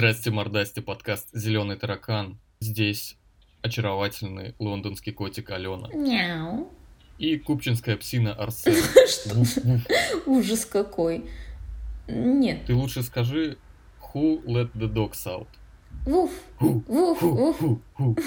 Здрасте, 0.00 0.30
мордасти, 0.30 0.80
подкаст 0.80 1.28
«Зеленый 1.34 1.76
таракан». 1.76 2.38
Здесь 2.60 3.18
очаровательный 3.60 4.54
лондонский 4.58 5.12
котик 5.12 5.50
Алена. 5.50 5.88
Мяу. 5.92 6.72
И 7.18 7.36
купчинская 7.36 7.98
псина 7.98 8.32
Арсен. 8.32 8.76
Ужас 10.26 10.64
какой. 10.64 11.26
Нет. 12.08 12.64
Ты 12.64 12.74
лучше 12.74 13.02
скажи 13.02 13.58
«Who 14.14 14.42
let 14.46 14.72
the 14.72 14.90
dogs 14.90 15.26
out?» 15.26 15.48
Вуф. 16.06 16.30
Вуф. 16.58 17.20
Вуф. 17.98 18.18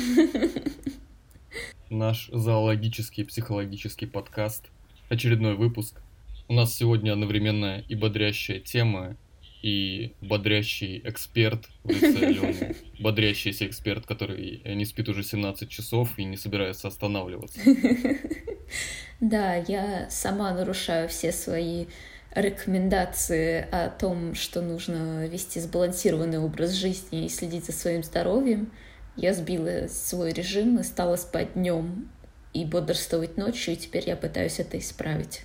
Наш 1.90 2.30
зоологический 2.32 3.26
психологический 3.26 4.06
подкаст. 4.06 4.70
Очередной 5.10 5.56
выпуск. 5.56 6.04
У 6.48 6.54
нас 6.54 6.72
сегодня 6.76 7.14
одновременно 7.14 7.80
и 7.88 7.96
бодрящая 7.96 8.60
тема, 8.60 9.18
и 9.64 10.14
бодрящий 10.22 11.02
эксперт 11.06 11.68
в 11.84 11.90
лице 11.90 12.18
Алены. 12.28 12.76
Бодрящийся 13.00 13.66
эксперт, 13.66 14.06
который 14.06 14.62
не 14.76 14.86
спит 14.86 15.10
уже 15.10 15.24
17 15.24 15.70
часов 15.70 16.20
и 16.20 16.26
не 16.26 16.38
собирается 16.38 16.88
останавливаться. 16.88 17.60
Да, 19.20 19.56
я 19.56 20.10
сама 20.10 20.52
нарушаю 20.54 21.08
все 21.08 21.32
свои 21.32 21.86
рекомендации 22.36 23.66
о 23.72 23.90
том, 23.90 24.36
что 24.36 24.62
нужно 24.62 25.28
вести 25.28 25.60
сбалансированный 25.60 26.40
образ 26.40 26.72
жизни 26.72 27.26
и 27.26 27.30
следить 27.30 27.66
за 27.66 27.72
своим 27.72 28.04
здоровьем. 28.04 28.72
Я 29.16 29.34
сбила 29.34 29.88
свой 29.88 30.34
режим 30.34 30.80
и 30.80 30.84
стала 30.84 31.16
спать 31.16 31.54
днем 31.54 32.10
и 32.54 32.66
бодрствовать 32.66 33.38
ночью, 33.38 33.76
и 33.76 33.78
теперь 33.78 34.04
я 34.08 34.16
пытаюсь 34.18 34.60
это 34.60 34.78
исправить 34.78 35.42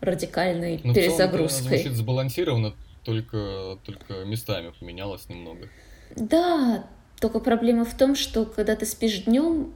радикальной 0.00 0.80
Ну, 0.82 0.92
в 0.92 0.94
целом, 0.94 0.94
перезагрузкой. 0.94 1.78
звучит 1.78 1.92
сбалансированно, 1.92 2.74
только, 3.04 3.78
только 3.84 4.24
местами 4.24 4.72
поменялось 4.78 5.28
немного. 5.28 5.68
Да, 6.16 6.86
только 7.20 7.40
проблема 7.40 7.84
в 7.84 7.96
том, 7.96 8.14
что 8.16 8.44
когда 8.44 8.76
ты 8.76 8.86
спишь 8.86 9.24
днем 9.24 9.72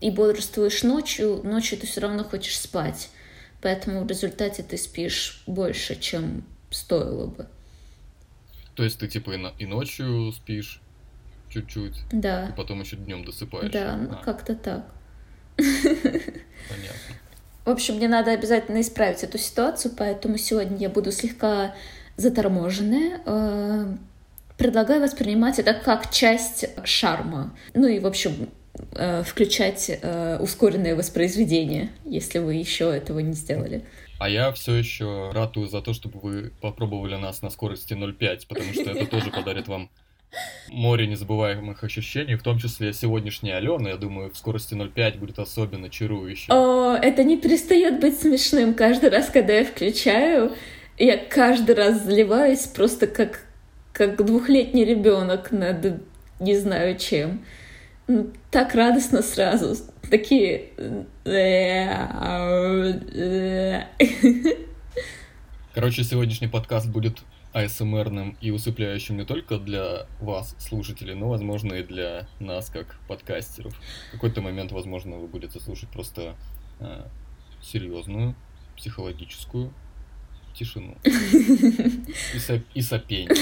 и 0.00 0.10
бодрствуешь 0.10 0.82
ночью, 0.82 1.40
ночью 1.44 1.78
ты 1.78 1.86
все 1.86 2.00
равно 2.00 2.24
хочешь 2.24 2.58
спать. 2.58 3.10
Поэтому 3.60 4.04
в 4.04 4.08
результате 4.08 4.62
ты 4.62 4.76
спишь 4.78 5.42
больше, 5.46 5.98
чем 6.00 6.44
стоило 6.70 7.26
бы. 7.26 7.46
То 8.74 8.84
есть 8.84 8.98
ты 8.98 9.08
типа 9.08 9.32
и, 9.32 9.36
на- 9.36 9.52
и 9.58 9.66
ночью 9.66 10.32
спишь 10.32 10.80
чуть-чуть, 11.50 11.96
и 12.12 12.16
Да, 12.16 12.54
потом 12.56 12.80
еще 12.80 12.96
днем 12.96 13.24
досыпаешь. 13.24 13.70
да, 13.72 13.96
ну 13.96 14.12
А, 14.12 14.24
как-то 14.24 14.54
так. 14.54 14.86
понятно. 15.56 17.14
В 17.64 17.70
общем, 17.70 17.96
мне 17.96 18.08
надо 18.08 18.30
обязательно 18.32 18.80
исправить 18.80 19.22
эту 19.22 19.36
ситуацию, 19.36 19.92
поэтому 19.96 20.38
сегодня 20.38 20.78
я 20.78 20.88
буду 20.88 21.12
слегка 21.12 21.74
заторможенная. 22.20 23.20
Э, 23.24 23.96
Предлагаю 24.56 25.00
воспринимать 25.00 25.58
это 25.58 25.72
как 25.72 26.10
часть 26.12 26.66
шарма. 26.84 27.56
Ну 27.72 27.86
и, 27.86 27.98
в 27.98 28.06
общем, 28.06 28.50
э, 28.92 29.22
включать 29.22 29.90
э, 29.90 30.36
ускоренное 30.38 30.94
воспроизведение, 30.94 31.88
если 32.04 32.40
вы 32.40 32.56
еще 32.56 32.94
этого 32.94 33.20
не 33.20 33.32
сделали. 33.32 33.84
А 34.18 34.28
я 34.28 34.52
все 34.52 34.74
еще 34.74 35.30
ратую 35.32 35.66
за 35.66 35.80
то, 35.80 35.94
чтобы 35.94 36.20
вы 36.20 36.52
попробовали 36.60 37.16
нас 37.16 37.40
на 37.40 37.48
скорости 37.48 37.94
0.5, 37.94 38.48
потому 38.48 38.74
что 38.74 38.90
это 38.90 39.06
тоже 39.06 39.30
подарит 39.30 39.66
вам 39.66 39.88
море 40.68 41.06
незабываемых 41.06 41.82
ощущений, 41.82 42.34
в 42.34 42.42
том 42.42 42.58
числе 42.58 42.92
сегодняшняя 42.92 43.56
Алена, 43.56 43.88
я 43.88 43.96
думаю, 43.96 44.30
в 44.30 44.36
скорости 44.36 44.74
0.5 44.74 45.18
будет 45.18 45.38
особенно 45.38 45.88
чарующе. 45.88 46.52
О, 46.52 46.94
это 46.94 47.24
не 47.24 47.38
перестает 47.38 47.98
быть 48.00 48.20
смешным 48.20 48.74
каждый 48.74 49.08
раз, 49.08 49.30
когда 49.30 49.54
я 49.54 49.64
включаю. 49.64 50.52
Я 51.00 51.16
каждый 51.16 51.74
раз 51.76 52.04
заливаюсь 52.04 52.66
просто 52.66 53.06
как, 53.06 53.46
как 53.94 54.22
двухлетний 54.22 54.84
ребенок 54.84 55.50
над 55.50 56.02
не 56.38 56.54
знаю 56.58 56.98
чем. 56.98 57.42
Ну, 58.06 58.30
Так 58.50 58.74
радостно 58.74 59.22
сразу. 59.22 59.82
Такие... 60.10 60.68
Короче, 65.74 66.04
сегодняшний 66.04 66.48
подкаст 66.48 66.86
будет 66.90 67.22
АСМРным 67.54 68.36
и 68.42 68.50
усыпляющим 68.50 69.16
не 69.16 69.24
только 69.24 69.56
для 69.56 70.06
вас, 70.20 70.54
слушателей, 70.58 71.14
но, 71.14 71.30
возможно, 71.30 71.72
и 71.72 71.82
для 71.82 72.28
нас, 72.40 72.68
как 72.68 72.96
подкастеров. 73.08 73.74
В 74.10 74.12
какой-то 74.12 74.42
момент, 74.42 74.70
возможно, 74.70 75.16
вы 75.16 75.28
будете 75.28 75.60
слушать 75.60 75.88
просто 75.88 76.36
э, 76.78 77.06
серьезную 77.62 78.34
психологическую 78.76 79.72
тишину 80.54 80.96
и, 81.04 82.38
со- 82.38 82.62
и 82.74 82.82
сопение. 82.82 83.34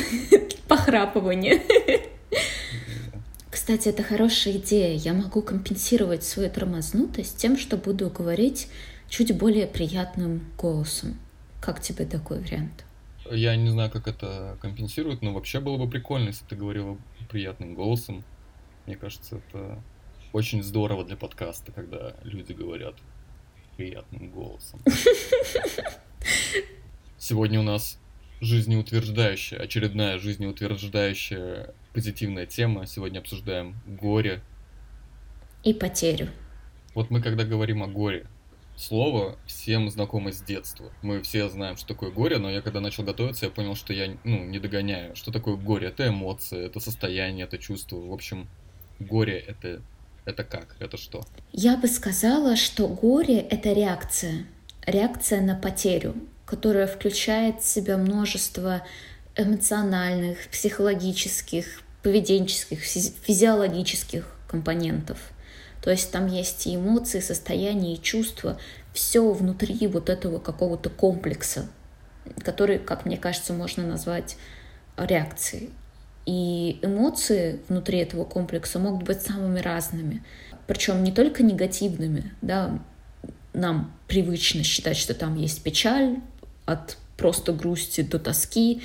Похрапывание. 0.68 1.62
Кстати, 3.50 3.88
это 3.88 4.02
хорошая 4.02 4.54
идея. 4.58 4.94
Я 4.96 5.14
могу 5.14 5.42
компенсировать 5.42 6.22
свою 6.24 6.50
тормознутость 6.50 7.36
тем, 7.38 7.56
что 7.58 7.76
буду 7.76 8.08
говорить 8.10 8.68
чуть 9.08 9.36
более 9.36 9.66
приятным 9.66 10.42
голосом. 10.56 11.18
Как 11.60 11.80
тебе 11.80 12.04
такой 12.06 12.40
вариант? 12.40 12.84
Я 13.30 13.56
не 13.56 13.68
знаю, 13.70 13.90
как 13.90 14.06
это 14.08 14.56
компенсирует, 14.62 15.22
но 15.22 15.34
вообще 15.34 15.60
было 15.60 15.76
бы 15.76 15.88
прикольно, 15.90 16.28
если 16.28 16.44
ты 16.46 16.56
говорила 16.56 16.96
приятным 17.28 17.74
голосом. 17.74 18.24
Мне 18.86 18.96
кажется, 18.96 19.36
это 19.36 19.82
очень 20.32 20.62
здорово 20.62 21.04
для 21.04 21.16
подкаста, 21.16 21.72
когда 21.72 22.14
люди 22.22 22.52
говорят 22.52 22.94
приятным 23.76 24.30
голосом. 24.30 24.80
Сегодня 27.20 27.58
у 27.58 27.64
нас 27.64 27.98
жизнеутверждающая, 28.40 29.58
очередная 29.58 30.18
жизнеутверждающая 30.18 31.74
позитивная 31.92 32.46
тема. 32.46 32.86
Сегодня 32.86 33.18
обсуждаем 33.18 33.74
горе. 33.86 34.40
И 35.64 35.74
потерю. 35.74 36.28
Вот 36.94 37.10
мы 37.10 37.20
когда 37.20 37.42
говорим 37.42 37.82
о 37.82 37.88
горе, 37.88 38.26
слово 38.76 39.36
всем 39.46 39.90
знакомо 39.90 40.32
с 40.32 40.40
детства. 40.40 40.92
Мы 41.02 41.20
все 41.22 41.48
знаем, 41.48 41.76
что 41.76 41.88
такое 41.88 42.12
горе, 42.12 42.38
но 42.38 42.48
я 42.48 42.62
когда 42.62 42.80
начал 42.80 43.02
готовиться, 43.02 43.46
я 43.46 43.50
понял, 43.50 43.74
что 43.74 43.92
я 43.92 44.16
ну, 44.22 44.44
не 44.44 44.60
догоняю. 44.60 45.16
Что 45.16 45.32
такое 45.32 45.56
горе? 45.56 45.88
Это 45.88 46.08
эмоции, 46.08 46.66
это 46.66 46.78
состояние, 46.78 47.46
это 47.46 47.58
чувство. 47.58 47.96
В 47.96 48.12
общем, 48.12 48.48
горе 49.00 49.38
это, 49.38 49.82
это 50.24 50.44
как? 50.44 50.76
Это 50.78 50.96
что? 50.96 51.24
Я 51.52 51.76
бы 51.76 51.88
сказала, 51.88 52.54
что 52.54 52.86
горе— 52.86 53.38
это 53.50 53.72
реакция. 53.72 54.46
Реакция 54.86 55.40
на 55.42 55.56
потерю, 55.56 56.14
которая 56.48 56.86
включает 56.86 57.60
в 57.60 57.68
себя 57.68 57.98
множество 57.98 58.82
эмоциональных, 59.36 60.48
психологических, 60.48 61.82
поведенческих, 62.02 62.82
физи- 62.82 63.14
физиологических 63.22 64.24
компонентов. 64.48 65.18
То 65.82 65.90
есть 65.90 66.10
там 66.10 66.26
есть 66.26 66.66
и 66.66 66.74
эмоции, 66.74 67.20
состояния, 67.20 67.94
и 67.94 68.02
чувства. 68.02 68.58
Все 68.94 69.30
внутри 69.30 69.86
вот 69.88 70.08
этого 70.08 70.38
какого-то 70.38 70.88
комплекса, 70.88 71.68
который, 72.42 72.78
как 72.78 73.04
мне 73.04 73.18
кажется, 73.18 73.52
можно 73.52 73.86
назвать 73.86 74.38
реакцией. 74.96 75.68
И 76.24 76.78
эмоции 76.80 77.60
внутри 77.68 77.98
этого 77.98 78.24
комплекса 78.24 78.78
могут 78.78 79.02
быть 79.02 79.20
самыми 79.20 79.60
разными. 79.60 80.24
Причем 80.66 81.04
не 81.04 81.12
только 81.12 81.42
негативными, 81.42 82.32
да, 82.40 82.82
нам 83.52 83.94
привычно 84.06 84.62
считать, 84.62 84.96
что 84.96 85.12
там 85.12 85.36
есть 85.36 85.62
печаль 85.62 86.16
от 86.68 86.98
просто 87.16 87.52
грусти 87.52 88.02
до 88.02 88.18
тоски, 88.18 88.82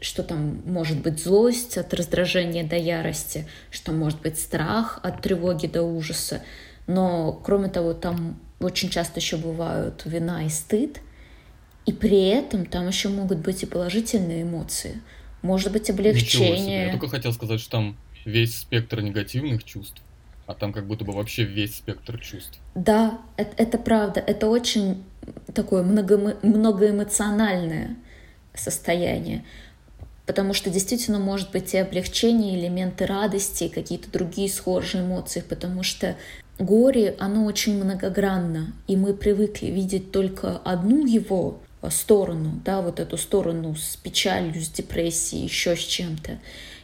что 0.00 0.22
там 0.22 0.62
может 0.66 0.98
быть 1.00 1.22
злость 1.22 1.78
от 1.78 1.94
раздражения 1.94 2.64
до 2.64 2.76
ярости, 2.76 3.46
что 3.70 3.92
может 3.92 4.20
быть 4.20 4.38
страх 4.38 5.00
от 5.02 5.22
тревоги 5.22 5.66
до 5.66 5.82
ужаса. 5.82 6.42
Но, 6.86 7.32
кроме 7.32 7.68
того, 7.68 7.94
там 7.94 8.38
очень 8.60 8.90
часто 8.90 9.20
еще 9.20 9.36
бывают 9.36 10.02
вина 10.04 10.44
и 10.44 10.48
стыд, 10.48 11.00
и 11.86 11.92
при 11.92 12.28
этом 12.28 12.66
там 12.66 12.86
еще 12.88 13.08
могут 13.08 13.38
быть 13.38 13.62
и 13.62 13.66
положительные 13.66 14.42
эмоции. 14.42 15.00
Может 15.42 15.72
быть 15.72 15.90
облегчение. 15.90 16.86
Я 16.86 16.92
только 16.92 17.08
хотел 17.08 17.32
сказать, 17.32 17.60
что 17.60 17.70
там 17.70 17.96
весь 18.24 18.60
спектр 18.60 19.00
негативных 19.00 19.64
чувств, 19.64 20.00
а 20.46 20.54
там 20.54 20.72
как 20.72 20.86
будто 20.86 21.04
бы 21.04 21.12
вообще 21.12 21.44
весь 21.44 21.76
спектр 21.76 22.18
чувств. 22.18 22.58
Да, 22.74 23.20
это, 23.36 23.62
это 23.62 23.78
правда. 23.78 24.20
Это 24.20 24.48
очень 24.48 25.04
такое 25.54 25.82
много, 25.82 26.36
многоэмоциональное 26.42 27.96
состояние. 28.54 29.44
Потому 30.26 30.54
что 30.54 30.70
действительно 30.70 31.18
может 31.18 31.50
быть 31.50 31.74
и 31.74 31.78
облегчение, 31.78 32.58
элементы 32.58 33.06
радости, 33.06 33.68
какие-то 33.68 34.10
другие 34.10 34.48
схожие 34.48 35.04
эмоции. 35.04 35.40
Потому 35.40 35.82
что 35.82 36.16
горе, 36.58 37.16
оно 37.18 37.44
очень 37.44 37.82
многогранно. 37.82 38.72
И 38.86 38.96
мы 38.96 39.14
привыкли 39.14 39.66
видеть 39.66 40.12
только 40.12 40.58
одну 40.58 41.06
его 41.06 41.60
сторону, 41.90 42.60
да, 42.64 42.80
вот 42.80 43.00
эту 43.00 43.16
сторону 43.16 43.74
с 43.74 43.96
печалью, 43.96 44.62
с 44.62 44.68
депрессией, 44.68 45.44
еще 45.44 45.74
с 45.74 45.80
чем-то. 45.80 46.38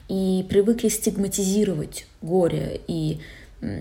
И 0.09 0.45
привыкли 0.49 0.89
стигматизировать 0.89 2.07
горе 2.23 2.81
и 2.89 3.21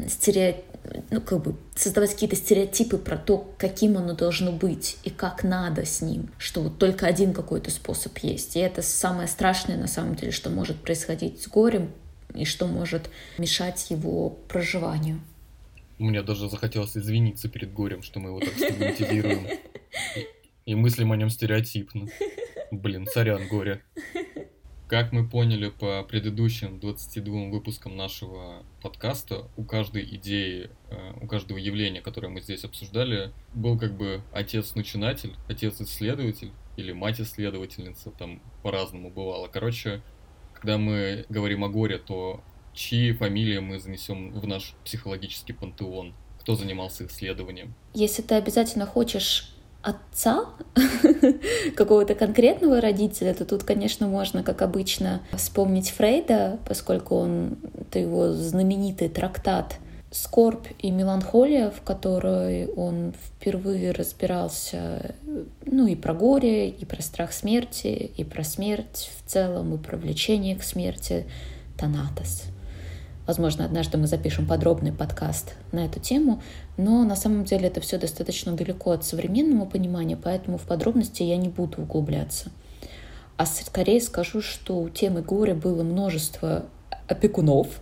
стереотипы, 0.08 0.64
ну, 1.12 1.22
как 1.22 1.44
бы 1.44 1.56
создавать 1.76 2.12
какие-то 2.14 2.36
стереотипы 2.36 2.98
про 2.98 3.18
то, 3.18 3.54
каким 3.58 3.98
оно 3.98 4.14
должно 4.14 4.52
быть 4.52 4.98
и 5.04 5.10
как 5.10 5.44
надо 5.44 5.86
с 5.86 6.02
ним, 6.02 6.30
что 6.38 6.62
вот 6.62 6.78
только 6.78 7.06
один 7.06 7.34
какой-то 7.34 7.72
способ 7.72 8.18
есть. 8.20 8.56
И 8.56 8.60
это 8.60 8.82
самое 8.82 9.28
страшное 9.28 9.78
на 9.78 9.88
самом 9.88 10.16
деле, 10.16 10.32
что 10.32 10.50
может 10.50 10.78
происходить 10.78 11.42
с 11.42 11.48
горем 11.48 11.92
и 12.34 12.46
что 12.46 12.68
может 12.68 13.10
мешать 13.38 13.90
его 13.90 14.30
проживанию. 14.30 15.20
Мне 15.98 16.22
даже 16.22 16.50
захотелось 16.50 16.96
извиниться 16.96 17.50
перед 17.50 17.74
горем, 17.74 18.04
что 18.04 18.20
мы 18.20 18.30
его 18.30 18.40
так 18.40 18.54
стигматизируем. 18.54 19.48
И, 20.16 20.72
и 20.72 20.76
мыслим 20.76 21.12
о 21.12 21.18
нем 21.18 21.30
стереотипно. 21.30 22.08
Блин, 22.72 23.08
сорян, 23.12 23.48
горе. 23.48 23.82
Как 24.88 25.12
мы 25.12 25.28
поняли 25.28 25.68
по 25.68 26.02
предыдущим 26.04 26.80
22 26.80 27.50
выпускам 27.50 27.98
нашего 27.98 28.64
подкаста, 28.82 29.50
у 29.58 29.66
каждой 29.66 30.06
идеи, 30.16 30.70
э, 30.90 31.14
у 31.22 31.28
каждого 31.28 31.58
явления, 31.58 32.00
которое 32.00 32.30
мы 32.30 32.40
здесь 32.40 32.64
обсуждали, 32.64 33.34
был 33.54 33.78
как 33.78 33.98
бы 33.98 34.22
отец-начинатель, 34.32 35.36
отец-исследователь 35.50 36.54
или 36.78 36.94
мать-исследовательница, 36.94 38.12
там 38.12 38.42
по-разному 38.64 39.10
бывало. 39.10 39.50
Короче, 39.50 40.02
когда 40.54 40.78
мы 40.78 41.26
говорим 41.28 41.66
о 41.66 41.68
горе, 41.68 41.98
то 41.98 42.42
чьи 42.74 43.12
фамилии 43.12 43.60
мы 43.60 43.80
занесем 43.80 44.32
в 44.40 44.48
наш 44.48 44.74
психологический 44.86 45.52
пантеон? 45.52 46.14
Кто 46.40 46.56
занимался 46.56 47.08
исследованием? 47.08 47.74
Если 47.94 48.22
ты 48.22 48.36
обязательно 48.36 48.86
хочешь 48.86 49.54
отца, 49.82 50.46
какого-то 51.76 52.16
конкретного 52.16 52.82
родителя, 52.82 53.34
то 53.34 53.46
тут, 53.46 53.64
конечно, 53.64 54.08
можно, 54.08 54.44
как 54.44 54.62
обычно, 54.62 55.22
вспомнить 55.34 55.92
Фрейда, 55.92 56.60
поскольку 56.68 57.16
он, 57.16 57.58
это 57.80 58.00
его 58.00 58.34
знаменитый 58.34 59.10
трактат 59.10 59.78
«Скорбь 60.12 60.68
и 60.80 60.90
меланхолия», 60.90 61.70
в 61.70 61.82
которой 61.82 62.68
он 62.68 63.14
впервые 63.14 63.92
разбирался, 63.92 65.16
ну, 65.66 65.88
и 65.88 65.96
про 65.96 66.14
горе, 66.14 66.70
и 66.70 66.86
про 66.86 67.02
страх 67.02 67.34
смерти, 67.34 68.12
и 68.16 68.24
про 68.24 68.44
смерть 68.44 69.12
в 69.18 69.30
целом, 69.30 69.76
и 69.76 69.78
про 69.78 69.98
влечение 69.98 70.56
к 70.56 70.64
смерти, 70.64 71.26
Танатос— 71.78 72.44
Возможно, 73.28 73.66
однажды 73.66 73.98
мы 73.98 74.08
запишем 74.08 74.48
подробный 74.48 74.94
подкаст 74.94 75.56
на 75.74 75.86
эту 75.86 76.00
тему, 76.00 76.42
но 76.78 77.04
на 77.04 77.18
самом 77.18 77.44
деле 77.44 77.68
это 77.68 77.82
все 77.82 77.98
достаточно 77.98 78.54
далеко 78.54 78.92
от 78.92 79.04
современного 79.04 79.66
понимания, 79.66 80.16
поэтому 80.16 80.58
в 80.58 80.64
подробности 80.64 81.24
я 81.24 81.36
не 81.36 81.50
буду 81.50 81.82
углубляться. 81.82 82.50
А 83.36 83.46
скорее 83.46 84.00
скажу, 84.00 84.42
что 84.42 84.80
у 84.80 84.90
темы 84.90 85.22
горя 85.22 85.56
было 85.56 85.84
множество 85.84 86.66
опекунов, 87.10 87.82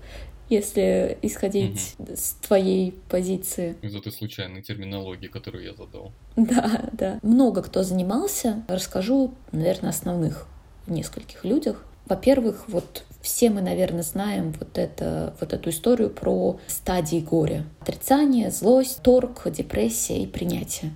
если 0.49 1.17
исходить 1.21 1.95
угу. 1.99 2.13
с 2.15 2.31
твоей 2.45 2.99
позиции. 3.09 3.75
Из 3.83 3.95
этой 3.95 4.11
случайной 4.11 4.63
терминологии, 4.63 5.27
которую 5.27 5.63
я 5.63 5.73
задал. 5.75 6.11
Да, 6.35 6.89
да. 6.91 7.19
Много 7.21 7.61
кто 7.61 7.83
занимался. 7.83 8.63
Расскажу, 8.67 9.33
наверное, 9.51 9.91
основных 9.91 10.47
нескольких 10.87 11.45
людях. 11.45 11.83
Во-первых, 12.07 12.65
вот 12.67 13.03
все 13.21 13.49
мы, 13.49 13.61
наверное, 13.61 14.03
знаем 14.03 14.53
вот, 14.59 14.77
это, 14.77 15.33
вот 15.39 15.53
эту 15.53 15.71
историю 15.71 16.09
про 16.09 16.59
стадии 16.67 17.19
горя. 17.19 17.65
Отрицание, 17.81 18.51
злость, 18.51 19.01
торг, 19.01 19.49
депрессия 19.51 20.21
и 20.21 20.27
принятие. 20.27 20.93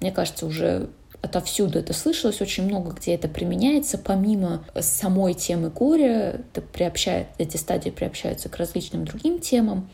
Мне 0.00 0.10
кажется, 0.10 0.46
уже 0.46 0.88
отовсюду 1.20 1.78
это 1.78 1.92
слышалось, 1.92 2.40
очень 2.40 2.64
много 2.64 2.90
где 2.90 3.14
это 3.14 3.28
применяется. 3.28 3.96
Помимо 3.96 4.64
самой 4.80 5.34
темы 5.34 5.70
горя, 5.70 6.40
это 6.52 6.60
приобщает, 6.60 7.28
эти 7.38 7.56
стадии 7.56 7.90
приобщаются 7.90 8.48
к 8.48 8.56
различным 8.56 9.04
другим 9.04 9.38
темам. 9.38 9.88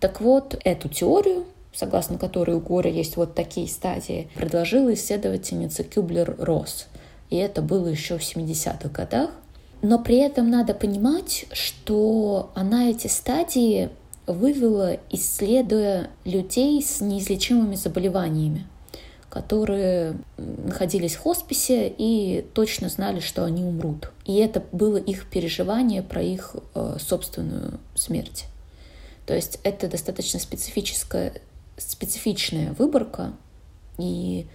Так 0.00 0.22
вот, 0.22 0.58
эту 0.64 0.88
теорию, 0.88 1.44
согласно 1.74 2.18
которой 2.18 2.56
у 2.56 2.60
горя 2.60 2.90
есть 2.90 3.16
вот 3.16 3.34
такие 3.34 3.68
стадии, 3.68 4.30
предложила 4.34 4.94
исследовательница 4.94 5.84
Кюблер-Росс. 5.84 6.86
И 7.28 7.36
это 7.36 7.60
было 7.60 7.88
еще 7.88 8.16
в 8.16 8.22
70-х 8.22 8.88
годах. 8.88 9.30
Но 9.84 9.98
при 9.98 10.16
этом 10.16 10.48
надо 10.48 10.72
понимать, 10.72 11.44
что 11.52 12.50
она 12.54 12.88
эти 12.88 13.06
стадии 13.06 13.90
вывела, 14.26 14.96
исследуя 15.10 16.08
людей 16.24 16.82
с 16.82 17.02
неизлечимыми 17.02 17.74
заболеваниями, 17.74 18.66
которые 19.28 20.16
находились 20.38 21.16
в 21.16 21.20
хосписе 21.20 21.92
и 21.98 22.46
точно 22.54 22.88
знали, 22.88 23.20
что 23.20 23.44
они 23.44 23.62
умрут. 23.62 24.10
И 24.24 24.36
это 24.36 24.64
было 24.72 24.96
их 24.96 25.28
переживание 25.28 26.02
про 26.02 26.22
их 26.22 26.56
э, 26.74 26.96
собственную 26.98 27.78
смерть. 27.94 28.46
То 29.26 29.34
есть 29.34 29.58
это 29.64 29.86
достаточно 29.86 30.40
специфическая, 30.40 31.42
специфичная 31.76 32.72
выборка, 32.78 33.34
и 33.98 34.46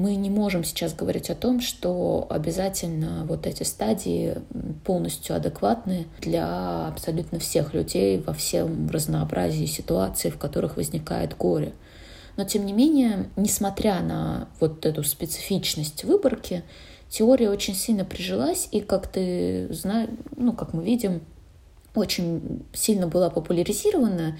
мы 0.00 0.16
не 0.16 0.30
можем 0.30 0.64
сейчас 0.64 0.94
говорить 0.94 1.28
о 1.28 1.34
том, 1.34 1.60
что 1.60 2.26
обязательно 2.30 3.26
вот 3.28 3.46
эти 3.46 3.64
стадии 3.64 4.38
полностью 4.84 5.36
адекватны 5.36 6.06
для 6.20 6.88
абсолютно 6.88 7.38
всех 7.38 7.74
людей 7.74 8.18
во 8.18 8.32
всем 8.32 8.88
разнообразии 8.88 9.66
ситуаций, 9.66 10.30
в 10.30 10.38
которых 10.38 10.76
возникает 10.76 11.36
горе. 11.36 11.74
Но 12.38 12.44
тем 12.44 12.64
не 12.64 12.72
менее, 12.72 13.28
несмотря 13.36 14.00
на 14.00 14.48
вот 14.58 14.86
эту 14.86 15.04
специфичность 15.04 16.04
выборки, 16.04 16.62
теория 17.10 17.50
очень 17.50 17.74
сильно 17.74 18.06
прижилась, 18.06 18.68
и 18.70 18.80
как 18.80 19.06
ты 19.06 19.68
знаешь, 19.70 20.08
ну, 20.34 20.54
как 20.54 20.72
мы 20.72 20.82
видим, 20.82 21.20
очень 21.94 22.64
сильно 22.72 23.06
была 23.06 23.28
популяризирована, 23.28 24.38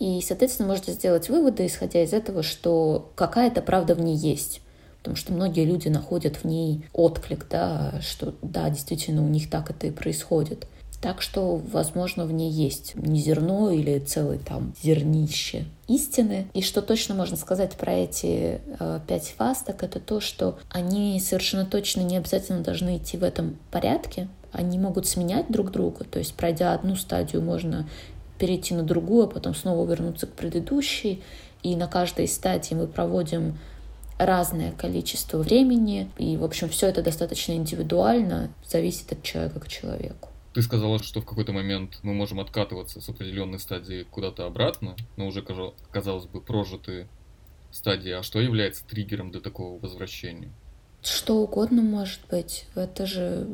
и, 0.00 0.20
соответственно, 0.20 0.68
можно 0.68 0.92
сделать 0.92 1.28
выводы, 1.28 1.64
исходя 1.64 2.02
из 2.02 2.12
этого, 2.12 2.42
что 2.42 3.12
какая-то 3.14 3.62
правда 3.62 3.94
в 3.94 4.00
ней 4.00 4.16
есть 4.16 4.62
потому 5.06 5.14
что 5.14 5.32
многие 5.32 5.64
люди 5.64 5.86
находят 5.86 6.34
в 6.34 6.44
ней 6.44 6.84
отклик, 6.92 7.46
да, 7.48 7.94
что 8.00 8.34
да, 8.42 8.68
действительно 8.70 9.24
у 9.24 9.28
них 9.28 9.48
так 9.48 9.70
это 9.70 9.86
и 9.86 9.92
происходит. 9.92 10.66
Так 11.00 11.22
что, 11.22 11.62
возможно, 11.70 12.24
в 12.24 12.32
ней 12.32 12.50
есть 12.50 12.96
не 12.96 13.20
зерно 13.20 13.70
или 13.70 14.00
целый 14.00 14.38
там 14.38 14.74
зернище 14.82 15.66
истины. 15.86 16.48
И 16.54 16.60
что 16.62 16.82
точно 16.82 17.14
можно 17.14 17.36
сказать 17.36 17.74
про 17.76 17.92
эти 17.92 18.60
э, 18.80 19.00
пять 19.06 19.32
фаз, 19.38 19.62
так 19.64 19.84
это 19.84 20.00
то, 20.00 20.18
что 20.18 20.58
они 20.72 21.20
совершенно 21.20 21.66
точно 21.66 22.00
не 22.00 22.16
обязательно 22.16 22.64
должны 22.64 22.96
идти 22.96 23.16
в 23.16 23.22
этом 23.22 23.58
порядке. 23.70 24.26
Они 24.50 24.76
могут 24.76 25.06
сменять 25.06 25.46
друг 25.48 25.70
друга. 25.70 26.02
То 26.02 26.18
есть, 26.18 26.34
пройдя 26.34 26.72
одну 26.72 26.96
стадию, 26.96 27.42
можно 27.42 27.88
перейти 28.40 28.74
на 28.74 28.82
другую, 28.82 29.26
а 29.26 29.28
потом 29.28 29.54
снова 29.54 29.88
вернуться 29.88 30.26
к 30.26 30.32
предыдущей. 30.32 31.22
И 31.62 31.76
на 31.76 31.86
каждой 31.86 32.26
стадии 32.26 32.74
мы 32.74 32.88
проводим 32.88 33.56
разное 34.18 34.72
количество 34.72 35.38
времени, 35.38 36.10
и, 36.18 36.36
в 36.36 36.44
общем, 36.44 36.68
все 36.68 36.86
это 36.88 37.02
достаточно 37.02 37.52
индивидуально, 37.52 38.50
зависит 38.66 39.12
от 39.12 39.22
человека 39.22 39.60
к 39.60 39.68
человеку. 39.68 40.30
Ты 40.54 40.62
сказала, 40.62 40.98
что 41.02 41.20
в 41.20 41.26
какой-то 41.26 41.52
момент 41.52 41.98
мы 42.02 42.14
можем 42.14 42.40
откатываться 42.40 43.00
с 43.00 43.08
определенной 43.08 43.58
стадии 43.58 44.06
куда-то 44.10 44.46
обратно, 44.46 44.96
но 45.16 45.26
уже, 45.26 45.44
казалось 45.90 46.24
бы, 46.24 46.40
прожитые 46.40 47.08
стадии. 47.70 48.12
А 48.12 48.22
что 48.22 48.40
является 48.40 48.86
триггером 48.86 49.30
для 49.30 49.40
такого 49.40 49.78
возвращения? 49.78 50.50
Что 51.02 51.36
угодно 51.42 51.82
может 51.82 52.20
быть. 52.30 52.64
Это 52.74 53.06
же 53.06 53.46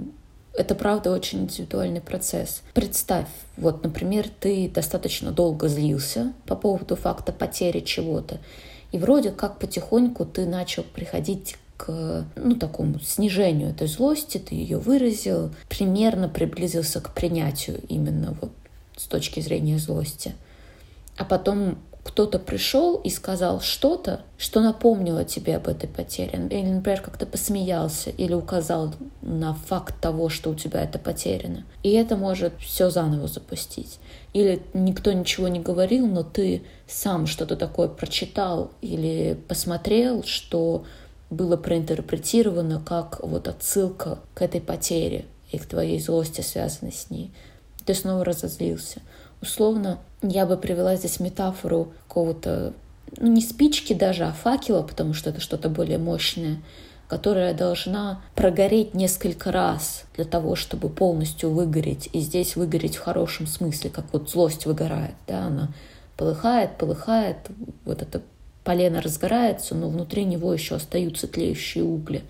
это 0.54 0.74
правда 0.74 1.10
очень 1.10 1.40
индивидуальный 1.40 2.00
процесс. 2.00 2.62
Представь, 2.74 3.28
вот, 3.56 3.82
например, 3.82 4.28
ты 4.28 4.68
достаточно 4.68 5.32
долго 5.32 5.66
злился 5.68 6.34
по 6.46 6.54
поводу 6.54 6.94
факта 6.94 7.32
потери 7.32 7.80
чего-то, 7.80 8.38
и 8.92 8.98
вроде 8.98 9.30
как 9.30 9.58
потихоньку 9.58 10.24
ты 10.24 10.46
начал 10.46 10.84
приходить 10.84 11.56
к 11.76 12.24
ну, 12.36 12.54
такому 12.54 13.00
снижению 13.00 13.70
этой 13.70 13.88
злости, 13.88 14.38
ты 14.38 14.54
ее 14.54 14.78
выразил, 14.78 15.50
примерно 15.68 16.28
приблизился 16.28 17.00
к 17.00 17.12
принятию 17.12 17.80
именно 17.88 18.36
вот 18.40 18.52
с 18.96 19.04
точки 19.06 19.40
зрения 19.40 19.78
злости. 19.78 20.34
А 21.16 21.24
потом 21.24 21.78
кто-то 22.04 22.38
пришел 22.38 22.96
и 22.96 23.10
сказал 23.10 23.60
что-то, 23.60 24.22
что 24.36 24.60
напомнило 24.60 25.24
тебе 25.24 25.56
об 25.56 25.68
этой 25.68 25.88
потере. 25.88 26.30
Или, 26.50 26.68
например, 26.68 27.00
как-то 27.00 27.26
посмеялся 27.26 28.10
или 28.10 28.34
указал 28.34 28.94
на 29.20 29.54
факт 29.54 30.00
того, 30.00 30.28
что 30.28 30.50
у 30.50 30.54
тебя 30.54 30.82
это 30.82 30.98
потеряно. 30.98 31.64
И 31.82 31.90
это 31.92 32.16
может 32.16 32.54
все 32.60 32.90
заново 32.90 33.28
запустить. 33.28 33.98
Или 34.32 34.62
никто 34.72 35.12
ничего 35.12 35.48
не 35.48 35.60
говорил, 35.60 36.06
но 36.06 36.22
ты 36.22 36.62
сам 36.86 37.26
что-то 37.26 37.56
такое 37.56 37.88
прочитал 37.88 38.70
или 38.80 39.38
посмотрел, 39.46 40.24
что 40.24 40.84
было 41.28 41.56
проинтерпретировано 41.56 42.82
как 42.84 43.20
вот 43.22 43.48
отсылка 43.48 44.18
к 44.34 44.42
этой 44.42 44.60
потере 44.60 45.26
и 45.50 45.58
к 45.58 45.66
твоей 45.66 46.00
злости, 46.00 46.40
связанной 46.40 46.92
с 46.92 47.10
ней. 47.10 47.30
Ты 47.84 47.94
снова 47.94 48.24
разозлился. 48.24 49.00
Условно, 49.40 49.98
я 50.22 50.46
бы 50.46 50.56
привела 50.56 50.96
здесь 50.96 51.20
метафору 51.20 51.92
какого-то, 52.08 52.74
ну 53.18 53.26
не 53.26 53.42
спички 53.42 53.92
даже, 53.92 54.24
а 54.24 54.32
факела, 54.32 54.82
потому 54.82 55.14
что 55.14 55.30
это 55.30 55.40
что-то 55.40 55.68
более 55.68 55.98
мощное, 55.98 56.62
которая 57.12 57.52
должна 57.52 58.22
прогореть 58.34 58.94
несколько 58.94 59.52
раз 59.52 60.06
для 60.16 60.24
того, 60.24 60.56
чтобы 60.56 60.88
полностью 60.88 61.50
выгореть. 61.50 62.08
И 62.14 62.20
здесь 62.20 62.56
выгореть 62.56 62.96
в 62.96 63.00
хорошем 63.00 63.46
смысле, 63.46 63.90
как 63.90 64.06
вот 64.14 64.30
злость 64.30 64.64
выгорает, 64.64 65.14
да, 65.26 65.44
она 65.44 65.74
полыхает, 66.16 66.78
полыхает, 66.78 67.36
вот 67.84 68.00
это 68.00 68.22
полено 68.64 69.02
разгорается, 69.02 69.74
но 69.74 69.90
внутри 69.90 70.24
него 70.24 70.54
еще 70.54 70.76
остаются 70.76 71.28
тлеющие 71.28 71.84
угли. 71.84 72.22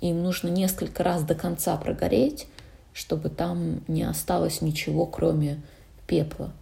И 0.00 0.10
им 0.10 0.22
нужно 0.22 0.46
несколько 0.46 1.02
раз 1.02 1.24
до 1.24 1.34
конца 1.34 1.76
прогореть, 1.76 2.46
чтобы 2.92 3.30
там 3.30 3.80
не 3.88 4.04
осталось 4.04 4.62
ничего, 4.62 5.04
кроме 5.06 5.60
пепла. 6.06 6.52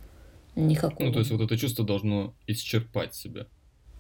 Никакого. 0.54 1.08
Ну, 1.08 1.12
то 1.12 1.18
есть 1.18 1.30
вот 1.30 1.42
это 1.42 1.58
чувство 1.58 1.84
должно 1.84 2.32
исчерпать 2.46 3.14
себя. 3.14 3.44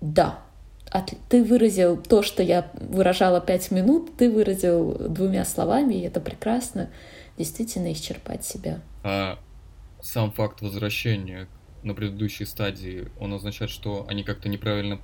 Да. 0.00 0.42
От... 0.90 1.14
Ты 1.28 1.42
выразил 1.44 1.96
то, 1.96 2.22
что 2.22 2.42
я 2.42 2.70
выражала 2.74 3.40
пять 3.40 3.70
минут, 3.70 4.16
ты 4.16 4.30
выразил 4.30 4.96
двумя 5.08 5.44
словами, 5.44 5.94
и 5.94 6.02
это 6.02 6.20
прекрасно. 6.20 6.90
Действительно 7.38 7.92
исчерпать 7.92 8.44
себя. 8.44 8.80
А 9.02 9.38
сам 10.00 10.32
факт 10.32 10.62
возвращения 10.62 11.48
на 11.82 11.94
предыдущей 11.94 12.44
стадии, 12.44 13.08
он 13.20 13.34
означает, 13.34 13.70
что 13.70 14.06
они 14.08 14.24
как-то 14.24 14.48
неправильно 14.48 14.98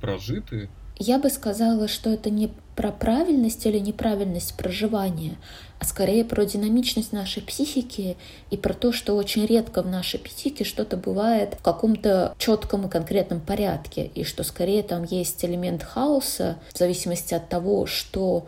прожиты? 0.00 0.68
Я 0.98 1.18
бы 1.18 1.28
сказала, 1.28 1.88
что 1.88 2.10
это 2.10 2.30
не 2.30 2.50
про 2.76 2.90
правильность 2.90 3.66
или 3.66 3.78
неправильность 3.78 4.56
проживания, 4.56 5.36
а 5.84 5.86
скорее 5.86 6.24
про 6.24 6.46
динамичность 6.46 7.12
нашей 7.12 7.42
психики 7.42 8.16
и 8.50 8.56
про 8.56 8.72
то, 8.72 8.90
что 8.90 9.16
очень 9.16 9.44
редко 9.44 9.82
в 9.82 9.86
нашей 9.86 10.18
психике 10.18 10.64
что-то 10.64 10.96
бывает 10.96 11.56
в 11.60 11.62
каком-то 11.62 12.34
четком 12.38 12.86
и 12.86 12.90
конкретном 12.90 13.40
порядке, 13.40 14.10
и 14.14 14.24
что 14.24 14.44
скорее 14.44 14.82
там 14.82 15.04
есть 15.04 15.44
элемент 15.44 15.82
хаоса 15.82 16.56
в 16.72 16.78
зависимости 16.78 17.34
от 17.34 17.50
того, 17.50 17.84
что, 17.84 18.46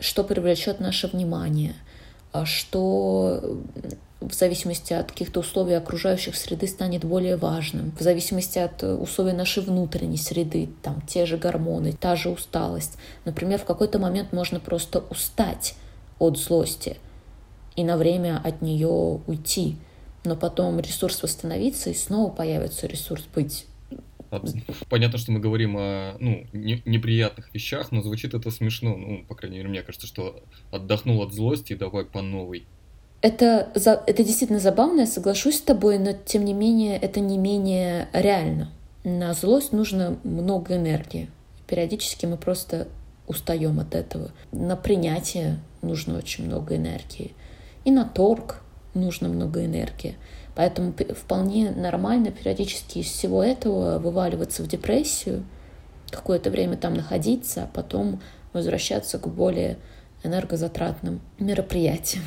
что 0.00 0.24
привлечет 0.24 0.80
наше 0.80 1.08
внимание, 1.08 1.74
а 2.32 2.46
что 2.46 3.60
в 4.22 4.32
зависимости 4.32 4.94
от 4.94 5.12
каких-то 5.12 5.40
условий 5.40 5.74
окружающих 5.74 6.36
среды 6.36 6.68
станет 6.68 7.04
более 7.04 7.36
важным, 7.36 7.92
в 7.98 8.02
зависимости 8.02 8.58
от 8.58 8.82
условий 8.82 9.32
нашей 9.32 9.62
внутренней 9.62 10.16
среды, 10.16 10.70
там 10.80 11.02
те 11.06 11.26
же 11.26 11.36
гормоны, 11.36 11.92
та 11.92 12.16
же 12.16 12.30
усталость. 12.30 12.96
Например, 13.26 13.58
в 13.58 13.66
какой-то 13.66 13.98
момент 13.98 14.32
можно 14.32 14.58
просто 14.58 15.04
устать 15.10 15.74
от 16.22 16.38
злости 16.38 16.96
и 17.76 17.84
на 17.84 17.96
время 17.96 18.40
от 18.42 18.62
нее 18.62 19.20
уйти, 19.26 19.76
но 20.24 20.36
потом 20.36 20.78
ресурс 20.78 21.22
восстановиться 21.22 21.90
и 21.90 21.94
снова 21.94 22.30
появится 22.30 22.86
ресурс 22.86 23.24
быть 23.34 23.66
Понятно, 24.88 25.18
что 25.18 25.30
мы 25.30 25.40
говорим 25.40 25.76
о 25.76 26.16
ну, 26.18 26.46
не, 26.54 26.80
неприятных 26.86 27.52
вещах, 27.52 27.92
но 27.92 28.00
звучит 28.00 28.32
это 28.32 28.50
смешно. 28.50 28.96
Ну, 28.96 29.24
по 29.28 29.34
крайней 29.34 29.58
мере, 29.58 29.68
мне 29.68 29.82
кажется, 29.82 30.06
что 30.06 30.42
отдохнул 30.70 31.20
от 31.22 31.34
злости 31.34 31.74
давай 31.74 32.06
по 32.06 32.22
новой. 32.22 32.66
Это, 33.20 33.70
это 33.74 34.24
действительно 34.24 34.58
забавно, 34.58 35.00
я 35.00 35.06
соглашусь 35.06 35.58
с 35.58 35.60
тобой, 35.60 35.98
но 35.98 36.12
тем 36.12 36.46
не 36.46 36.54
менее 36.54 36.96
это 36.96 37.20
не 37.20 37.36
менее 37.36 38.08
реально. 38.14 38.72
На 39.04 39.34
злость 39.34 39.72
нужно 39.72 40.18
много 40.24 40.76
энергии. 40.76 41.28
Периодически 41.66 42.24
мы 42.24 42.38
просто 42.38 42.88
устаем 43.26 43.80
от 43.80 43.94
этого. 43.94 44.30
На 44.50 44.76
принятие 44.76 45.60
нужно 45.82 46.16
очень 46.16 46.46
много 46.46 46.76
энергии. 46.76 47.34
И 47.84 47.90
на 47.90 48.04
торг 48.04 48.62
нужно 48.94 49.28
много 49.28 49.64
энергии. 49.64 50.16
Поэтому 50.54 50.94
вполне 51.16 51.70
нормально 51.70 52.30
периодически 52.30 52.98
из 52.98 53.06
всего 53.06 53.42
этого 53.42 53.98
вываливаться 53.98 54.62
в 54.62 54.68
депрессию, 54.68 55.44
какое-то 56.10 56.50
время 56.50 56.76
там 56.76 56.94
находиться, 56.94 57.64
а 57.64 57.66
потом 57.66 58.20
возвращаться 58.52 59.18
к 59.18 59.28
более 59.28 59.78
энергозатратным 60.22 61.20
мероприятиям. 61.38 62.24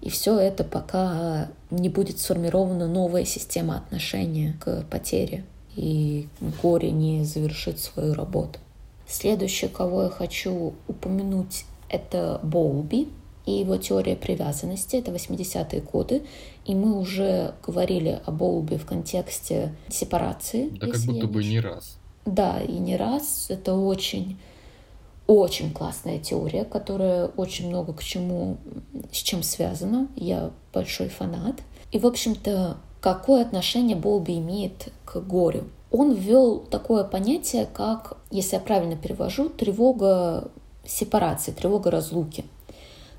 И 0.00 0.10
все 0.10 0.38
это 0.38 0.64
пока 0.64 1.48
не 1.70 1.88
будет 1.88 2.18
сформирована 2.18 2.86
новая 2.86 3.24
система 3.24 3.76
отношения 3.78 4.56
к 4.60 4.82
потере 4.90 5.44
и 5.74 6.28
горе 6.62 6.90
не 6.90 7.24
завершит 7.24 7.78
свою 7.78 8.14
работу. 8.14 8.58
Следующее, 9.06 9.70
кого 9.70 10.04
я 10.04 10.08
хочу 10.10 10.74
упомянуть, 10.86 11.64
это 11.88 12.40
Боулби 12.42 13.08
и 13.46 13.52
его 13.52 13.76
теория 13.76 14.16
привязанности. 14.16 14.96
Это 14.96 15.10
80-е 15.10 15.80
годы. 15.80 16.22
И 16.66 16.74
мы 16.74 16.98
уже 16.98 17.54
говорили 17.66 18.20
о 18.26 18.30
Боулби 18.30 18.76
в 18.76 18.84
контексте 18.84 19.74
сепарации. 19.88 20.68
Да 20.78 20.88
как 20.88 21.00
будто 21.02 21.26
бы 21.26 21.42
не 21.42 21.60
раз. 21.60 21.96
Да, 22.26 22.60
и 22.60 22.72
не 22.72 22.96
раз. 22.96 23.46
Это 23.48 23.74
очень 23.74 24.38
очень 25.28 25.72
классная 25.72 26.18
теория, 26.18 26.64
которая 26.64 27.26
очень 27.26 27.68
много 27.68 27.92
к 27.92 28.02
чему, 28.02 28.56
с 29.12 29.16
чем 29.18 29.42
связана. 29.42 30.08
Я 30.16 30.50
большой 30.72 31.08
фанат. 31.08 31.56
И, 31.92 31.98
в 31.98 32.06
общем-то, 32.06 32.78
какое 33.00 33.42
отношение 33.42 33.94
Болби 33.94 34.38
имеет 34.38 34.88
к 35.04 35.20
горю? 35.20 35.64
Он 35.90 36.14
ввел 36.14 36.58
такое 36.58 37.04
понятие, 37.04 37.66
как, 37.72 38.16
если 38.30 38.56
я 38.56 38.60
правильно 38.60 38.96
перевожу, 38.96 39.50
тревога 39.50 40.50
сепарации, 40.88 41.52
тревога 41.52 41.90
разлуки, 41.90 42.44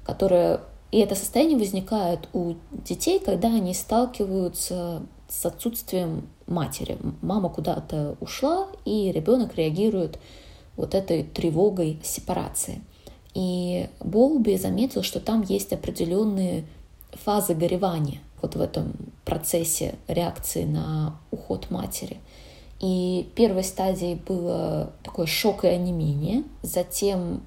которая 0.03 0.61
и 0.91 0.97
это 0.99 1.15
состояние 1.15 1.57
возникает 1.57 2.27
у 2.33 2.55
детей, 2.71 3.19
когда 3.19 3.49
они 3.49 3.73
сталкиваются 3.73 5.03
с 5.27 5.45
отсутствием 5.45 6.27
матери. 6.47 6.97
Мама 7.21 7.49
куда-то 7.49 8.15
ушла, 8.19 8.67
и 8.85 9.11
ребенок 9.11 9.55
реагирует 9.55 10.17
вот 10.75 10.95
этой 10.95 11.23
тревогой 11.23 11.99
сепарации. 12.03 12.81
И 13.35 13.87
Болби 13.99 14.57
заметил, 14.57 15.03
что 15.03 15.19
там 15.19 15.43
есть 15.43 15.71
определенные 15.71 16.65
фазы 17.11 17.53
горевания 17.53 18.21
вот 18.41 18.55
в 18.55 18.61
этом 18.61 18.93
процессе 19.25 19.95
реакции 20.07 20.63
на 20.63 21.19
уход 21.29 21.69
матери. 21.69 22.17
И 22.79 23.29
первой 23.35 23.63
стадией 23.63 24.15
было 24.15 24.93
такое 25.03 25.27
шок 25.27 25.65
и 25.65 25.67
онемение, 25.67 26.43
затем 26.63 27.41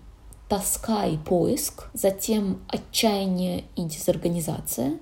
тоска 0.52 1.06
и 1.06 1.16
поиск, 1.16 1.88
затем 1.94 2.60
отчаяние 2.68 3.64
и 3.74 3.84
дезорганизация, 3.84 4.98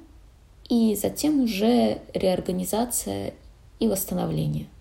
и 0.69 0.95
затем 0.95 1.41
уже 1.41 1.99
реорганизация 2.15 3.35
и 3.81 3.89
восстановление– 3.89 4.67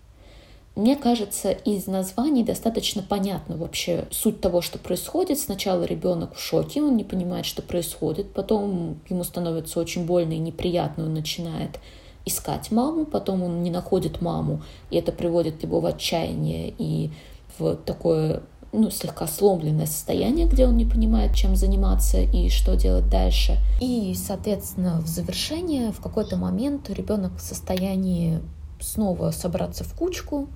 мне 0.76 0.94
кажется, 0.94 1.50
из 1.50 1.88
названий 1.88 2.44
достаточно 2.44 3.02
понятно 3.02 3.56
вообще 3.56 4.06
суть 4.10 4.40
того, 4.40 4.62
что 4.62 4.78
происходит. 4.78 5.38
Сначала 5.38 5.82
ребенок 5.82 6.36
в 6.36 6.40
шоке, 6.40 6.80
он 6.80 6.96
не 6.96 7.02
понимает, 7.04 7.44
что 7.44 7.60
происходит, 7.60 8.32
потом 8.32 9.00
ему 9.08 9.24
становится 9.24 9.80
очень 9.80 10.06
больно 10.06 10.32
и 10.32 10.38
неприятно, 10.38 11.04
он 11.04 11.14
начинает 11.14 11.80
искать 12.24 12.70
маму, 12.70 13.04
потом 13.04 13.42
он 13.42 13.62
не 13.62 13.70
находит 13.70 14.22
маму, 14.22 14.62
и 14.90 14.96
это 14.96 15.10
приводит 15.10 15.62
его 15.62 15.80
в 15.80 15.86
отчаяние 15.86 16.72
и 16.78 17.10
в 17.58 17.74
такое 17.76 18.42
ну, 18.72 18.90
слегка 18.90 19.26
сломленное 19.26 19.86
состояние, 19.86 20.46
где 20.46 20.66
он 20.66 20.76
не 20.76 20.84
понимает, 20.84 21.34
чем 21.34 21.56
заниматься 21.56 22.18
и 22.18 22.48
что 22.48 22.76
делать 22.76 23.08
дальше. 23.08 23.58
И, 23.80 24.14
соответственно, 24.14 25.00
в 25.00 25.06
завершение 25.06 25.92
в 25.92 26.00
какой-то 26.00 26.36
момент 26.36 26.88
ребенок 26.90 27.36
в 27.36 27.40
состоянии 27.40 28.40
снова 28.80 29.30
собраться 29.30 29.84
в 29.84 29.94
кучку, 29.94 30.48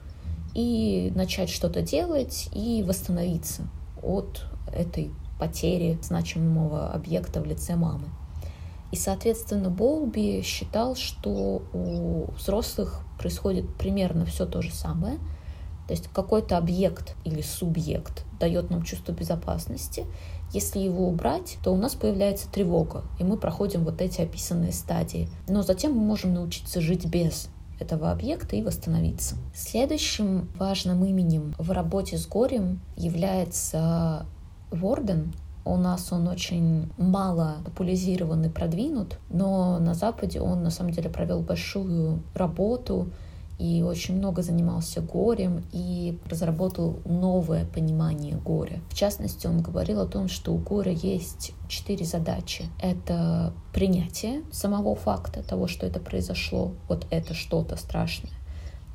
и 0.54 1.12
начать 1.14 1.50
что-то 1.50 1.82
делать 1.82 2.48
и 2.52 2.82
восстановиться 2.86 3.62
от 4.02 4.46
этой 4.72 5.10
потери 5.38 5.98
значимого 6.00 6.90
объекта 6.92 7.40
в 7.40 7.46
лице 7.46 7.74
мамы. 7.74 8.08
И, 8.92 8.96
соответственно, 8.96 9.70
Болби 9.70 10.42
считал, 10.42 10.94
что 10.94 11.62
у 11.72 12.30
взрослых 12.32 13.00
происходит 13.18 13.74
примерно 13.76 14.24
все 14.24 14.46
то 14.46 14.62
же 14.62 14.72
самое. 14.72 15.18
То 15.86 15.92
есть 15.92 16.08
какой-то 16.12 16.56
объект 16.56 17.14
или 17.24 17.42
субъект 17.42 18.24
дает 18.40 18.70
нам 18.70 18.82
чувство 18.82 19.12
безопасности. 19.12 20.06
Если 20.52 20.78
его 20.78 21.08
убрать, 21.08 21.58
то 21.62 21.72
у 21.72 21.76
нас 21.76 21.94
появляется 21.94 22.48
тревога, 22.50 23.02
и 23.18 23.24
мы 23.24 23.36
проходим 23.36 23.84
вот 23.84 24.00
эти 24.00 24.20
описанные 24.20 24.72
стадии. 24.72 25.28
Но 25.48 25.62
затем 25.62 25.92
мы 25.92 26.00
можем 26.00 26.32
научиться 26.32 26.80
жить 26.80 27.06
без 27.06 27.48
этого 27.80 28.10
объекта 28.10 28.56
и 28.56 28.62
восстановиться. 28.62 29.36
Следующим 29.54 30.48
важным 30.58 31.04
именем 31.04 31.54
в 31.58 31.70
работе 31.70 32.16
с 32.16 32.26
горем 32.26 32.80
является 32.96 34.26
Ворден. 34.70 35.32
У 35.64 35.76
нас 35.76 36.12
он 36.12 36.28
очень 36.28 36.92
мало 36.98 37.56
популяризирован 37.64 38.44
и 38.44 38.48
продвинут, 38.50 39.18
но 39.30 39.78
на 39.78 39.94
Западе 39.94 40.40
он 40.40 40.62
на 40.62 40.70
самом 40.70 40.92
деле 40.92 41.08
провел 41.08 41.40
большую 41.40 42.22
работу 42.34 43.08
и 43.58 43.82
очень 43.82 44.16
много 44.16 44.42
занимался 44.42 45.00
горем 45.00 45.64
и 45.72 46.18
разработал 46.26 46.98
новое 47.04 47.66
понимание 47.66 48.36
горя. 48.36 48.80
В 48.90 48.94
частности, 48.94 49.46
он 49.46 49.62
говорил 49.62 50.00
о 50.00 50.06
том, 50.06 50.28
что 50.28 50.52
у 50.52 50.58
горя 50.58 50.92
есть 50.92 51.52
четыре 51.68 52.04
задачи. 52.04 52.64
Это 52.82 53.52
принятие 53.72 54.42
самого 54.50 54.94
факта 54.94 55.42
того, 55.42 55.66
что 55.66 55.86
это 55.86 56.00
произошло, 56.00 56.72
вот 56.88 57.06
это 57.10 57.34
что-то 57.34 57.76
страшное. 57.76 58.32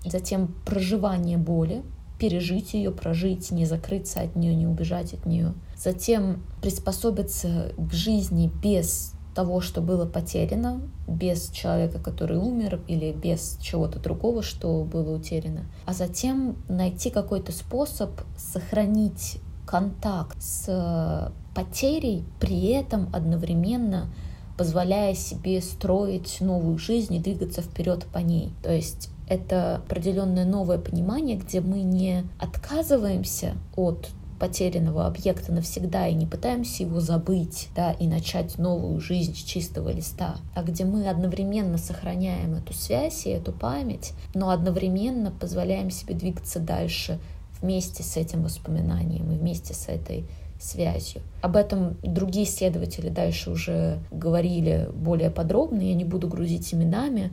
Затем 0.06 0.56
проживание 0.66 1.38
боли, 1.38 1.84
пережить 2.20 2.74
ее, 2.74 2.92
прожить, 2.92 3.52
не 3.52 3.66
закрыться 3.66 4.22
от 4.22 4.36
нее, 4.36 4.54
не 4.56 4.68
убежать 4.68 5.14
от 5.14 5.26
нее. 5.26 5.54
Затем 5.78 6.44
приспособиться 6.62 7.72
к 7.78 7.94
жизни 7.94 8.52
без 8.62 9.14
того, 9.40 9.62
что 9.62 9.80
было 9.80 10.06
потеряно, 10.06 10.82
без 11.08 11.50
человека, 11.52 11.98
который 11.98 12.38
умер, 12.38 12.82
или 12.90 13.14
без 13.14 13.58
чего-то 13.62 13.98
другого, 13.98 14.44
что 14.44 14.84
было 14.84 15.16
утеряно, 15.16 15.62
а 15.86 15.94
затем 15.94 16.58
найти 16.68 17.10
какой-то 17.10 17.54
способ 17.54 18.10
сохранить 18.38 19.40
контакт 19.66 20.44
с 20.44 21.32
потерей, 21.56 22.26
при 22.42 22.66
этом 22.72 23.08
одновременно 23.14 24.14
позволяя 24.58 25.14
себе 25.14 25.62
строить 25.62 26.42
новую 26.42 26.78
жизнь 26.78 27.16
и 27.16 27.20
двигаться 27.20 27.62
вперед 27.62 28.08
по 28.12 28.18
ней. 28.18 28.52
То 28.62 28.74
есть 28.74 29.10
это 29.30 29.78
определенное 29.78 30.44
новое 30.44 30.80
понимание, 30.80 31.38
где 31.38 31.62
мы 31.62 31.80
не 31.80 32.26
отказываемся 32.42 33.54
от 33.78 34.10
потерянного 34.40 35.06
объекта 35.06 35.52
навсегда 35.52 36.08
и 36.08 36.14
не 36.14 36.26
пытаемся 36.26 36.84
его 36.84 37.00
забыть, 37.00 37.70
да, 37.76 37.92
и 37.92 38.08
начать 38.08 38.58
новую 38.58 39.00
жизнь 39.00 39.36
с 39.36 39.44
чистого 39.44 39.90
листа, 39.90 40.38
а 40.56 40.64
где 40.64 40.86
мы 40.86 41.08
одновременно 41.08 41.78
сохраняем 41.78 42.56
эту 42.56 42.74
связь 42.74 43.26
и 43.26 43.30
эту 43.30 43.52
память, 43.52 44.14
но 44.34 44.50
одновременно 44.50 45.32
позволяем 45.32 45.92
себе 45.92 46.16
двигаться 46.16 46.60
дальше 46.60 47.20
вместе 47.62 48.04
с 48.04 48.16
этим 48.18 48.44
воспоминанием 48.44 49.32
и 49.32 49.38
вместе 49.38 49.74
с 49.74 49.90
этой 49.90 50.26
связью. 50.60 51.22
Об 51.42 51.56
этом 51.56 51.98
другие 52.04 52.46
исследователи 52.46 53.10
дальше 53.10 53.52
уже 53.52 54.00
говорили 54.12 54.90
более 54.94 55.30
подробно, 55.30 55.82
я 55.82 55.94
не 55.94 56.06
буду 56.06 56.28
грузить 56.28 56.74
именами, 56.74 57.32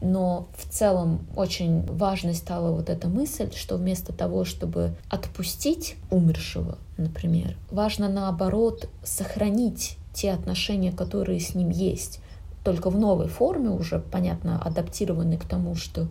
но 0.00 0.48
в 0.56 0.68
целом 0.70 1.26
очень 1.34 1.84
важной 1.86 2.34
стала 2.34 2.72
вот 2.72 2.90
эта 2.90 3.08
мысль, 3.08 3.50
что 3.54 3.76
вместо 3.76 4.12
того, 4.12 4.44
чтобы 4.44 4.96
отпустить 5.08 5.96
умершего, 6.10 6.78
например, 6.96 7.56
важно 7.70 8.08
наоборот 8.08 8.88
сохранить 9.02 9.98
те 10.12 10.32
отношения, 10.32 10.92
которые 10.92 11.40
с 11.40 11.54
ним 11.54 11.70
есть, 11.70 12.20
только 12.64 12.90
в 12.90 12.98
новой 12.98 13.28
форме 13.28 13.70
уже, 13.70 13.98
понятно, 13.98 14.60
адаптированы 14.60 15.36
к 15.36 15.44
тому, 15.44 15.74
что 15.74 16.08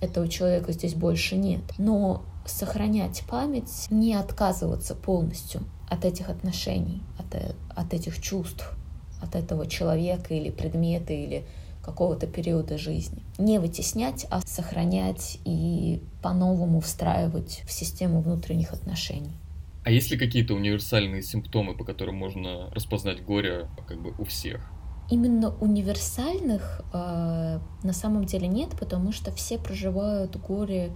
этого 0.00 0.28
человека 0.28 0.72
здесь 0.72 0.94
больше 0.94 1.36
нет. 1.36 1.62
Но 1.78 2.22
сохранять 2.44 3.24
память, 3.28 3.86
не 3.90 4.14
отказываться 4.14 4.94
полностью 4.94 5.62
от 5.88 6.04
этих 6.04 6.28
отношений, 6.28 7.02
от, 7.18 7.56
от 7.74 7.94
этих 7.94 8.20
чувств, 8.20 8.72
от 9.20 9.34
этого 9.34 9.66
человека 9.66 10.34
или 10.34 10.50
предмета 10.50 11.12
или 11.12 11.46
какого-то 11.86 12.26
периода 12.26 12.76
жизни. 12.76 13.22
Не 13.38 13.60
вытеснять, 13.60 14.26
а 14.28 14.40
сохранять 14.44 15.38
и 15.44 16.02
по-новому 16.20 16.80
встраивать 16.80 17.62
в 17.64 17.72
систему 17.72 18.20
внутренних 18.20 18.72
отношений. 18.72 19.38
А 19.84 19.90
есть 19.90 20.10
ли 20.10 20.18
какие-то 20.18 20.54
универсальные 20.54 21.22
симптомы, 21.22 21.76
по 21.76 21.84
которым 21.84 22.16
можно 22.16 22.68
распознать 22.72 23.24
горе 23.24 23.68
как 23.86 24.02
бы 24.02 24.14
у 24.18 24.24
всех? 24.24 24.68
Именно 25.08 25.54
универсальных 25.60 26.82
э, 26.92 27.60
на 27.84 27.92
самом 27.92 28.24
деле 28.24 28.48
нет, 28.48 28.70
потому 28.80 29.12
что 29.12 29.30
все 29.30 29.56
проживают 29.58 30.36
горе 30.36 30.90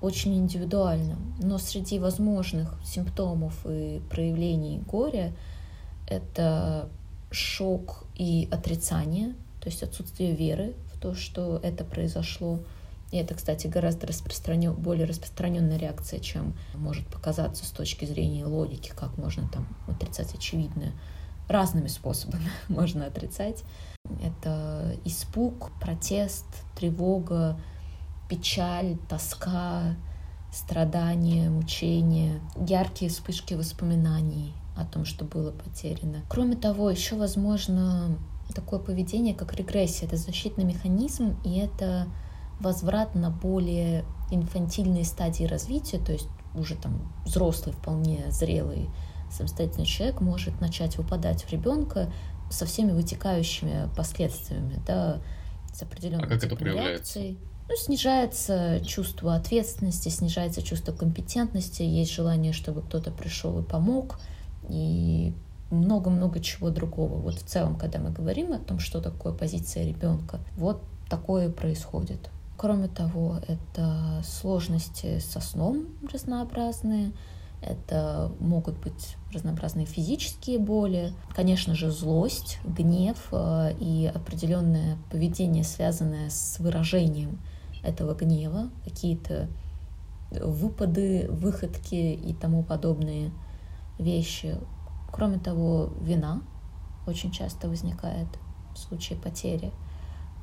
очень 0.00 0.36
индивидуально. 0.36 1.16
Но 1.42 1.58
среди 1.58 1.98
возможных 1.98 2.78
симптомов 2.84 3.66
и 3.66 4.00
проявлений 4.08 4.80
горя 4.86 5.32
это 6.06 6.88
шок 7.32 8.04
и 8.14 8.48
отрицание, 8.52 9.34
то 9.60 9.68
есть 9.68 9.82
отсутствие 9.82 10.34
веры 10.34 10.74
в 10.94 10.98
то, 10.98 11.14
что 11.14 11.60
это 11.62 11.84
произошло. 11.84 12.60
И 13.10 13.16
это, 13.16 13.34
кстати, 13.34 13.66
гораздо 13.66 14.06
распространен, 14.06 14.72
более 14.72 15.04
распространенная 15.04 15.76
реакция, 15.76 16.20
чем 16.20 16.54
может 16.74 17.06
показаться 17.08 17.64
с 17.64 17.70
точки 17.70 18.04
зрения 18.04 18.46
логики, 18.46 18.92
как 18.94 19.18
можно 19.18 19.48
там 19.48 19.66
отрицать 19.88 20.34
очевидное. 20.34 20.92
Разными 21.48 21.88
способами 21.88 22.48
можно 22.68 23.06
отрицать. 23.06 23.64
Это 24.24 24.96
испуг, 25.04 25.70
протест, 25.80 26.46
тревога, 26.76 27.60
печаль, 28.28 28.96
тоска, 29.08 29.96
страдания, 30.52 31.50
мучения, 31.50 32.40
яркие 32.56 33.10
вспышки 33.10 33.54
воспоминаний 33.54 34.54
о 34.76 34.84
том, 34.84 35.04
что 35.04 35.24
было 35.24 35.50
потеряно. 35.50 36.22
Кроме 36.28 36.56
того, 36.56 36.90
еще 36.90 37.16
возможно 37.16 38.16
такое 38.52 38.78
поведение, 38.78 39.34
как 39.34 39.54
регрессия. 39.54 40.06
Это 40.06 40.16
защитный 40.16 40.64
механизм, 40.64 41.36
и 41.44 41.58
это 41.58 42.06
возврат 42.60 43.14
на 43.14 43.30
более 43.30 44.04
инфантильные 44.30 45.04
стадии 45.04 45.44
развития, 45.44 45.98
то 45.98 46.12
есть 46.12 46.28
уже 46.54 46.76
там 46.76 47.12
взрослый, 47.24 47.74
вполне 47.74 48.30
зрелый, 48.30 48.88
самостоятельный 49.30 49.86
человек 49.86 50.20
может 50.20 50.60
начать 50.60 50.98
выпадать 50.98 51.44
в 51.44 51.50
ребенка 51.50 52.12
со 52.50 52.66
всеми 52.66 52.92
вытекающими 52.92 53.88
последствиями, 53.96 54.80
да, 54.86 55.20
с 55.72 55.82
определенной 55.82 56.24
а 56.24 56.28
как 56.28 56.44
это 56.44 56.56
проявляется? 56.56 57.20
Ну, 57.20 57.76
снижается 57.76 58.80
чувство 58.84 59.36
ответственности, 59.36 60.08
снижается 60.08 60.60
чувство 60.60 60.92
компетентности, 60.92 61.82
есть 61.82 62.12
желание, 62.12 62.52
чтобы 62.52 62.82
кто-то 62.82 63.12
пришел 63.12 63.60
и 63.60 63.62
помог, 63.62 64.18
и 64.68 65.32
много-много 65.70 66.40
чего 66.40 66.70
другого. 66.70 67.16
Вот 67.20 67.34
в 67.34 67.44
целом, 67.44 67.76
когда 67.76 67.98
мы 67.98 68.10
говорим 68.10 68.52
о 68.52 68.58
том, 68.58 68.78
что 68.78 69.00
такое 69.00 69.32
позиция 69.32 69.84
ребенка, 69.86 70.40
вот 70.56 70.82
такое 71.08 71.50
происходит. 71.50 72.30
Кроме 72.56 72.88
того, 72.88 73.38
это 73.48 74.22
сложности 74.24 75.18
со 75.18 75.40
сном 75.40 75.86
разнообразные, 76.12 77.12
это 77.62 78.32
могут 78.40 78.78
быть 78.78 79.16
разнообразные 79.32 79.86
физические 79.86 80.58
боли, 80.58 81.12
конечно 81.34 81.74
же, 81.74 81.90
злость, 81.90 82.58
гнев 82.64 83.28
э, 83.32 83.74
и 83.78 84.10
определенное 84.12 84.96
поведение, 85.10 85.64
связанное 85.64 86.30
с 86.30 86.58
выражением 86.58 87.38
этого 87.82 88.14
гнева, 88.14 88.70
какие-то 88.84 89.48
выпады, 90.30 91.28
выходки 91.30 91.94
и 91.94 92.32
тому 92.34 92.62
подобные 92.62 93.30
вещи 93.98 94.56
Кроме 95.12 95.38
того, 95.38 95.92
вина 96.00 96.42
очень 97.06 97.30
часто 97.30 97.68
возникает 97.68 98.28
в 98.74 98.78
случае 98.78 99.18
потери. 99.18 99.72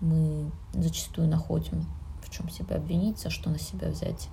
Мы 0.02 0.52
зачастую 0.74 1.28
находим, 1.28 1.86
в 2.22 2.30
чем 2.30 2.50
себя 2.50 2.76
обвинить, 2.76 3.20
за 3.20 3.30
что 3.30 3.50
на 3.50 3.60
себя 3.60 3.90
взять 3.90 4.30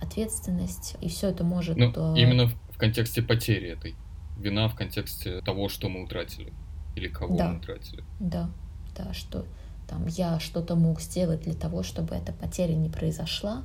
ответственность. 0.00 0.96
И 1.00 1.08
все 1.08 1.28
это 1.28 1.44
может... 1.44 1.76
Ну, 1.76 1.92
то... 1.92 2.14
именно 2.14 2.48
в 2.48 2.78
контексте 2.78 3.22
потери 3.22 3.70
этой. 3.70 3.94
Вина 4.38 4.68
в 4.68 4.76
контексте 4.76 5.40
того, 5.40 5.68
что 5.68 5.88
мы 5.88 6.04
утратили. 6.04 6.52
Или 6.94 7.08
кого 7.08 7.36
да. 7.36 7.48
мы 7.48 7.58
утратили. 7.58 8.04
Да, 8.20 8.50
да, 8.96 9.12
что 9.12 9.44
там 9.88 10.06
я 10.06 10.38
что-то 10.38 10.76
мог 10.76 11.00
сделать 11.00 11.42
для 11.42 11.54
того, 11.54 11.82
чтобы 11.82 12.14
эта 12.14 12.32
потеря 12.32 12.74
не 12.74 12.88
произошла, 12.88 13.64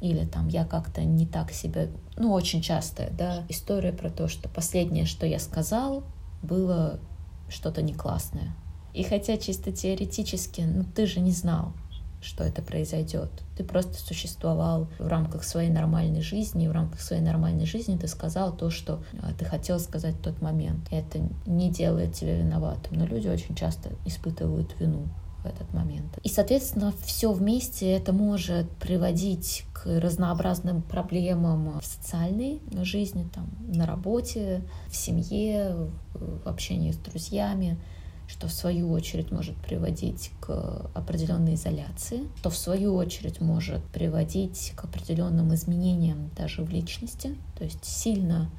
или 0.00 0.24
там 0.24 0.48
я 0.48 0.64
как-то 0.64 1.02
не 1.02 1.26
так 1.26 1.50
себя, 1.50 1.88
ну, 2.16 2.32
очень 2.32 2.62
частая, 2.62 3.10
да, 3.10 3.44
история 3.48 3.92
про 3.92 4.10
то, 4.10 4.28
что 4.28 4.48
последнее, 4.48 5.06
что 5.06 5.26
я 5.26 5.38
сказал, 5.38 6.04
было 6.42 7.00
что-то 7.48 7.82
не 7.82 7.94
классное. 7.94 8.54
И 8.94 9.02
хотя 9.02 9.36
чисто 9.36 9.72
теоретически, 9.72 10.62
ну, 10.62 10.84
ты 10.84 11.06
же 11.06 11.20
не 11.20 11.32
знал, 11.32 11.72
что 12.20 12.42
это 12.44 12.62
произойдет. 12.62 13.30
Ты 13.56 13.64
просто 13.64 13.94
существовал 13.94 14.88
в 14.98 15.06
рамках 15.06 15.44
своей 15.44 15.70
нормальной 15.70 16.20
жизни, 16.20 16.64
и 16.64 16.68
в 16.68 16.72
рамках 16.72 17.00
своей 17.00 17.22
нормальной 17.22 17.66
жизни 17.66 17.96
ты 17.96 18.08
сказал 18.08 18.56
то, 18.56 18.70
что 18.70 19.02
а, 19.22 19.32
ты 19.32 19.44
хотел 19.44 19.78
сказать 19.78 20.16
в 20.16 20.22
тот 20.22 20.40
момент. 20.42 20.88
Это 20.90 21.20
не 21.46 21.70
делает 21.70 22.14
тебя 22.14 22.36
виноватым. 22.36 22.98
Но 22.98 23.06
люди 23.06 23.28
очень 23.28 23.54
часто 23.54 23.90
испытывают 24.04 24.78
вину 24.80 25.06
этот 25.48 25.72
момент. 25.72 26.18
И, 26.22 26.28
соответственно, 26.28 26.92
все 27.04 27.32
вместе 27.32 27.90
это 27.90 28.12
может 28.12 28.70
приводить 28.72 29.64
к 29.72 29.86
разнообразным 29.86 30.82
проблемам 30.82 31.78
в 31.80 31.84
социальной 31.84 32.60
жизни, 32.82 33.26
там, 33.34 33.48
на 33.66 33.86
работе, 33.86 34.62
в 34.88 34.96
семье, 34.96 35.90
в 36.14 36.48
общении 36.48 36.92
с 36.92 36.96
друзьями, 36.96 37.78
что 38.28 38.46
в 38.46 38.52
свою 38.52 38.90
очередь 38.90 39.32
может 39.32 39.56
приводить 39.56 40.30
к 40.40 40.90
определенной 40.94 41.54
изоляции, 41.54 42.28
что 42.36 42.50
в 42.50 42.56
свою 42.56 42.94
очередь 42.94 43.40
может 43.40 43.82
приводить 43.84 44.72
к 44.76 44.84
определенным 44.84 45.54
изменениям 45.54 46.30
даже 46.36 46.62
в 46.62 46.68
личности, 46.68 47.34
то 47.56 47.64
есть 47.64 47.84
сильно 47.84 48.50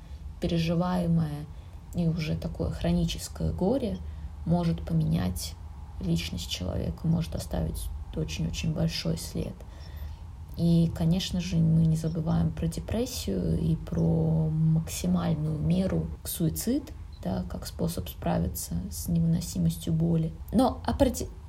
переживаемое 0.42 1.46
и 1.94 2.08
уже 2.08 2.36
такое 2.36 2.72
хроническое 2.72 3.52
горе 3.52 3.98
может 4.46 4.84
поменять 4.86 5.54
личность 6.00 6.50
человека, 6.50 7.08
может 7.08 7.36
оставить 7.36 7.90
очень-очень 8.16 8.74
большой 8.74 9.18
след. 9.18 9.54
И, 10.58 10.92
конечно 10.94 11.40
же, 11.40 11.56
мы 11.56 11.86
не 11.86 11.96
забываем 11.96 12.52
про 12.52 12.68
депрессию 12.68 13.58
и 13.58 13.78
про 13.78 14.50
максимальную 14.50 15.58
меру 15.58 16.08
суицид, 16.26 16.92
да, 17.24 17.46
как 17.50 17.66
способ 17.66 18.10
справиться 18.10 18.76
с 18.92 19.08
невыносимостью 19.08 19.94
боли. 19.94 20.34
Но 20.52 20.82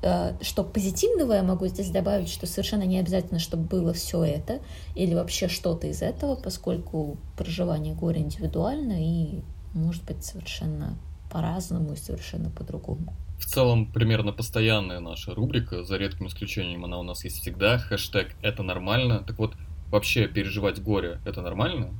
э, 0.03 0.37
что 0.43 0.65
позитивного 0.65 1.33
я 1.33 1.43
могу 1.43 1.67
здесь 1.67 1.91
добавить, 1.91 2.29
что 2.29 2.47
совершенно 2.47 2.85
не 2.85 2.99
обязательно, 2.99 3.41
чтобы 3.41 3.65
было 3.65 3.93
все 3.93 4.23
это 4.23 4.61
или 4.95 5.15
вообще 5.15 5.49
что-то 5.49 5.89
из 5.89 6.03
этого, 6.03 6.37
поскольку 6.37 7.19
проживание 7.37 7.95
горя 7.95 8.21
индивидуально 8.21 9.05
и 9.05 9.43
может 9.75 10.05
быть 10.05 10.25
совершенно 10.25 10.97
по-разному 11.31 11.93
и 11.93 11.97
совершенно 11.97 12.51
по-другому. 12.51 13.13
В 13.40 13.46
целом 13.46 13.90
примерно 13.90 14.33
постоянная 14.33 15.00
наша 15.00 15.35
рубрика, 15.35 15.83
за 15.83 15.96
редким 15.96 16.29
исключением 16.29 16.85
она 16.85 16.98
у 16.98 17.03
нас 17.03 17.24
есть 17.24 17.40
всегда, 17.40 17.79
хэштег 17.79 18.37
«это 18.42 18.62
нормально». 18.62 19.24
Так 19.26 19.38
вот, 19.38 19.55
вообще 19.90 20.29
переживать 20.29 20.81
горе— 20.83 21.20
это 21.24 21.40
нормально? 21.42 21.90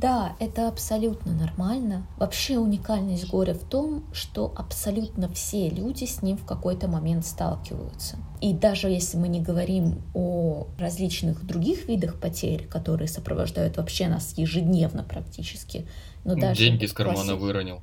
Да, 0.00 0.34
это 0.40 0.66
абсолютно 0.68 1.32
нормально. 1.32 2.06
Вообще 2.16 2.58
уникальность 2.58 3.28
горя 3.28 3.52
в 3.52 3.68
том, 3.68 4.04
что 4.14 4.52
абсолютно 4.56 5.28
все 5.28 5.68
люди 5.68 6.06
с 6.06 6.22
ним 6.22 6.38
в 6.38 6.46
какой-то 6.46 6.88
момент 6.88 7.26
сталкиваются. 7.26 8.16
И 8.40 8.54
даже 8.54 8.88
если 8.88 9.18
мы 9.18 9.28
не 9.28 9.42
говорим 9.42 10.02
о 10.14 10.68
различных 10.78 11.44
других 11.44 11.86
видах 11.86 12.18
потерь, 12.18 12.66
которые 12.66 13.08
сопровождают 13.08 13.76
вообще 13.76 14.08
нас 14.08 14.38
ежедневно 14.38 15.02
практически, 15.02 15.86
но 16.24 16.34
даже 16.34 16.58
деньги 16.58 16.84
из 16.84 16.94
кармана 16.94 17.22
класси... 17.22 17.38
выронил. 17.38 17.82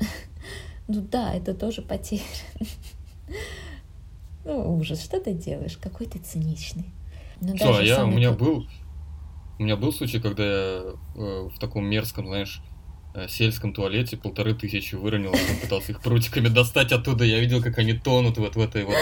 Ну 0.88 1.02
да, 1.02 1.34
это 1.34 1.54
тоже 1.54 1.82
потеря. 1.82 2.22
Ну 4.44 4.78
ужас, 4.78 5.04
что 5.04 5.20
ты 5.20 5.34
делаешь? 5.34 5.76
Какой 5.76 6.06
ты 6.06 6.18
циничный. 6.18 6.86
Что, 7.56 7.76
а 7.76 7.82
я, 7.82 8.06
у 8.06 8.10
меня 8.10 8.32
был 8.32 8.66
у 9.58 9.64
меня 9.64 9.76
был 9.76 9.92
случай, 9.92 10.20
когда 10.20 10.44
я 10.44 10.82
э, 11.16 11.48
в 11.52 11.58
таком 11.58 11.84
мерзком, 11.84 12.28
знаешь, 12.28 12.62
э, 13.14 13.26
сельском 13.28 13.72
туалете 13.72 14.16
полторы 14.16 14.54
тысячи 14.54 14.94
выронил, 14.94 15.34
пытался 15.60 15.92
их 15.92 16.00
прутиками 16.00 16.46
достать 16.46 16.92
оттуда. 16.92 17.24
Я 17.24 17.40
видел, 17.40 17.60
как 17.60 17.76
они 17.78 17.92
тонут 17.92 18.38
вот 18.38 18.54
в 18.54 18.60
этой 18.60 18.84
вот 18.84 18.94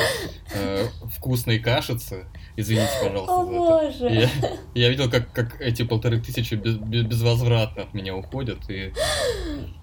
э, 0.54 0.86
вкусной 1.14 1.58
кашице. 1.58 2.24
Извините, 2.56 2.90
пожалуйста. 3.02 3.32
О, 3.32 3.44
боже. 3.44 4.08
Я, 4.08 4.30
я 4.74 4.88
видел, 4.88 5.10
как, 5.10 5.30
как 5.32 5.60
эти 5.60 5.82
полторы 5.82 6.20
тысячи 6.20 6.54
без, 6.54 6.76
без, 6.76 7.04
безвозвратно 7.04 7.82
от 7.82 7.94
меня 7.94 8.16
уходят. 8.16 8.58
И... 8.70 8.92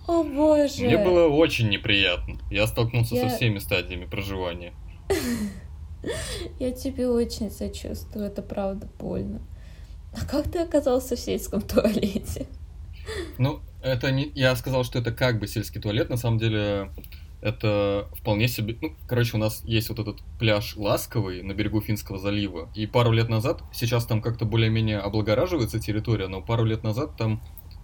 О 0.07 0.23
боже. 0.23 0.83
Мне 0.85 0.97
было 0.97 1.27
очень 1.27 1.69
неприятно. 1.69 2.37
Я 2.49 2.65
столкнулся 2.65 3.15
я... 3.15 3.29
со 3.29 3.35
всеми 3.35 3.59
стадиями 3.59 4.05
проживания. 4.05 4.73
Я 6.59 6.71
тебе 6.71 7.07
очень 7.07 7.49
сочувствую, 7.49 8.25
это 8.25 8.41
правда 8.41 8.89
больно. 8.99 9.41
А 10.11 10.25
как 10.25 10.51
ты 10.51 10.59
оказался 10.59 11.15
в 11.15 11.19
сельском 11.19 11.61
туалете? 11.61 12.45
Ну, 13.37 13.61
это 13.81 14.11
не... 14.11 14.31
Я 14.35 14.55
сказал, 14.55 14.83
что 14.83 14.99
это 14.99 15.11
как 15.11 15.39
бы 15.39 15.47
сельский 15.47 15.81
туалет, 15.81 16.09
на 16.09 16.17
самом 16.17 16.39
деле 16.39 16.91
это 17.43 18.07
вполне 18.13 18.47
себе... 18.47 18.77
Ну, 18.81 18.95
короче, 19.05 19.35
у 19.35 19.39
нас 19.39 19.61
есть 19.65 19.89
вот 19.89 19.99
этот 19.99 20.23
пляж 20.39 20.77
Ласковый 20.77 21.43
на 21.43 21.53
берегу 21.53 21.81
Финского 21.81 22.17
залива. 22.17 22.69
И 22.73 22.87
пару 22.87 23.11
лет 23.11 23.27
назад, 23.27 23.63
сейчас 23.73 24.05
там 24.05 24.21
как-то 24.21 24.45
более-менее 24.45 24.99
облагораживается 24.99 25.77
территория, 25.79 26.27
но 26.29 26.41
пару 26.41 26.63
лет 26.63 26.83
назад 26.83 27.17
там 27.17 27.41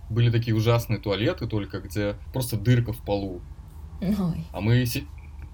были 0.10 0.32
такие 0.32 0.56
ужасные 0.56 1.00
туалеты 1.00 1.46
только, 1.46 1.82
где 1.82 2.16
просто 2.32 2.56
дырка 2.56 2.94
в 2.94 3.04
полу. 3.04 3.42
Ой. 4.02 4.46
А 4.54 4.62
мы... 4.62 4.86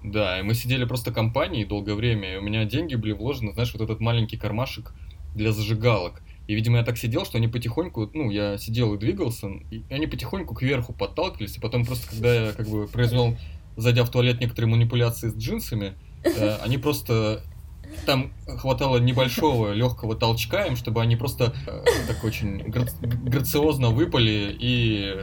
Да, 0.04 0.38
и 0.38 0.42
мы 0.42 0.54
сидели 0.54 0.84
просто 0.84 1.12
компанией 1.12 1.64
долгое 1.64 1.94
время, 1.94 2.34
и 2.34 2.36
у 2.36 2.42
меня 2.42 2.64
деньги 2.64 2.94
были 2.94 3.10
вложены, 3.10 3.52
знаешь, 3.54 3.72
вот 3.72 3.82
этот 3.82 3.98
маленький 3.98 4.36
кармашек 4.36 4.94
для 5.34 5.50
зажигалок. 5.50 6.22
И, 6.46 6.54
видимо, 6.54 6.78
я 6.78 6.84
так 6.84 6.96
сидел, 6.96 7.24
что 7.24 7.38
они 7.38 7.48
потихоньку, 7.48 8.08
ну, 8.14 8.30
я 8.30 8.56
сидел 8.56 8.94
и 8.94 8.98
двигался, 8.98 9.48
и 9.72 9.82
они 9.90 10.06
потихоньку 10.06 10.54
кверху 10.54 10.92
подталкивались, 10.92 11.56
и 11.56 11.60
потом 11.60 11.84
просто, 11.84 12.08
когда 12.08 12.34
я 12.34 12.52
как 12.52 12.68
бы 12.68 12.86
произвел, 12.86 13.36
зайдя 13.76 14.04
в 14.04 14.10
туалет, 14.10 14.40
некоторые 14.40 14.70
манипуляции 14.70 15.28
с 15.28 15.34
джинсами, 15.36 15.94
э, 16.24 16.56
они 16.62 16.78
просто 16.78 17.42
там 18.04 18.32
хватало 18.58 18.98
небольшого 18.98 19.72
легкого 19.72 20.16
толчка 20.16 20.66
им, 20.66 20.76
чтобы 20.76 21.02
они 21.02 21.16
просто 21.16 21.54
э, 21.66 21.84
так 22.08 22.24
очень 22.24 22.58
гра- 22.68 22.86
грациозно 23.00 23.90
выпали 23.90 24.56
и 24.58 25.16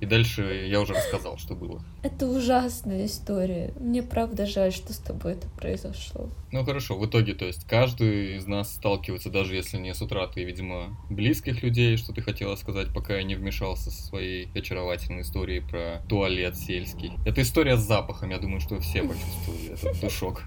и 0.00 0.06
дальше 0.06 0.66
я 0.68 0.80
уже 0.80 0.94
рассказал, 0.94 1.38
что 1.38 1.54
было. 1.54 1.82
Это 2.02 2.26
ужасная 2.26 3.06
история. 3.06 3.72
Мне 3.78 4.02
правда 4.02 4.46
жаль, 4.46 4.72
что 4.72 4.92
с 4.92 4.98
тобой 4.98 5.32
это 5.32 5.48
произошло. 5.50 6.28
Ну 6.50 6.64
хорошо, 6.64 6.98
в 6.98 7.06
итоге, 7.06 7.34
то 7.34 7.46
есть 7.46 7.64
каждый 7.66 8.36
из 8.36 8.46
нас 8.46 8.74
сталкивается, 8.74 9.30
даже 9.30 9.54
если 9.54 9.78
не 9.78 9.94
с 9.94 10.02
утратой, 10.02 10.44
видимо, 10.44 10.96
близких 11.08 11.62
людей, 11.62 11.96
что 11.96 12.12
ты 12.12 12.22
хотела 12.22 12.56
сказать, 12.56 12.92
пока 12.92 13.16
я 13.16 13.22
не 13.22 13.34
вмешался 13.34 13.90
со 13.90 14.02
своей 14.02 14.48
очаровательной 14.54 15.22
историей 15.22 15.60
про 15.60 16.02
туалет 16.08 16.56
сельский. 16.56 17.12
Это 17.24 17.42
история 17.42 17.76
с 17.76 17.82
запахом, 17.82 18.30
я 18.30 18.38
думаю, 18.38 18.60
что 18.60 18.78
все 18.80 19.02
почувствовали 19.02 19.72
этот 19.72 20.00
душок. 20.00 20.42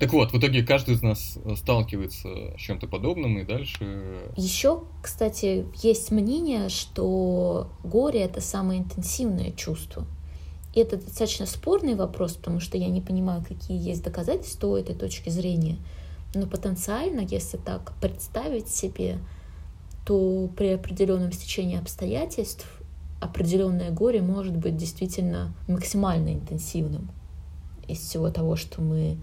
Так 0.00 0.12
вот, 0.12 0.32
в 0.32 0.38
итоге 0.38 0.62
каждый 0.62 0.94
из 0.94 1.02
нас 1.02 1.38
э, 1.44 1.54
сталкивается 1.56 2.56
с 2.56 2.60
чем-то 2.60 2.88
подобным, 2.88 3.38
и 3.38 3.44
дальше... 3.44 4.30
Еще, 4.36 4.82
кстати, 5.02 5.66
есть 5.82 6.10
мнение, 6.10 6.68
что 6.68 7.70
горе— 7.84 8.20
это 8.22 8.40
самое 8.40 8.80
интенсивное 8.80 9.52
чувство. 9.52 10.06
И 10.74 10.80
это 10.80 10.96
достаточно 10.96 11.46
спорный 11.46 11.94
вопрос, 11.94 12.34
потому 12.34 12.60
что 12.60 12.76
я 12.76 12.88
не 12.88 13.00
понимаю, 13.00 13.44
какие 13.46 13.80
есть 13.80 14.02
доказательства 14.02 14.68
у 14.68 14.76
этой 14.76 14.94
точки 14.94 15.30
зрения. 15.30 15.78
Но 16.34 16.46
потенциально, 16.46 17.20
если 17.20 17.56
так 17.56 17.92
представить 18.00 18.68
себе, 18.68 19.18
то 20.04 20.50
при 20.56 20.68
определенном 20.68 21.32
стечении 21.32 21.78
обстоятельств 21.78 22.66
определенное 23.20 23.90
горе 23.90 24.22
может 24.22 24.56
быть 24.56 24.76
действительно 24.76 25.54
максимально 25.66 26.34
интенсивным 26.34 27.10
из 27.88 27.98
всего 27.98 28.30
того, 28.30 28.56
что 28.56 28.82
мы 28.82 29.18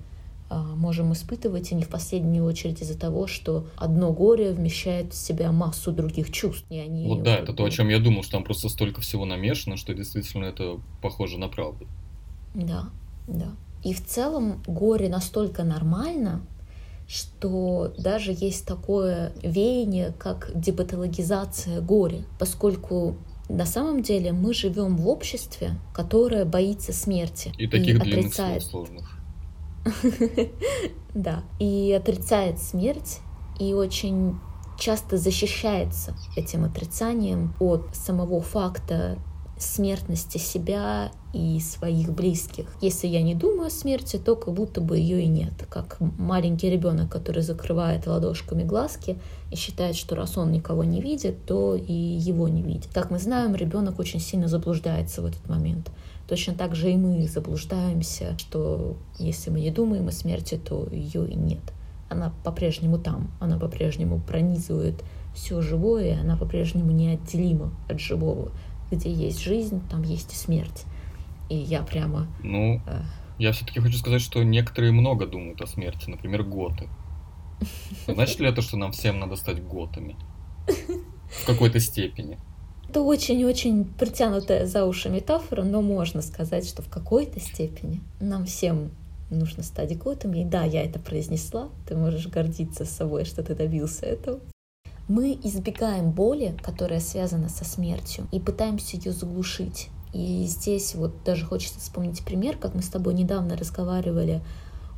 можем 0.50 1.14
испытывать, 1.14 1.72
и 1.72 1.76
не 1.76 1.84
в 1.84 1.90
последнюю 1.90 2.46
очередь 2.46 2.82
из-за 2.82 2.98
того, 2.98 3.28
что 3.28 3.68
одно 3.78 4.12
горе 4.12 4.52
вмещает 4.52 5.14
в 5.14 5.18
себя 5.18 5.52
массу 5.52 5.92
других 5.92 6.32
чувств. 6.32 6.66
И 6.70 6.78
они 6.78 7.08
вот 7.08 7.24
да, 7.24 7.38
это 7.38 7.54
то, 7.54 7.66
о 7.66 7.70
чем 7.70 7.90
я 7.90 8.00
думал, 8.00 8.24
что 8.24 8.34
там 8.34 8.44
просто 8.44 8.70
столько 8.70 9.02
всего 9.02 9.26
намешано, 9.26 9.78
что 9.78 9.94
действительно 9.94 10.46
это 10.46 10.80
похоже 11.02 11.38
на 11.38 11.48
правду. 11.48 11.88
Да, 12.54 12.90
да. 13.28 13.52
И 13.84 13.94
в 13.94 14.06
целом 14.06 14.64
горе 14.66 15.10
настолько 15.10 15.64
нормально, 15.64 16.42
что 17.08 17.94
даже 17.98 18.32
есть 18.32 18.66
такое 18.66 19.34
веяние, 19.44 20.14
как 20.18 20.52
депатологизация 20.56 21.82
горя, 21.82 22.24
поскольку 22.40 23.18
на 23.48 23.66
самом 23.66 24.02
деле 24.02 24.32
мы 24.32 24.54
живем 24.54 24.98
в 24.98 25.08
обществе, 25.08 25.76
которое 25.94 26.46
боится 26.46 26.94
смерти 26.94 27.54
и 27.58 27.68
таких 27.68 27.98
и 27.98 28.00
длинных 28.00 28.26
отрицает... 28.26 28.64
слов 28.64 28.88
сложных. 28.88 29.15
Да. 31.14 31.44
И 31.60 31.94
отрицает 31.94 32.60
смерть, 32.60 33.20
и 33.58 33.74
очень 33.74 34.38
часто 34.78 35.18
защищается 35.18 36.14
этим 36.36 36.66
отрицанием 36.66 37.54
от 37.60 37.88
самого 37.96 38.42
факта 38.42 39.18
смертности 39.58 40.38
себя 40.38 41.12
и 41.34 41.60
своих 41.62 42.12
близких. 42.14 42.68
Если 42.82 43.08
я 43.08 43.22
не 43.22 43.36
думаю 43.36 43.68
о 43.68 43.70
смерти, 43.70 44.18
то 44.18 44.36
как 44.36 44.54
будто 44.54 44.82
бы 44.82 44.98
ее 44.98 45.24
и 45.24 45.28
нет. 45.28 45.54
Как 45.70 45.98
маленький 46.00 46.70
ребенок, 46.70 47.10
который 47.10 47.42
закрывает 47.42 48.06
ладошками 48.06 48.64
глазки 48.64 49.18
и 49.52 49.56
считает, 49.56 49.96
что 49.96 50.16
раз 50.16 50.38
он 50.38 50.52
никого 50.52 50.84
не 50.84 51.02
видит, 51.02 51.46
то 51.46 51.76
и 51.76 51.94
его 51.94 52.50
не 52.50 52.62
видит. 52.62 52.90
Как 52.94 53.12
мы 53.12 53.20
знаем, 53.20 53.56
ребенок 53.56 54.00
очень 54.00 54.20
сильно 54.20 54.50
заблуждается 54.50 55.22
в 55.22 55.26
этот 55.26 55.48
момент. 55.48 55.90
Точно 56.28 56.56
так 56.56 56.76
же 56.76 56.92
и 56.92 56.98
мы 56.98 57.28
заблуждаемся, 57.28 58.36
что 58.40 58.98
если 59.20 59.52
мы 59.52 59.62
не 59.62 59.70
думаем 59.70 60.08
о 60.08 60.12
смерти, 60.12 60.56
то 60.56 60.88
ее 60.92 61.30
и 61.30 61.36
нет. 61.36 61.62
Она 62.10 62.34
по-прежнему 62.44 62.98
там, 62.98 63.32
она 63.40 63.60
по-прежнему 63.60 64.20
пронизывает 64.20 65.04
все 65.36 65.62
живое, 65.62 66.20
она 66.20 66.36
по-прежнему 66.38 66.92
неотделима 66.92 67.72
от 67.90 68.00
живого. 68.00 68.52
Где 68.92 69.12
есть 69.12 69.42
жизнь, 69.42 69.82
там 69.90 70.04
есть 70.04 70.34
и 70.34 70.36
смерть. 70.36 70.86
И 71.50 71.56
я 71.56 71.84
прямо... 71.84 72.28
Ну, 72.44 72.82
э... 72.88 73.02
я 73.38 73.52
все-таки 73.52 73.80
хочу 73.80 73.98
сказать, 73.98 74.22
что 74.22 74.42
некоторые 74.44 74.92
много 74.92 75.28
думают 75.28 75.62
о 75.62 75.68
смерти, 75.68 76.10
например, 76.10 76.44
готы. 76.44 76.88
Значит 78.08 78.40
ли 78.40 78.48
это, 78.48 78.62
что 78.62 78.78
нам 78.78 78.92
всем 78.92 79.20
надо 79.20 79.36
стать 79.36 79.64
готами? 79.64 80.16
В 80.68 81.46
какой-то 81.46 81.80
степени. 81.80 82.40
Это 82.96 83.02
очень-очень 83.02 83.84
притянутая 83.84 84.66
за 84.66 84.86
уши 84.86 85.10
метафора, 85.10 85.64
но 85.64 85.82
можно 85.82 86.22
сказать, 86.22 86.66
что 86.66 86.82
в 86.82 86.88
какой-то 86.88 87.42
степени 87.42 88.00
нам 88.22 88.46
всем 88.46 88.90
нужно 89.30 89.64
стать 89.64 89.98
готами. 89.98 90.40
И 90.40 90.46
да, 90.46 90.64
я 90.64 90.82
это 90.82 90.98
произнесла, 90.98 91.68
ты 91.86 91.98
можешь 91.98 92.28
гордиться 92.28 92.86
собой, 92.86 93.26
что 93.26 93.44
ты 93.44 93.54
добился 93.54 94.06
этого. 94.06 94.40
Мы 95.10 95.38
избегаем 95.44 96.12
боли, 96.12 96.58
которая 96.64 97.02
связана 97.02 97.50
со 97.50 97.66
смертью, 97.66 98.30
и 98.32 98.40
пытаемся 98.40 98.96
ее 98.96 99.12
заглушить. 99.12 99.90
И 100.14 100.46
здесь 100.46 100.96
вот 100.96 101.22
даже 101.26 101.44
хочется 101.44 101.82
вспомнить 101.82 102.24
пример, 102.24 102.56
как 102.56 102.76
мы 102.76 102.82
с 102.82 102.88
тобой 102.88 103.14
недавно 103.14 103.58
разговаривали 103.58 104.42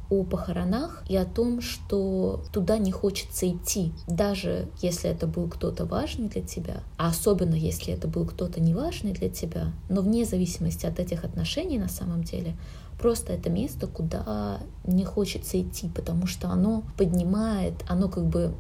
о 0.10 0.24
похоронах 0.24 1.04
и 1.10 1.15
о 1.15 1.26
том, 1.26 1.62
что 1.62 2.43
туда 2.54 2.78
не 2.78 2.91
хочется 2.91 3.50
идти, 3.50 3.93
даже 4.08 4.67
если 4.82 5.10
это 5.10 5.28
был 5.28 5.48
кто-то 5.48 5.86
важный 5.86 6.30
для 6.30 6.41
тебя, 6.41 6.84
а 6.98 7.10
особенно 7.10 7.56
если 7.56 7.93
это 7.93 8.08
был 8.08 8.26
кто-то 8.26 8.62
неважный 8.62 9.12
для 9.12 9.30
тебя, 9.30 9.74
но 9.89 10.02
вне 10.02 10.26
зависимости 10.26 10.86
от 10.86 11.00
этих 11.00 11.24
отношений 11.24 11.78
на 11.78 11.89
самом 11.89 12.24
деле, 12.24 12.56
просто 13.00 13.34
это 13.34 13.50
место, 13.50 13.88
куда 13.88 14.60
не 14.86 15.06
хочется 15.06 15.62
идти, 15.62 15.89
потому 15.89 16.28
что 16.28 16.50
оно 16.50 16.84
поднимает, 16.98 17.74
оно 17.88 18.10
как 18.10 18.26
бы 18.26 18.54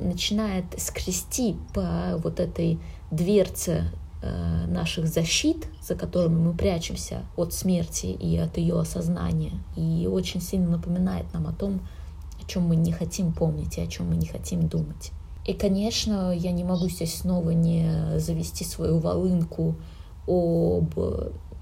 начинает 0.00 0.64
скрести 0.78 1.56
по 1.72 2.18
вот 2.22 2.40
этой 2.40 2.78
дверце 3.10 3.84
наших 4.22 5.08
защит, 5.08 5.66
за 5.82 5.94
которыми 5.94 6.38
мы 6.38 6.54
прячемся 6.54 7.22
от 7.36 7.52
смерти 7.52 8.06
и 8.06 8.36
от 8.36 8.56
ее 8.56 8.78
осознания, 8.78 9.52
и 9.76 10.06
очень 10.06 10.40
сильно 10.40 10.70
напоминает 10.70 11.32
нам 11.32 11.46
о 11.46 11.52
том, 11.52 11.80
о 12.40 12.46
чем 12.46 12.64
мы 12.64 12.76
не 12.76 12.92
хотим 12.92 13.32
помнить 13.32 13.78
и 13.78 13.80
о 13.80 13.86
чем 13.86 14.08
мы 14.08 14.16
не 14.16 14.26
хотим 14.26 14.68
думать. 14.68 15.10
И, 15.44 15.54
конечно, 15.54 16.32
я 16.32 16.52
не 16.52 16.62
могу 16.62 16.88
здесь 16.88 17.18
снова 17.18 17.50
не 17.50 18.18
завести 18.18 18.64
свою 18.64 18.98
волынку 18.98 19.76
об 20.28 20.94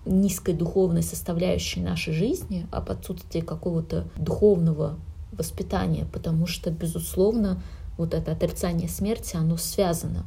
низкой 0.04 0.54
духовной 0.54 1.02
составляющей 1.02 1.80
нашей 1.80 2.12
жизни, 2.12 2.66
об 2.70 2.90
отсутствии 2.90 3.40
какого-то 3.40 4.06
духовного 4.16 4.98
воспитания, 5.32 6.06
потому 6.12 6.46
что, 6.46 6.70
безусловно, 6.70 7.62
вот 7.96 8.14
это 8.14 8.32
отрицание 8.32 8.88
смерти, 8.88 9.36
оно 9.36 9.56
связано 9.56 10.24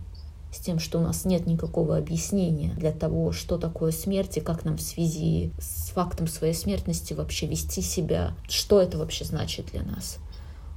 с 0.54 0.60
тем, 0.60 0.80
что 0.80 1.00
у 1.00 1.02
нас 1.02 1.26
нет 1.26 1.48
никакого 1.48 1.98
объяснения 1.98 2.74
для 2.78 2.92
того, 2.92 3.32
что 3.32 3.58
такое 3.58 3.92
смерть 3.92 4.38
и 4.38 4.42
как 4.42 4.66
нам 4.66 4.78
в 4.78 4.82
связи 4.82 5.52
с 5.58 5.90
фактом 5.90 6.28
своей 6.28 6.54
смертности 6.54 7.14
вообще 7.14 7.48
вести 7.48 7.82
себя, 7.82 8.36
что 8.48 8.80
это 8.80 8.98
вообще 8.98 9.26
значит 9.26 9.68
для 9.72 9.84
нас. 9.84 10.20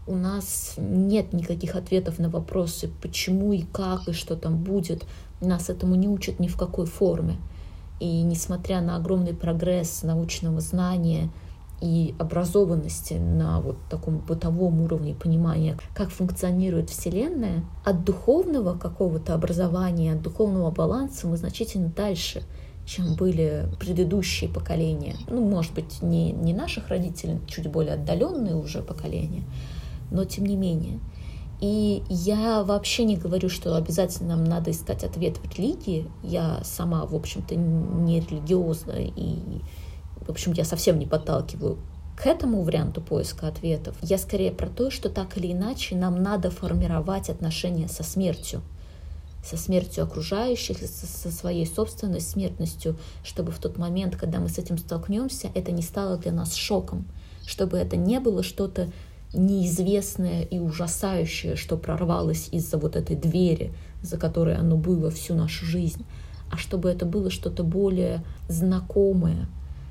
У 0.06 0.14
нас 0.14 0.74
нет 0.78 1.32
никаких 1.32 1.74
ответов 1.74 2.18
на 2.18 2.30
вопросы, 2.30 2.90
почему 3.02 3.52
и 3.52 3.62
как, 3.62 4.08
и 4.08 4.12
что 4.12 4.36
там 4.36 4.62
будет. 4.62 5.04
Нас 5.40 5.68
этому 5.68 5.96
не 5.96 6.08
учат 6.08 6.38
ни 6.38 6.48
в 6.48 6.56
какой 6.56 6.86
форме. 6.86 7.36
И 7.98 8.22
несмотря 8.22 8.80
на 8.80 8.96
огромный 8.96 9.34
прогресс 9.34 10.02
научного 10.02 10.60
знания 10.60 11.30
и 11.80 12.14
образованности 12.18 13.14
на 13.14 13.60
вот 13.60 13.76
таком 13.90 14.18
бытовом 14.18 14.80
уровне 14.80 15.14
понимания, 15.14 15.76
как 15.94 16.10
функционирует 16.10 16.90
Вселенная, 16.90 17.64
от 17.84 18.04
духовного 18.04 18.78
какого-то 18.78 19.34
образования, 19.34 20.12
от 20.14 20.22
духовного 20.22 20.70
баланса 20.70 21.26
мы 21.26 21.36
значительно 21.36 21.88
дальше, 21.88 22.42
чем 22.86 23.14
были 23.14 23.68
предыдущие 23.78 24.48
поколения. 24.48 25.16
Ну, 25.28 25.46
может 25.46 25.74
быть, 25.74 26.02
не, 26.02 26.32
не 26.32 26.54
наших 26.54 26.88
родителей, 26.88 27.40
чуть 27.46 27.66
более 27.66 27.94
отдаленные 27.94 28.54
уже 28.54 28.82
поколения, 28.82 29.44
но 30.10 30.24
тем 30.24 30.46
не 30.46 30.56
менее— 30.56 31.00
и 31.60 32.02
я 32.08 32.62
вообще 32.62 33.04
не 33.04 33.16
говорю, 33.16 33.48
что 33.48 33.76
обязательно 33.76 34.36
нам 34.36 34.44
надо 34.44 34.70
искать 34.70 35.04
ответ 35.04 35.38
в 35.38 35.56
религии. 35.56 36.06
Я 36.22 36.60
сама, 36.64 37.06
в 37.06 37.14
общем-то, 37.14 37.56
не 37.56 38.20
религиозна, 38.20 38.92
и, 38.98 39.38
в 40.26 40.30
общем, 40.30 40.52
я 40.52 40.64
совсем 40.64 40.98
не 40.98 41.06
подталкиваю 41.06 41.78
к 42.16 42.26
этому 42.26 42.62
варианту 42.62 43.02
поиска 43.02 43.46
ответов. 43.46 43.94
Я 44.00 44.16
скорее 44.16 44.50
про 44.50 44.68
то, 44.68 44.90
что 44.90 45.10
так 45.10 45.36
или 45.36 45.52
иначе 45.52 45.94
нам 45.94 46.22
надо 46.22 46.50
формировать 46.50 47.28
отношения 47.28 47.88
со 47.88 48.02
смертью. 48.02 48.62
Со 49.44 49.56
смертью 49.56 50.02
окружающих, 50.02 50.78
со 50.78 51.30
своей 51.30 51.66
собственной 51.66 52.20
смертностью, 52.20 52.96
чтобы 53.22 53.52
в 53.52 53.58
тот 53.58 53.76
момент, 53.76 54.16
когда 54.16 54.40
мы 54.40 54.48
с 54.48 54.58
этим 54.58 54.78
столкнемся, 54.78 55.50
это 55.54 55.70
не 55.70 55.82
стало 55.82 56.16
для 56.16 56.32
нас 56.32 56.54
шоком, 56.54 57.06
чтобы 57.46 57.76
это 57.76 57.96
не 57.96 58.18
было 58.18 58.42
что-то 58.42 58.90
неизвестное 59.32 60.42
и 60.42 60.58
ужасающее, 60.58 61.54
что 61.54 61.76
прорвалось 61.76 62.48
из-за 62.50 62.78
вот 62.78 62.96
этой 62.96 63.14
двери, 63.14 63.72
за 64.02 64.16
которой 64.16 64.56
оно 64.56 64.76
было 64.76 65.10
всю 65.10 65.34
нашу 65.34 65.64
жизнь, 65.64 66.04
а 66.50 66.56
чтобы 66.56 66.88
это 66.88 67.06
было 67.06 67.30
что-то 67.30 67.62
более 67.62 68.24
знакомое, 68.48 69.48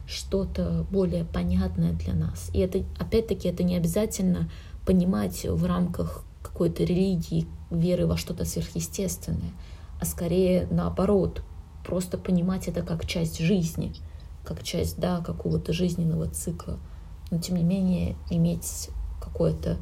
что-то 0.08 0.86
более 0.91 1.26
понятное 1.26 1.94
для 1.94 2.13
нас. 2.13 2.50
И 2.54 2.60
это, 2.60 2.84
опять-таки, 3.00 3.48
это 3.48 3.63
не 3.63 3.76
обязательно 3.76 4.50
понимать 4.86 5.46
в 5.46 5.65
рамках 5.65 6.24
какой-то 6.41 6.84
религии, 6.84 7.48
веры 7.72 8.08
во 8.08 8.18
что-то 8.18 8.46
сверхъестественное, 8.46 9.52
а 10.00 10.06
скорее 10.06 10.68
наоборот, 10.70 11.41
просто 11.86 12.18
понимать 12.18 12.68
это 12.68 12.82
как 12.84 13.06
часть 13.06 13.39
жизни, 13.39 13.94
как 14.44 14.63
часть, 14.63 15.00
да, 15.00 15.22
какого-то 15.22 15.74
жизненного 15.74 16.28
цикла. 16.30 16.80
Но 17.32 17.39
тем 17.39 17.56
не 17.58 17.63
менее 17.63 18.15
иметь 18.30 18.89
какое-то 19.22 19.78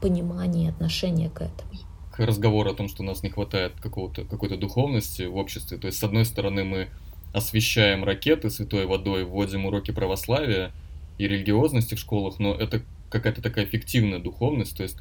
понимание, 0.00 0.70
отношение 0.70 1.30
к 1.30 1.40
этому. 1.42 1.70
К 2.10 2.18
разговору 2.18 2.70
о 2.70 2.74
том, 2.74 2.88
что 2.88 3.02
у 3.02 3.06
нас 3.06 3.22
не 3.22 3.30
хватает 3.30 3.80
какого-то, 3.80 4.24
какой-то 4.24 4.56
духовности 4.56 5.22
в 5.22 5.36
обществе. 5.36 5.78
То 5.78 5.86
есть, 5.86 5.98
с 5.98 6.04
одной 6.04 6.24
стороны, 6.24 6.64
мы 6.64 6.88
освещаем 7.32 8.04
ракеты 8.04 8.50
святой 8.50 8.86
водой, 8.86 9.24
вводим 9.24 9.66
уроки 9.66 9.90
православия 9.90 10.72
и 11.18 11.28
религиозности 11.28 11.94
в 11.94 11.98
школах, 11.98 12.38
но 12.38 12.54
это 12.54 12.82
какая-то 13.10 13.42
такая 13.42 13.66
фиктивная 13.66 14.18
духовность, 14.18 14.76
то 14.76 14.82
есть 14.82 14.98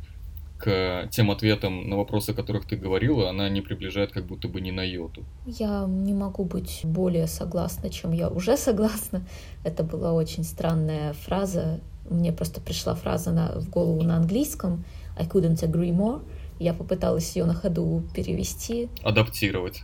к 0.58 1.08
тем 1.12 1.32
ответам 1.32 1.90
на 1.90 1.98
вопросы, 1.98 2.32
о 2.32 2.34
которых 2.34 2.66
ты 2.66 2.76
говорила, 2.76 3.30
она 3.30 3.50
не 3.50 3.62
приближает 3.62 4.12
как 4.12 4.28
будто 4.28 4.48
бы 4.48 4.62
ни 4.62 4.70
на 4.70 4.84
йоту. 4.84 5.24
Я 5.48 5.86
не 5.88 6.14
могу 6.14 6.46
быть 6.46 6.82
более 6.84 7.26
согласна, 7.26 7.90
чем 7.90 8.12
я 8.12 8.30
уже 8.30 8.58
согласна. 8.58 9.24
Это 9.64 9.84
была 9.84 10.14
очень 10.14 10.44
странная 10.44 11.14
фраза 11.14 11.80
мне 12.12 12.32
просто 12.32 12.62
пришла 12.62 12.94
фраза 12.96 13.32
на, 13.32 13.60
в 13.60 13.70
голову 13.70 14.04
на 14.04 14.18
английском 14.18 14.84
I 15.18 15.26
couldn't 15.26 15.64
agree 15.64 15.92
more. 15.92 16.22
Я 16.60 16.74
попыталась 16.74 17.36
ее 17.36 17.46
на 17.46 17.54
ходу 17.54 18.04
перевести. 18.14 18.90
Адаптировать. 19.04 19.84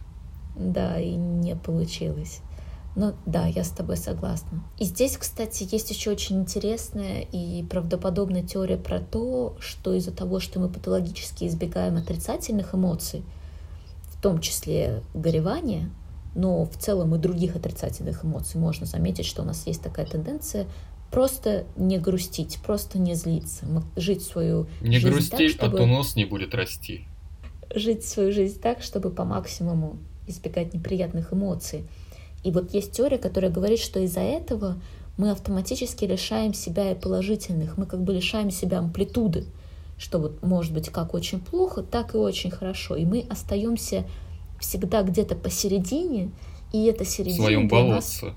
Да, 0.58 1.00
и 1.00 1.15
не 1.15 1.56
получилось. 1.56 2.41
Но 2.96 3.13
да, 3.28 3.46
я 3.46 3.63
с 3.63 3.70
тобой 3.70 3.96
согласна. 3.96 4.63
И 4.80 4.84
здесь, 4.84 5.17
кстати, 5.17 5.67
есть 5.72 5.91
еще 5.91 6.10
очень 6.10 6.39
интересная 6.39 7.22
и 7.22 7.63
правдоподобная 7.63 8.41
теория 8.41 8.78
про 8.78 9.00
то, 9.00 9.56
что 9.60 9.93
из-за 9.93 10.12
того, 10.12 10.39
что 10.39 10.60
мы 10.60 10.67
патологически 10.67 11.46
избегаем 11.46 11.98
отрицательных 11.98 12.74
эмоций, 12.74 13.24
в 14.10 14.20
том 14.20 14.41
числе 14.41 15.04
горевания, 15.13 15.91
но 16.34 16.65
в 16.65 16.76
целом 16.78 17.13
и 17.13 17.20
других 17.20 17.56
отрицательных 17.56 18.26
эмоций, 18.26 18.60
можно 18.60 18.88
заметить, 18.88 19.26
что 19.26 19.43
у 19.43 19.46
нас 19.46 19.67
есть 19.67 19.84
такая 19.84 20.08
тенденция 20.08 20.65
просто 21.12 21.65
не 21.76 21.98
грустить, 22.00 22.60
просто 22.65 23.00
не 23.00 23.15
злиться, 23.15 23.65
жить 23.96 24.24
свою 24.24 24.67
не 24.82 25.00
жизнь 25.00 25.13
грусти, 25.13 25.30
так, 25.30 25.50
чтобы... 25.50 25.78
а 25.78 25.82
то 25.82 25.86
нос 25.86 26.15
не 26.15 26.26
будет 26.26 26.54
расти. 26.54 27.06
Жить 27.74 28.06
свою 28.06 28.32
жизнь 28.32 28.60
так, 28.60 28.82
чтобы 28.82 29.10
по 29.10 29.24
максимуму 29.24 29.98
избегать 30.28 30.74
неприятных 30.74 31.34
эмоций. 31.34 31.88
И 32.44 32.52
вот 32.52 32.74
есть 32.74 32.92
теория, 32.92 33.18
которая 33.18 33.52
говорит, 33.52 33.80
что 33.80 34.00
из-за 34.00 34.22
этого 34.22 34.82
мы 35.18 35.32
автоматически 35.32 36.06
лишаем 36.06 36.54
себя 36.54 36.92
и 36.92 36.96
положительных, 36.96 37.78
мы 37.78 37.86
как 37.86 38.04
бы 38.04 38.13
лишаем 38.13 38.52
себя 38.52 38.80
амплитуды, 38.80 39.46
что 39.98 40.20
вот 40.20 40.44
может 40.44 40.74
быть 40.74 40.90
как 40.90 41.13
очень 41.13 41.40
плохо, 41.40 41.82
так 41.82 42.13
и 42.13 42.18
очень 42.18 42.52
хорошо. 42.52 42.96
И 42.96 43.06
мы 43.06 43.26
остаемся 43.30 44.06
всегда 44.60 45.02
где-то 45.02 45.36
посередине, 45.36 46.32
и 46.72 46.86
это 46.86 47.06
середина 47.06 47.44
в 47.44 47.46
своем 47.46 47.68
болотце. 47.68 48.26
нас 48.26 48.36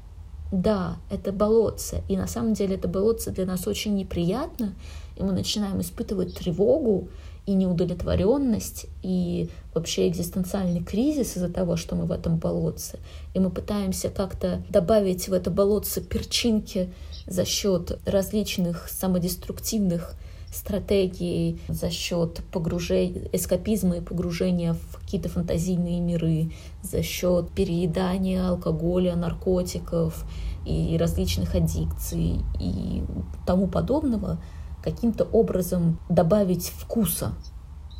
да, 0.52 0.98
это 1.10 1.32
болотце. 1.32 2.02
И 2.08 2.16
на 2.16 2.26
самом 2.26 2.54
деле 2.54 2.74
это 2.74 2.88
болотце 2.88 3.30
для 3.30 3.46
нас 3.46 3.66
очень 3.66 3.94
неприятно, 3.94 4.74
и 5.16 5.22
мы 5.22 5.32
начинаем 5.32 5.80
испытывать 5.80 6.34
тревогу 6.34 7.08
и 7.50 7.54
неудовлетворенность, 7.54 8.86
и 9.02 9.48
вообще 9.74 10.08
экзистенциальный 10.08 10.82
кризис 10.82 11.36
из-за 11.36 11.48
того, 11.48 11.76
что 11.76 11.96
мы 11.96 12.04
в 12.04 12.12
этом 12.12 12.36
болотце. 12.36 12.98
И 13.34 13.40
мы 13.40 13.50
пытаемся 13.50 14.08
как-то 14.08 14.62
добавить 14.68 15.28
в 15.28 15.32
это 15.32 15.50
болотце 15.50 16.00
перчинки 16.00 16.92
за 17.26 17.44
счет 17.44 17.98
различных 18.06 18.88
самодеструктивных 18.88 20.14
стратегий 20.52 21.60
за 21.68 21.90
счет 21.90 22.40
погружения, 22.50 23.28
эскапизма 23.32 23.98
и 23.98 24.00
погружения 24.00 24.74
в 24.74 25.00
какие-то 25.00 25.28
фантазийные 25.28 26.00
миры, 26.00 26.50
за 26.82 27.02
счет 27.02 27.50
переедания 27.50 28.48
алкоголя, 28.48 29.14
наркотиков 29.14 30.24
и 30.66 30.96
различных 30.98 31.54
аддикций 31.54 32.40
и 32.58 33.04
тому 33.46 33.68
подобного, 33.68 34.40
каким-то 34.82 35.24
образом 35.24 35.98
добавить 36.08 36.68
вкуса 36.68 37.32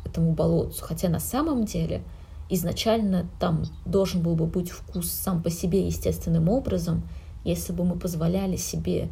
этому 0.05 0.33
болотцу. 0.33 0.83
Хотя 0.83 1.09
на 1.09 1.19
самом 1.19 1.65
деле 1.65 2.01
изначально 2.49 3.27
там 3.39 3.63
должен 3.85 4.21
был 4.21 4.35
бы 4.35 4.45
быть 4.45 4.71
вкус 4.71 5.09
сам 5.09 5.41
по 5.41 5.49
себе 5.49 5.85
естественным 5.85 6.49
образом, 6.49 7.03
если 7.43 7.73
бы 7.73 7.83
мы 7.85 7.97
позволяли 7.97 8.55
себе 8.55 9.09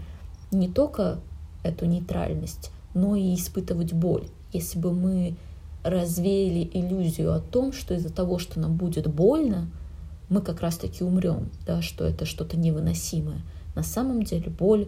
не 0.51 0.67
только 0.67 1.19
эту 1.63 1.85
нейтральность, 1.85 2.71
но 2.93 3.15
и 3.15 3.33
испытывать 3.35 3.93
боль. 3.93 4.25
Если 4.51 4.79
бы 4.79 4.91
мы 4.91 5.35
развеяли 5.83 6.69
иллюзию 6.73 7.33
о 7.33 7.39
том, 7.39 7.71
что 7.71 7.93
из-за 7.93 8.09
того, 8.09 8.39
что 8.39 8.59
нам 8.59 8.75
будет 8.75 9.07
больно, 9.07 9.69
мы 10.29 10.41
как 10.41 10.61
раз-таки 10.61 11.03
умрем, 11.03 11.49
да, 11.65 11.81
что 11.81 12.05
это 12.05 12.25
что-то 12.25 12.57
невыносимое. 12.57 13.41
На 13.75 13.83
самом 13.83 14.23
деле 14.23 14.49
боль, 14.49 14.87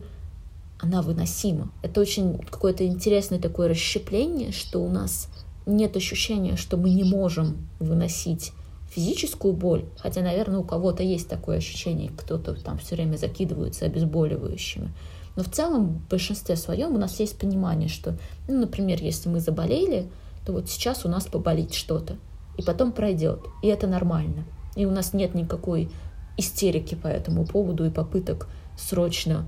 она 0.82 1.02
выносима. 1.02 1.72
Это 1.84 2.02
очень 2.02 2.40
какое-то 2.40 2.86
интересное 2.86 3.40
такое 3.40 3.70
расщепление, 3.70 4.52
что 4.52 4.80
у 4.84 4.90
нас 4.90 5.30
нет 5.66 5.96
ощущения, 5.96 6.58
что 6.58 6.76
мы 6.76 6.90
не 6.90 7.04
можем 7.04 7.70
выносить 7.80 8.52
физическую 8.90 9.54
боль, 9.54 9.86
хотя, 9.98 10.22
наверное, 10.22 10.60
у 10.60 10.64
кого-то 10.64 11.04
есть 11.04 11.30
такое 11.30 11.58
ощущение, 11.58 12.12
кто-то 12.18 12.54
там 12.56 12.78
все 12.80 12.96
время 12.96 13.16
закидывается 13.16 13.86
обезболивающими. 13.86 14.92
Но 15.36 15.44
в 15.44 15.50
целом, 15.50 16.00
в 16.00 16.10
большинстве 16.10 16.58
своем 16.58 16.96
у 16.96 16.98
нас 16.98 17.18
есть 17.20 17.38
понимание, 17.38 17.88
что, 17.88 18.18
ну, 18.50 18.60
например, 18.60 19.02
если 19.02 19.30
мы 19.30 19.40
заболели, 19.40 20.10
то 20.46 20.52
вот 20.52 20.70
сейчас 20.70 21.06
у 21.06 21.10
нас 21.10 21.26
поболит 21.26 21.74
что-то, 21.74 22.18
и 22.58 22.64
потом 22.64 22.92
пройдет, 22.92 23.46
и 23.62 23.68
это 23.68 23.88
нормально. 23.88 24.44
И 24.76 24.86
у 24.86 24.92
нас 24.92 25.14
нет 25.14 25.36
никакой 25.36 25.90
истерики 26.38 26.96
по 26.96 27.08
этому 27.08 27.46
поводу 27.46 27.86
и 27.86 27.90
попыток 27.90 28.50
срочно 28.78 29.48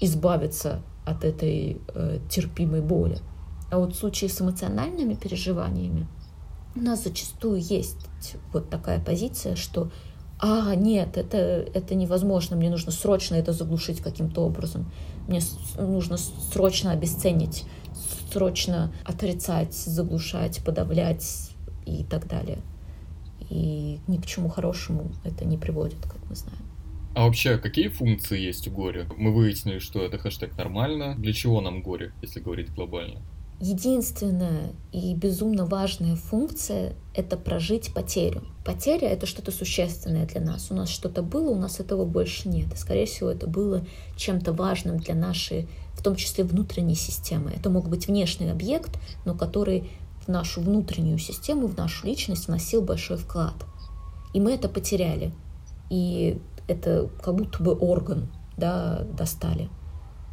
избавиться 0.00 0.82
от 1.04 1.24
этой 1.24 1.80
э, 1.94 2.18
терпимой 2.30 2.80
боли. 2.80 3.18
А 3.70 3.78
вот 3.78 3.94
в 3.94 3.98
случае 3.98 4.30
с 4.30 4.40
эмоциональными 4.40 5.14
переживаниями 5.14 6.06
у 6.76 6.80
нас 6.80 7.04
зачастую 7.04 7.60
есть 7.60 8.06
вот 8.52 8.68
такая 8.68 9.00
позиция, 9.00 9.54
что 9.54 9.90
а, 10.40 10.74
нет, 10.74 11.16
это, 11.16 11.38
это 11.38 11.94
невозможно, 11.94 12.56
мне 12.56 12.68
нужно 12.68 12.90
срочно 12.90 13.36
это 13.36 13.52
заглушить 13.52 14.00
каким-то 14.00 14.42
образом. 14.42 14.90
Мне 15.28 15.40
нужно 15.78 16.16
срочно 16.16 16.90
обесценить, 16.90 17.64
срочно 18.32 18.92
отрицать, 19.04 19.74
заглушать, 19.74 20.62
подавлять 20.64 21.50
и 21.86 22.04
так 22.04 22.26
далее. 22.26 22.58
И 23.48 24.00
ни 24.06 24.16
к 24.16 24.26
чему 24.26 24.48
хорошему 24.48 25.12
это 25.22 25.44
не 25.44 25.56
приводит, 25.56 26.02
как 26.02 26.18
мы 26.28 26.34
знаем. 26.34 26.63
А 27.14 27.26
вообще, 27.26 27.58
какие 27.58 27.88
функции 27.88 28.40
есть 28.40 28.66
у 28.66 28.72
горя? 28.72 29.06
Мы 29.16 29.32
выяснили, 29.32 29.78
что 29.78 30.02
это 30.02 30.18
хэштег 30.18 30.56
нормально. 30.56 31.14
Для 31.16 31.32
чего 31.32 31.60
нам 31.60 31.80
горе, 31.80 32.12
если 32.22 32.40
говорить 32.40 32.74
глобально? 32.74 33.22
Единственная 33.60 34.72
и 34.92 35.14
безумно 35.14 35.64
важная 35.64 36.16
функция— 36.16 36.94
это 37.14 37.36
прожить 37.36 37.94
потерю. 37.94 38.42
Потеря— 38.64 39.08
это 39.10 39.26
что-то 39.26 39.52
существенное 39.52 40.26
для 40.26 40.40
нас. 40.40 40.72
У 40.72 40.74
нас 40.74 40.88
что-то 40.88 41.22
было, 41.22 41.50
у 41.50 41.58
нас 41.58 41.78
этого 41.78 42.04
больше 42.04 42.48
нет. 42.48 42.74
И, 42.74 42.76
скорее 42.76 43.06
всего, 43.06 43.30
это 43.30 43.46
было 43.46 43.86
чем-то 44.16 44.52
важным 44.52 44.98
для 44.98 45.14
нашей, 45.14 45.68
в 45.94 46.02
том 46.02 46.16
числе 46.16 46.42
внутренней 46.42 46.96
системы. 46.96 47.52
Это 47.52 47.70
мог 47.70 47.88
быть 47.88 48.08
внешний 48.08 48.50
объект, 48.50 48.98
но 49.24 49.34
который 49.34 49.88
в 50.26 50.28
нашу 50.28 50.60
внутреннюю 50.60 51.18
систему, 51.18 51.68
в 51.68 51.76
нашу 51.76 52.08
личность 52.08 52.48
вносил 52.48 52.82
большой 52.82 53.18
вклад. 53.18 53.54
И 54.32 54.40
мы 54.40 54.52
это 54.52 54.68
потеряли. 54.68 55.32
И 55.90 56.40
это 56.68 57.10
как 57.22 57.34
будто 57.34 57.62
бы 57.62 57.74
орган 57.74 58.30
да, 58.56 59.04
достали 59.16 59.68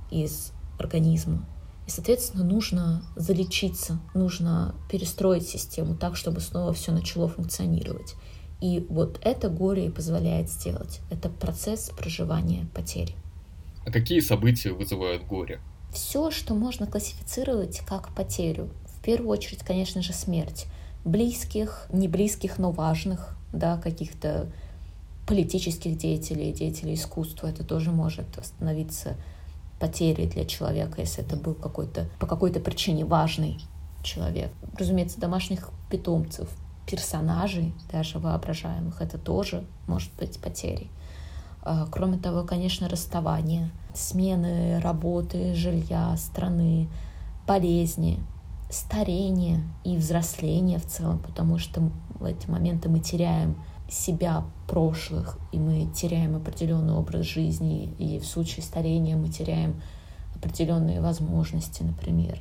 из 0.10 0.52
организма. 0.78 1.46
И, 1.88 1.92
соответственно, 1.92 2.44
нужно 2.44 3.04
залечиться, 3.16 4.00
нужно 4.14 4.76
перестроить 4.90 5.48
систему 5.48 5.96
так, 5.96 6.16
чтобы 6.16 6.40
снова 6.40 6.74
все 6.74 6.92
начало 6.92 7.28
функционировать. 7.28 8.16
И 8.62 8.86
вот 8.90 9.20
это 9.24 9.50
горе 9.50 9.88
и 9.88 9.90
позволяет 9.90 10.50
сделать. 10.50 11.02
Это 11.10 11.30
процесс 11.30 11.90
проживания 11.98 12.68
потери. 12.76 13.16
А 13.86 13.92
какие 13.92 14.20
события 14.20 14.72
вызывают 14.72 15.26
горе? 15.26 15.60
Все, 15.92 16.30
что 16.30 16.54
можно 16.54 16.86
классифицировать 16.86 17.80
как 17.80 18.14
потерю. 18.14 18.70
В 18.86 19.02
первую 19.02 19.30
очередь, 19.30 19.64
конечно 19.64 20.04
же, 20.04 20.14
смерть. 20.14 20.68
Близких, 21.04 21.88
не 21.92 22.08
близких, 22.08 22.60
но 22.60 22.72
важных, 22.72 23.36
да, 23.52 23.78
каких-то 23.78 24.52
политических 25.32 25.98
деятелей, 25.98 26.52
деятелей 26.52 26.96
искусства. 26.96 27.48
Это 27.48 27.64
тоже 27.64 27.92
может 27.92 28.26
становиться 28.44 29.16
потерей 29.80 30.28
для 30.28 30.44
человека, 30.44 31.00
если 31.00 31.24
это 31.24 31.38
был 31.38 31.54
какой-то 31.54 32.10
по 32.20 32.28
какой-то 32.28 32.60
причине 32.60 33.06
важный 33.06 33.58
человек. 34.04 34.52
Разумеется, 34.78 35.22
домашних 35.22 35.70
питомцев, 35.90 36.50
персонажей, 36.86 37.74
даже 37.94 38.20
воображаемых, 38.20 39.02
это 39.02 39.18
тоже 39.18 39.64
может 39.88 40.12
быть 40.20 40.38
потерей. 40.38 40.92
А, 41.62 41.88
кроме 41.90 42.18
того, 42.18 42.44
конечно, 42.44 42.90
расставание, 42.90 43.72
смены 43.94 44.82
работы, 44.82 45.56
жилья, 45.56 46.14
страны, 46.18 46.90
болезни, 47.48 48.20
старение 48.70 49.62
и 49.86 49.96
взросление 49.96 50.78
в 50.78 50.86
целом, 50.86 51.20
потому 51.20 51.58
что 51.58 51.90
в 52.20 52.26
эти 52.26 52.50
моменты 52.50 52.90
мы 52.90 53.00
теряем 53.00 53.56
себя 53.92 54.46
прошлых, 54.68 55.38
и 55.52 55.60
мы 55.60 55.88
теряем 55.94 56.36
определенный 56.38 56.94
образ 56.94 57.26
жизни, 57.26 57.94
и 58.00 58.20
в 58.20 58.26
случае 58.26 58.64
старения 58.64 59.18
мы 59.18 59.30
теряем 59.30 59.82
определенные 60.36 61.02
возможности, 61.02 61.84
например, 61.84 62.40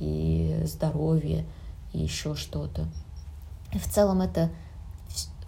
и 0.00 0.60
здоровье, 0.64 1.46
и 1.92 2.00
еще 2.00 2.34
что-то. 2.34 2.88
В 3.72 3.88
целом 3.88 4.22
это 4.22 4.50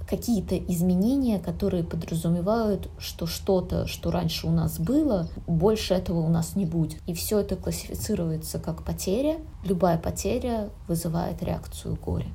какие-то 0.08 0.56
изменения, 0.56 1.38
которые 1.38 1.84
подразумевают, 1.84 2.88
что 2.98 3.26
что-то, 3.26 3.86
что 3.86 4.10
раньше 4.10 4.46
у 4.46 4.50
нас 4.50 4.78
было, 4.78 5.28
больше 5.46 5.94
этого 5.94 6.20
у 6.20 6.28
нас 6.28 6.56
не 6.56 6.66
будет. 6.66 7.00
И 7.06 7.14
все 7.14 7.38
это 7.38 7.56
классифицируется 7.56 8.58
как 8.58 8.84
потеря. 8.84 9.38
Любая 9.64 9.98
потеря 9.98 10.70
вызывает 10.88 11.42
реакцию 11.42 11.96
горя. 11.96 12.26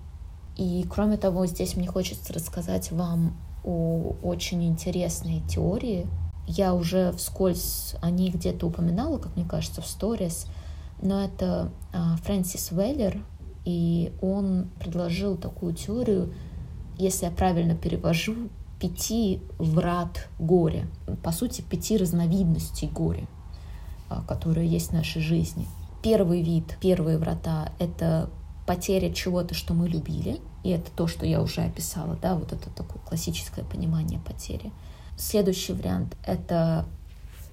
И 0.55 0.85
кроме 0.89 1.17
того, 1.17 1.45
здесь 1.45 1.75
мне 1.75 1.87
хочется 1.87 2.33
рассказать 2.33 2.91
вам 2.91 3.35
о 3.63 4.15
очень 4.23 4.63
интересной 4.65 5.41
теории. 5.49 6.07
Я 6.47 6.73
уже 6.73 7.11
вскользь 7.13 7.95
о 8.01 8.09
ней 8.09 8.29
где-то 8.29 8.67
упоминала, 8.67 9.17
как 9.17 9.35
мне 9.35 9.45
кажется, 9.45 9.81
в 9.81 9.87
сторис, 9.87 10.45
но 11.01 11.23
это 11.23 11.71
а, 11.91 12.15
Фрэнсис 12.17 12.71
Уэллер, 12.71 13.23
и 13.65 14.13
он 14.21 14.69
предложил 14.79 15.37
такую 15.37 15.73
теорию, 15.73 16.33
если 16.97 17.25
я 17.25 17.31
правильно 17.31 17.75
перевожу, 17.75 18.35
пяти 18.79 19.41
врат 19.57 20.29
горя. 20.37 20.87
По 21.23 21.31
сути, 21.31 21.61
пяти 21.61 21.97
разновидностей 21.97 22.87
горя, 22.87 23.27
а, 24.09 24.21
которые 24.21 24.67
есть 24.69 24.89
в 24.89 24.93
нашей 24.93 25.21
жизни. 25.21 25.67
Первый 26.03 26.43
вид, 26.43 26.77
первые 26.79 27.17
врата— 27.17 27.71
это 27.79 28.29
потеря 28.65 29.13
чего-то, 29.13 29.53
что 29.53 29.73
мы 29.73 29.87
любили, 29.87 30.41
и 30.63 30.69
это 30.69 30.89
то, 30.91 31.07
что 31.07 31.25
я 31.25 31.41
уже 31.41 31.61
описала, 31.61 32.17
да, 32.21 32.35
вот 32.35 32.51
это 32.51 32.69
такое 32.71 33.01
классическое 33.03 33.63
понимание 33.63 34.19
потери. 34.19 34.71
Следующий 35.17 35.73
вариант— 35.73 36.15
это 36.25 36.85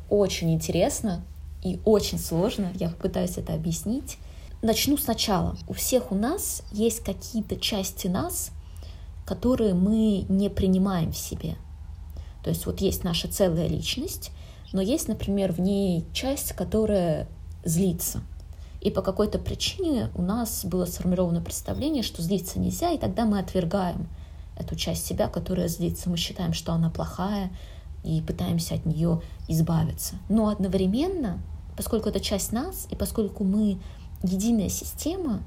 очень 0.08 0.52
интересно 0.52 1.22
и 1.62 1.78
очень 1.84 2.18
сложно, 2.18 2.72
я 2.74 2.88
пытаюсь 2.88 3.36
это 3.36 3.54
объяснить. 3.54 4.18
Начну 4.62 4.96
сначала. 4.96 5.56
У 5.68 5.74
всех 5.74 6.12
у 6.12 6.14
нас 6.14 6.62
есть 6.72 7.00
какие-то 7.00 7.56
части 7.56 8.06
нас, 8.06 8.50
которые 9.26 9.74
мы 9.74 10.24
не 10.28 10.48
принимаем 10.48 11.12
в 11.12 11.16
себе. 11.16 11.56
То 12.42 12.50
есть 12.50 12.66
вот 12.66 12.80
есть 12.80 13.04
наша 13.04 13.28
целая 13.28 13.68
личность, 13.68 14.30
но 14.72 14.80
есть, 14.80 15.08
например, 15.08 15.52
в 15.52 15.60
ней 15.60 16.04
часть, 16.12 16.52
которая 16.52 17.28
злится— 17.64 18.22
и 18.82 18.90
по 18.90 19.00
какой-то 19.00 19.38
причине 19.38 20.10
у 20.16 20.22
нас 20.22 20.64
было 20.64 20.86
сформировано 20.86 21.40
представление, 21.40 22.02
что 22.02 22.20
злиться 22.20 22.58
нельзя, 22.58 22.90
и 22.90 22.98
тогда 22.98 23.24
мы 23.24 23.38
отвергаем 23.38 24.08
эту 24.56 24.74
часть 24.74 25.06
себя, 25.06 25.28
которая 25.28 25.68
злится. 25.68 26.10
Мы 26.10 26.16
считаем, 26.16 26.52
что 26.52 26.72
она 26.72 26.90
плохая, 26.90 27.52
и 28.02 28.20
пытаемся 28.20 28.74
от 28.74 28.84
нее 28.84 29.22
избавиться. 29.46 30.16
Но 30.28 30.48
одновременно, 30.48 31.38
поскольку 31.76 32.08
это 32.08 32.18
часть 32.18 32.50
нас, 32.50 32.88
и 32.90 32.96
поскольку 32.96 33.44
мы 33.44 33.78
единая 34.24 34.68
система, 34.68 35.44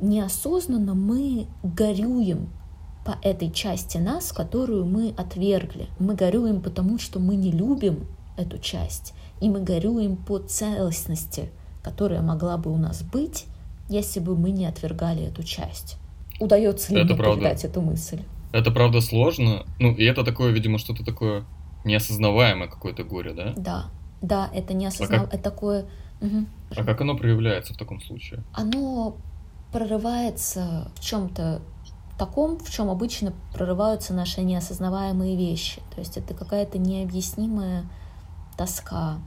неосознанно 0.00 0.94
мы 0.94 1.46
горюем 1.62 2.48
по 3.04 3.18
этой 3.22 3.50
части 3.50 3.98
нас, 3.98 4.32
которую 4.32 4.86
мы 4.86 5.14
отвергли. 5.18 5.88
Мы 5.98 6.14
горюем 6.14 6.62
потому, 6.62 6.98
что 6.98 7.18
мы 7.18 7.36
не 7.36 7.50
любим 7.50 8.06
эту 8.38 8.56
часть, 8.58 9.12
и 9.42 9.50
мы 9.50 9.60
горюем 9.60 10.16
по 10.16 10.38
целостности 10.38 11.50
которая 11.82 12.22
могла 12.22 12.56
бы 12.56 12.70
у 12.70 12.76
нас 12.76 13.02
быть, 13.02 13.46
если 13.88 14.20
бы 14.20 14.36
мы 14.36 14.50
не 14.50 14.66
отвергали 14.66 15.24
эту 15.24 15.42
часть. 15.42 15.96
Удается 16.38 16.92
ли 16.94 17.00
это 17.00 17.08
мне 17.08 17.16
правда. 17.16 17.40
передать 17.40 17.64
эту 17.64 17.82
мысль? 17.82 18.22
Это 18.52 18.70
правда 18.70 19.00
сложно. 19.00 19.64
Ну, 19.78 19.92
и 19.92 20.04
это 20.04 20.24
такое, 20.24 20.52
видимо, 20.52 20.78
что-то 20.78 21.04
такое 21.04 21.44
неосознаваемое 21.84 22.68
какое-то 22.68 23.04
горе, 23.04 23.32
да? 23.32 23.52
Да, 23.56 23.84
да, 24.22 24.50
это 24.54 24.74
неосознаваемое, 24.74 25.26
а 25.26 25.30
как... 25.30 25.40
это 25.40 25.50
такое... 25.50 25.86
Угу. 26.20 26.46
А 26.76 26.84
как 26.84 27.00
оно 27.00 27.16
проявляется 27.16 27.74
в 27.74 27.76
таком 27.76 28.00
случае? 28.00 28.42
Оно 28.52 29.16
прорывается 29.72 30.90
в 30.94 31.00
чем-то 31.00 31.62
таком, 32.18 32.58
в 32.58 32.70
чем 32.70 32.90
обычно 32.90 33.32
прорываются 33.54 34.12
наши 34.12 34.42
неосознаваемые 34.42 35.36
вещи. 35.36 35.80
То 35.94 36.00
есть 36.00 36.18
это 36.18 36.34
какая-то 36.34 36.78
необъяснимая 36.78 37.84
тоска, 38.58 39.18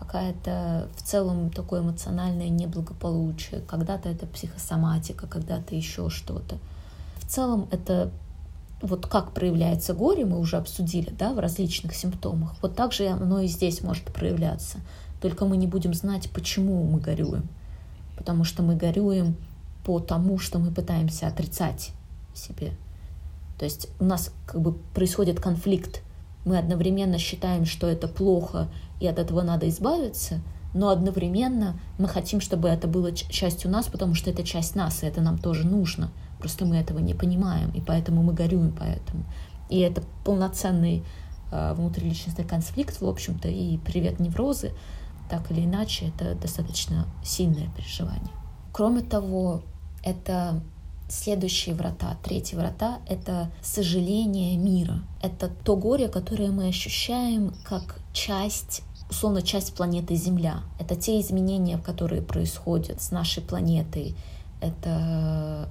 какая-то 0.00 0.88
в 0.96 1.02
целом 1.02 1.50
такое 1.50 1.82
эмоциональное 1.82 2.48
неблагополучие. 2.48 3.60
Когда-то 3.60 4.08
это 4.08 4.26
психосоматика, 4.26 5.26
когда-то 5.26 5.74
еще 5.74 6.08
что-то. 6.08 6.56
В 7.16 7.26
целом 7.26 7.68
это 7.70 8.10
вот 8.80 9.06
как 9.06 9.32
проявляется 9.32 9.92
горе, 9.92 10.24
мы 10.24 10.38
уже 10.38 10.56
обсудили, 10.56 11.10
да, 11.10 11.34
в 11.34 11.38
различных 11.38 11.94
симптомах. 11.94 12.54
Вот 12.62 12.74
так 12.74 12.92
же 12.92 13.06
оно 13.08 13.40
и 13.40 13.46
здесь 13.46 13.82
может 13.82 14.04
проявляться. 14.04 14.78
Только 15.20 15.44
мы 15.44 15.58
не 15.58 15.66
будем 15.66 15.92
знать, 15.92 16.30
почему 16.30 16.82
мы 16.84 16.98
горюем. 16.98 17.46
Потому 18.16 18.44
что 18.44 18.62
мы 18.62 18.76
горюем 18.76 19.36
по 19.84 20.00
тому, 20.00 20.38
что 20.38 20.58
мы 20.58 20.70
пытаемся 20.70 21.26
отрицать 21.26 21.92
себе. 22.34 22.72
То 23.58 23.66
есть 23.66 23.88
у 24.00 24.04
нас 24.04 24.32
как 24.46 24.62
бы 24.62 24.72
происходит 24.94 25.40
конфликт. 25.40 26.00
Мы 26.46 26.56
одновременно 26.56 27.18
считаем, 27.18 27.66
что 27.66 27.86
это 27.86 28.08
плохо 28.08 28.68
и 29.00 29.06
от 29.06 29.18
этого 29.18 29.42
надо 29.42 29.68
избавиться, 29.68 30.40
но 30.72 30.90
одновременно 30.90 31.80
мы 31.98 32.06
хотим, 32.06 32.40
чтобы 32.40 32.68
это 32.68 32.86
было 32.86 33.12
частью 33.12 33.70
нас, 33.70 33.86
потому 33.86 34.14
что 34.14 34.30
это 34.30 34.44
часть 34.44 34.76
нас, 34.76 35.02
и 35.02 35.06
это 35.06 35.20
нам 35.20 35.38
тоже 35.38 35.66
нужно. 35.66 36.10
Просто 36.38 36.64
мы 36.64 36.76
этого 36.76 36.98
не 37.00 37.14
понимаем, 37.14 37.70
и 37.70 37.80
поэтому 37.80 38.22
мы 38.22 38.32
горюем 38.32 38.74
поэтому. 38.78 39.24
И 39.68 39.80
это 39.80 40.02
полноценный 40.24 41.04
э, 41.50 41.74
внутриличностный 41.74 42.44
конфликт, 42.44 43.00
в 43.00 43.08
общем-то, 43.08 43.48
и 43.48 43.78
привет 43.78 44.20
неврозы, 44.20 44.72
так 45.28 45.50
или 45.50 45.64
иначе, 45.64 46.06
это 46.08 46.34
достаточно 46.34 47.06
сильное 47.24 47.68
переживание. 47.76 48.32
Кроме 48.72 49.02
того, 49.02 49.62
это 50.02 50.62
следующие 51.08 51.74
врата, 51.74 52.16
третьи 52.22 52.56
врата— 52.56 52.98
это 53.08 53.50
сожаление 53.62 54.56
мира. 54.56 55.02
Это 55.22 55.48
то 55.48 55.76
горе, 55.76 56.08
которое 56.08 56.50
мы 56.50 56.68
ощущаем 56.68 57.52
как 57.64 58.00
часть 58.12 58.82
условно 59.10 59.42
часть 59.42 59.74
планеты 59.74 60.14
Земля. 60.14 60.62
Это 60.78 60.96
те 60.96 61.20
изменения, 61.20 61.78
которые 61.78 62.22
происходят 62.22 63.02
с 63.02 63.10
нашей 63.10 63.42
планетой. 63.42 64.14
Это 64.60 65.68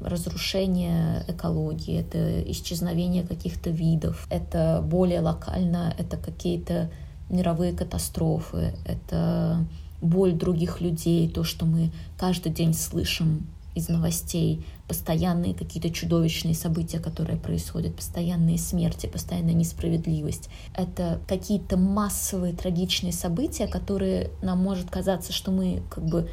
разрушение 0.00 1.24
экологии, 1.26 1.98
это 1.98 2.42
исчезновение 2.50 3.26
каких-то 3.26 3.70
видов, 3.70 4.26
это 4.30 4.82
более 4.84 5.20
локально, 5.20 5.94
это 5.98 6.16
какие-то 6.16 6.90
мировые 7.30 7.72
катастрофы, 7.72 8.74
это 8.84 9.64
боль 10.00 10.32
других 10.32 10.80
людей, 10.80 11.28
то, 11.28 11.44
что 11.44 11.64
мы 11.64 11.90
каждый 12.18 12.52
день 12.52 12.74
слышим 12.74 13.46
из 13.74 13.88
новостей, 13.88 14.64
постоянные 14.88 15.54
какие-то 15.54 15.90
чудовищные 15.90 16.54
события, 16.54 16.98
которые 16.98 17.38
происходят, 17.38 17.96
постоянные 17.96 18.58
смерти, 18.58 19.06
постоянная 19.06 19.54
несправедливость. 19.54 20.48
Это 20.74 21.20
какие-то 21.26 21.76
массовые 21.76 22.52
трагичные 22.52 23.12
события, 23.12 23.66
которые 23.66 24.30
нам 24.42 24.58
может 24.58 24.90
казаться, 24.90 25.32
что 25.32 25.50
мы 25.50 25.82
как 25.90 26.04
бы 26.04 26.30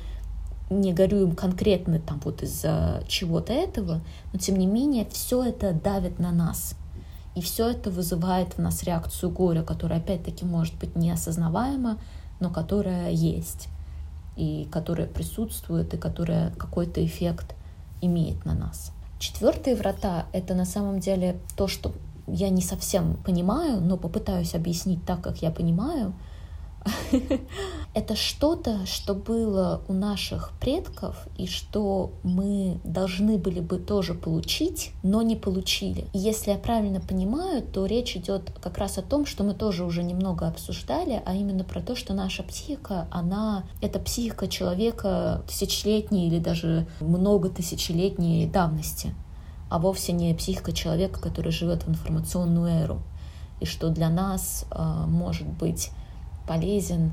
не 0.70 0.94
горюем 0.94 1.36
конкретно 1.36 2.00
там 2.00 2.22
вот 2.24 2.44
из-за 2.44 3.04
чего-то 3.08 3.54
этого, 3.54 4.02
но 4.32 4.40
тем 4.40 4.58
не 4.58 4.66
менее 4.66 5.08
все 5.12 5.44
это 5.44 5.74
давит 5.74 6.20
на 6.20 6.32
нас. 6.32 6.76
И 7.36 7.42
все 7.42 7.70
это 7.70 7.90
вызывает 7.90 8.54
в 8.54 8.58
нас 8.60 8.84
реакцию 8.84 9.32
горя, 9.32 9.64
которая 9.64 10.00
опять-таки 10.00 10.46
может 10.46 10.76
быть 10.76 10.96
неосознаваема, 10.96 11.98
но 12.40 12.50
которая 12.52 13.12
есть 13.12 13.68
и 14.36 14.68
которая 14.72 15.08
присутствует, 15.08 15.94
и 15.94 15.98
которая 15.98 16.52
какой-то 16.52 17.04
эффект 17.04 17.56
имеет 18.06 18.46
на 18.46 18.54
нас. 18.54 18.92
Четвертые 19.20 19.76
врата— 19.76 20.26
это 20.34 20.54
на 20.54 20.66
самом 20.66 21.00
деле 21.00 21.38
то, 21.56 21.68
что 21.68 21.94
я 22.28 22.50
не 22.50 22.62
совсем 22.62 23.18
понимаю, 23.26 23.82
но 23.82 23.98
попытаюсь 23.98 24.56
объяснить 24.56 25.06
так, 25.06 25.22
как 25.22 25.42
я 25.42 25.52
понимаю— 25.52 26.14
это 27.94 28.16
что-то, 28.16 28.86
что 28.86 29.14
было 29.14 29.82
у 29.88 29.94
наших 29.94 30.52
предков 30.60 31.28
и 31.38 31.48
что 31.48 32.12
мы 32.24 32.80
должны 32.84 33.38
были 33.38 33.60
бы 33.60 33.78
тоже 33.78 34.14
получить, 34.14 34.92
но 35.04 35.22
не 35.22 35.36
получили. 35.36 36.08
И 36.14 36.20
если 36.20 36.52
я 36.52 36.58
правильно 36.58 37.00
понимаю, 37.00 37.62
то 37.62 37.86
речь 37.86 38.16
идет 38.18 38.52
как 38.62 38.78
раз 38.78 38.98
о 38.98 39.02
том, 39.02 39.26
что 39.26 39.44
мы 39.44 39.54
тоже 39.54 39.86
уже 39.86 40.04
немного 40.04 40.48
обсуждали, 40.48 41.22
а 41.26 41.36
именно 41.36 41.64
про 41.64 41.82
то, 41.82 41.96
что 41.96 42.14
наша 42.14 42.44
психика, 42.44 43.08
она 43.12 43.64
это 43.82 44.00
психика 44.00 44.48
человека 44.48 45.44
тысячелетней 45.48 46.28
или 46.28 46.40
даже 46.40 46.88
много 47.00 47.50
тысячелетней 47.50 48.48
давности, 48.48 49.14
а 49.70 49.80
вовсе 49.80 50.14
не 50.14 50.34
психика 50.34 50.72
человека, 50.74 51.22
который 51.22 51.52
живет 51.52 51.84
в 51.84 51.90
информационную 51.90 52.84
эру. 52.84 53.02
И 53.60 53.66
что 53.66 53.90
для 53.90 54.10
нас 54.10 54.66
э, 54.72 55.06
может 55.08 55.48
быть 55.48 55.92
полезен 56.48 57.12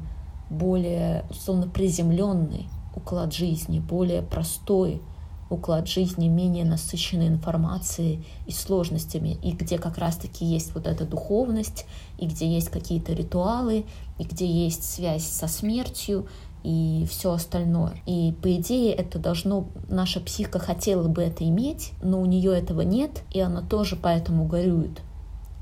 более, 0.50 1.24
условно, 1.30 1.68
приземленный 1.68 2.68
уклад 2.94 3.32
жизни, 3.32 3.78
более 3.78 4.22
простой 4.22 5.00
уклад 5.48 5.88
жизни, 5.88 6.28
менее 6.28 6.64
насыщенной 6.64 7.26
информацией 7.26 8.24
и 8.46 8.52
сложностями, 8.52 9.36
и 9.42 9.50
где 9.50 9.78
как 9.78 9.98
раз-таки 9.98 10.44
есть 10.44 10.74
вот 10.74 10.86
эта 10.86 11.04
духовность, 11.04 11.86
и 12.18 12.26
где 12.26 12.46
есть 12.46 12.68
какие-то 12.68 13.12
ритуалы, 13.12 13.84
и 14.18 14.22
где 14.22 14.46
есть 14.46 14.84
связь 14.84 15.24
со 15.24 15.48
смертью, 15.48 16.26
и 16.62 17.06
все 17.10 17.32
остальное. 17.32 17.94
И 18.06 18.34
по 18.42 18.54
идее 18.54 18.92
это 18.92 19.18
должно, 19.18 19.66
наша 19.88 20.20
психика 20.20 20.58
хотела 20.58 21.08
бы 21.08 21.22
это 21.22 21.42
иметь, 21.44 21.92
но 22.02 22.20
у 22.20 22.26
нее 22.26 22.56
этого 22.56 22.82
нет, 22.82 23.22
и 23.32 23.40
она 23.40 23.62
тоже 23.62 23.96
поэтому 23.96 24.46
горюет. 24.46 25.00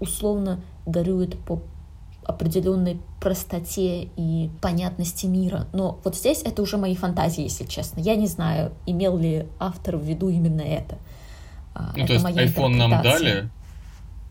Условно 0.00 0.60
горюет 0.86 1.38
по 1.38 1.62
определенной 2.28 3.00
простоте 3.20 4.10
и 4.16 4.50
понятности 4.60 5.24
мира. 5.24 5.66
Но 5.72 5.98
вот 6.04 6.14
здесь 6.14 6.42
это 6.42 6.60
уже 6.60 6.76
мои 6.76 6.94
фантазии, 6.94 7.42
если 7.42 7.64
честно. 7.64 8.00
Я 8.00 8.16
не 8.16 8.26
знаю, 8.26 8.72
имел 8.86 9.16
ли 9.16 9.46
автор 9.58 9.96
в 9.96 10.04
виду 10.04 10.28
именно 10.28 10.60
это. 10.60 10.98
А, 11.74 11.92
ну, 11.96 12.04
это 12.04 12.20
то 12.20 12.28
есть 12.28 12.56
iPhone 12.56 12.76
нам 12.76 13.02
дали, 13.02 13.48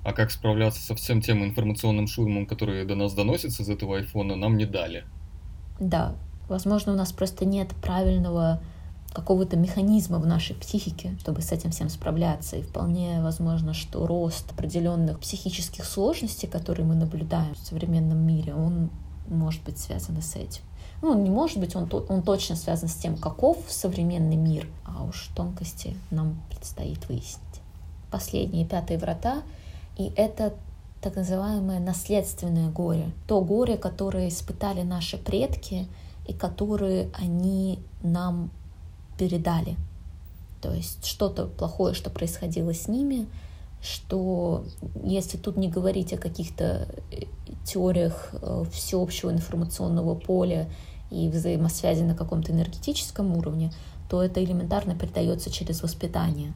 а 0.05 0.13
как 0.13 0.29
справляться 0.29 0.79
со 0.81 0.95
всем 0.95 1.21
тем 1.21 1.43
информационным 1.43 2.07
шумом, 2.07 2.45
который 2.45 2.85
до 2.85 2.93
нас 2.93 3.13
доносится 3.13 3.63
из 3.63 3.69
этого 3.69 3.97
айфона, 3.97 4.35
нам 4.35 4.57
не 4.57 4.65
дали. 4.65 5.03
Да, 5.79 6.15
возможно, 6.47 6.93
у 6.93 6.95
нас 6.95 7.11
просто 7.11 7.45
нет 7.45 7.69
правильного 7.81 8.61
какого-то 9.13 9.57
механизма 9.57 10.19
в 10.19 10.27
нашей 10.27 10.55
психике, 10.55 11.17
чтобы 11.19 11.41
с 11.41 11.51
этим 11.51 11.71
всем 11.71 11.89
справляться. 11.89 12.55
И 12.55 12.61
вполне 12.61 13.21
возможно, 13.21 13.73
что 13.73 14.05
рост 14.05 14.51
определенных 14.51 15.19
психических 15.19 15.85
сложностей, 15.85 16.47
которые 16.47 16.85
мы 16.85 16.95
наблюдаем 16.95 17.55
в 17.55 17.67
современном 17.67 18.19
мире, 18.19 18.53
он 18.53 18.89
может 19.27 19.63
быть 19.63 19.79
связан 19.79 20.21
с 20.21 20.35
этим. 20.35 20.61
Ну, 21.01 21.19
не 21.21 21.29
может 21.29 21.59
быть, 21.59 21.75
он, 21.75 21.89
он 22.09 22.23
точно 22.23 22.55
связан 22.55 22.89
с 22.89 22.95
тем, 22.95 23.17
каков 23.17 23.57
современный 23.67 24.35
мир, 24.35 24.67
а 24.85 25.03
уж 25.03 25.29
тонкости 25.35 25.95
нам 26.09 26.41
предстоит 26.49 27.07
выяснить. 27.07 27.41
Последние 28.09 28.65
пятые 28.65 28.97
врата, 28.97 29.43
и 29.95 30.11
это 30.15 30.53
так 31.01 31.15
называемое 31.15 31.79
наследственное 31.79 32.69
горе. 32.69 33.11
То 33.27 33.41
горе, 33.41 33.77
которое 33.77 34.29
испытали 34.29 34.81
наши 34.81 35.17
предки, 35.17 35.87
и 36.27 36.33
которые 36.33 37.09
они 37.13 37.79
нам 38.01 38.49
передали. 39.17 39.75
То 40.61 40.73
есть 40.73 41.05
что-то 41.05 41.45
плохое, 41.45 41.93
что 41.93 42.09
происходило 42.09 42.73
с 42.73 42.87
ними, 42.87 43.27
что 43.81 44.65
если 45.03 45.37
тут 45.37 45.57
не 45.57 45.69
говорить 45.69 46.13
о 46.13 46.17
каких-то 46.17 46.87
э, 47.11 47.23
теориях 47.63 48.29
э, 48.33 48.63
всеобщего 48.71 49.31
информационного 49.31 50.15
поля 50.15 50.67
и 51.11 51.29
взаимосвязи 51.29 52.01
на 52.01 52.15
каком-то 52.15 52.51
энергетическом 52.51 53.37
уровне, 53.37 53.71
то 54.09 54.23
это 54.23 54.43
элементарно 54.43 54.95
передается 54.95 55.51
через 55.51 55.83
воспитание. 55.83 56.53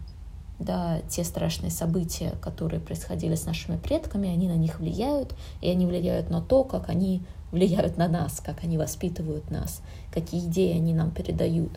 Да, 0.60 1.00
те 1.10 1.24
страшные 1.24 1.72
события, 1.72 2.34
которые 2.40 2.80
происходили 2.80 3.34
с 3.34 3.46
нашими 3.46 3.78
предками, 3.78 4.30
они 4.30 4.48
на 4.48 4.58
них 4.58 4.80
влияют, 4.80 5.34
и 5.60 5.70
они 5.70 5.88
влияют 5.88 6.30
на 6.30 6.40
то, 6.40 6.64
как 6.64 6.90
они 6.90 7.24
влияют 7.52 7.98
на 7.98 8.08
нас, 8.08 8.40
как 8.40 8.64
они 8.64 8.78
воспитывают 8.78 9.50
нас, 9.50 9.82
какие 10.14 10.46
идеи 10.46 10.76
они 10.76 10.94
нам 10.94 11.12
передают 11.12 11.72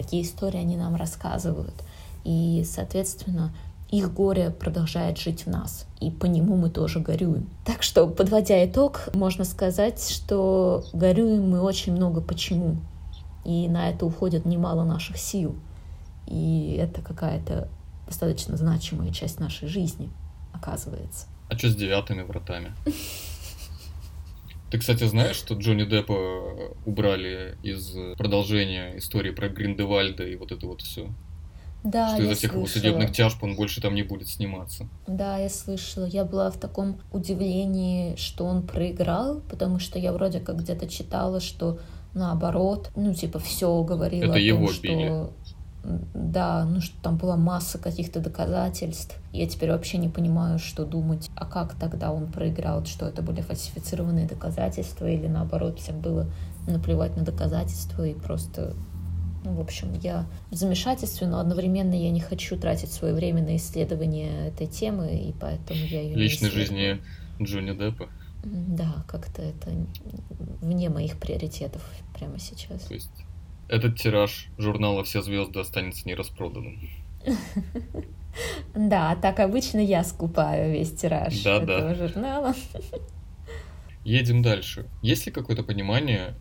какие 0.00 0.22
истории 0.22 0.58
они 0.58 0.76
нам 0.76 0.96
рассказывают. 0.96 1.74
И, 2.24 2.64
соответственно, 2.66 3.52
их 3.90 4.12
горе 4.12 4.50
продолжает 4.50 5.18
жить 5.18 5.46
в 5.46 5.50
нас, 5.50 5.86
и 6.00 6.10
по 6.10 6.26
нему 6.26 6.56
мы 6.56 6.70
тоже 6.70 7.00
горюем. 7.00 7.48
Так 7.64 7.82
что, 7.82 8.06
подводя 8.06 8.64
итог, 8.64 9.08
можно 9.14 9.44
сказать, 9.44 10.08
что 10.08 10.84
горюем 10.92 11.50
мы 11.50 11.60
очень 11.60 11.92
много 11.92 12.20
почему, 12.20 12.76
и 13.44 13.68
на 13.68 13.90
это 13.90 14.06
уходит 14.06 14.44
немало 14.44 14.84
наших 14.84 15.18
сил, 15.18 15.56
и 16.26 16.76
это 16.80 17.02
какая-то 17.02 17.68
достаточно 18.06 18.56
значимая 18.56 19.10
часть 19.10 19.40
нашей 19.40 19.68
жизни, 19.68 20.08
оказывается. 20.52 21.26
А 21.48 21.58
что 21.58 21.68
с 21.68 21.74
девятыми 21.74 22.22
вратами? 22.22 22.72
Ты, 24.70 24.78
кстати, 24.78 25.04
знаешь, 25.04 25.36
что 25.36 25.54
Джонни 25.54 25.84
Деппа 25.84 26.12
э, 26.12 26.68
убрали 26.86 27.56
из 27.62 27.96
продолжения 28.16 28.96
истории 28.98 29.30
про 29.30 29.48
Гриндевальда 29.48 30.24
и 30.24 30.36
вот 30.36 30.52
это 30.52 30.66
вот 30.66 30.82
все? 30.82 31.10
Да, 31.82 32.14
что 32.14 32.22
из-за 32.22 32.34
всех 32.34 32.54
его 32.54 32.66
судебных 32.66 33.12
тяжб 33.12 33.42
он 33.42 33.56
больше 33.56 33.80
там 33.80 33.94
не 33.94 34.02
будет 34.02 34.28
сниматься. 34.28 34.88
Да, 35.06 35.38
я 35.38 35.48
слышала. 35.48 36.04
Я 36.04 36.24
была 36.24 36.50
в 36.50 36.58
таком 36.58 37.00
удивлении, 37.10 38.16
что 38.16 38.44
он 38.44 38.66
проиграл, 38.66 39.40
потому 39.48 39.78
что 39.78 39.98
я 39.98 40.12
вроде 40.12 40.40
как 40.40 40.58
где-то 40.58 40.88
читала, 40.88 41.40
что 41.40 41.78
наоборот, 42.12 42.90
ну, 42.96 43.14
типа, 43.14 43.38
все 43.38 43.82
говорило 43.82 44.24
Это 44.24 44.32
о 44.32 44.34
том, 44.34 44.42
его 44.42 44.68
что... 44.68 44.82
Били. 44.82 45.26
Да, 45.82 46.64
ну 46.64 46.80
что 46.80 46.94
там 47.02 47.16
была 47.16 47.36
масса 47.36 47.78
каких-то 47.78 48.20
доказательств. 48.20 49.16
Я 49.32 49.46
теперь 49.46 49.70
вообще 49.70 49.98
не 49.98 50.08
понимаю, 50.08 50.58
что 50.58 50.84
думать. 50.84 51.30
А 51.34 51.46
как 51.46 51.74
тогда 51.74 52.12
он 52.12 52.30
проиграл? 52.30 52.84
Что 52.84 53.06
это 53.06 53.22
были 53.22 53.40
фальсифицированные 53.40 54.26
доказательства 54.26 55.06
или 55.06 55.26
наоборот 55.26 55.78
всем 55.78 56.00
было 56.00 56.26
наплевать 56.66 57.16
на 57.16 57.22
доказательства 57.22 58.06
и 58.06 58.14
просто 58.14 58.74
ну, 59.42 59.54
в 59.54 59.60
общем, 59.60 59.98
я 60.02 60.26
в 60.50 60.54
замешательстве, 60.54 61.26
но 61.26 61.40
одновременно 61.40 61.94
я 61.94 62.10
не 62.10 62.20
хочу 62.20 62.58
тратить 62.58 62.92
свое 62.92 63.14
время 63.14 63.42
на 63.42 63.56
исследование 63.56 64.48
этой 64.48 64.66
темы, 64.66 65.16
и 65.16 65.32
поэтому 65.32 65.80
я 65.80 66.02
ее 66.02 66.14
Личной 66.14 66.50
жизни 66.50 67.00
Джонни 67.40 67.72
Деппа? 67.72 68.08
Да, 68.44 69.02
как-то 69.08 69.40
это 69.40 69.70
вне 70.60 70.90
моих 70.90 71.18
приоритетов 71.18 71.82
прямо 72.14 72.38
сейчас. 72.38 72.82
То 72.82 72.94
есть 72.94 73.10
этот 73.70 73.98
тираж 73.98 74.48
журнала 74.58 75.04
«Все 75.04 75.22
звезды» 75.22 75.60
останется 75.60 76.06
нераспроданным. 76.08 76.80
Да, 78.76 79.16
так 79.16 79.40
обычно 79.40 79.78
я 79.80 80.04
скупаю 80.04 80.72
весь 80.72 80.92
тираж 80.92 81.42
Да, 81.42 81.56
этого 81.56 81.80
да. 81.80 81.94
журнала. 81.94 82.54
Едем 84.04 84.40
дальше. 84.40 84.86
Есть 85.02 85.26
ли 85.26 85.32
какое-то 85.32 85.64
понимание 85.64 86.34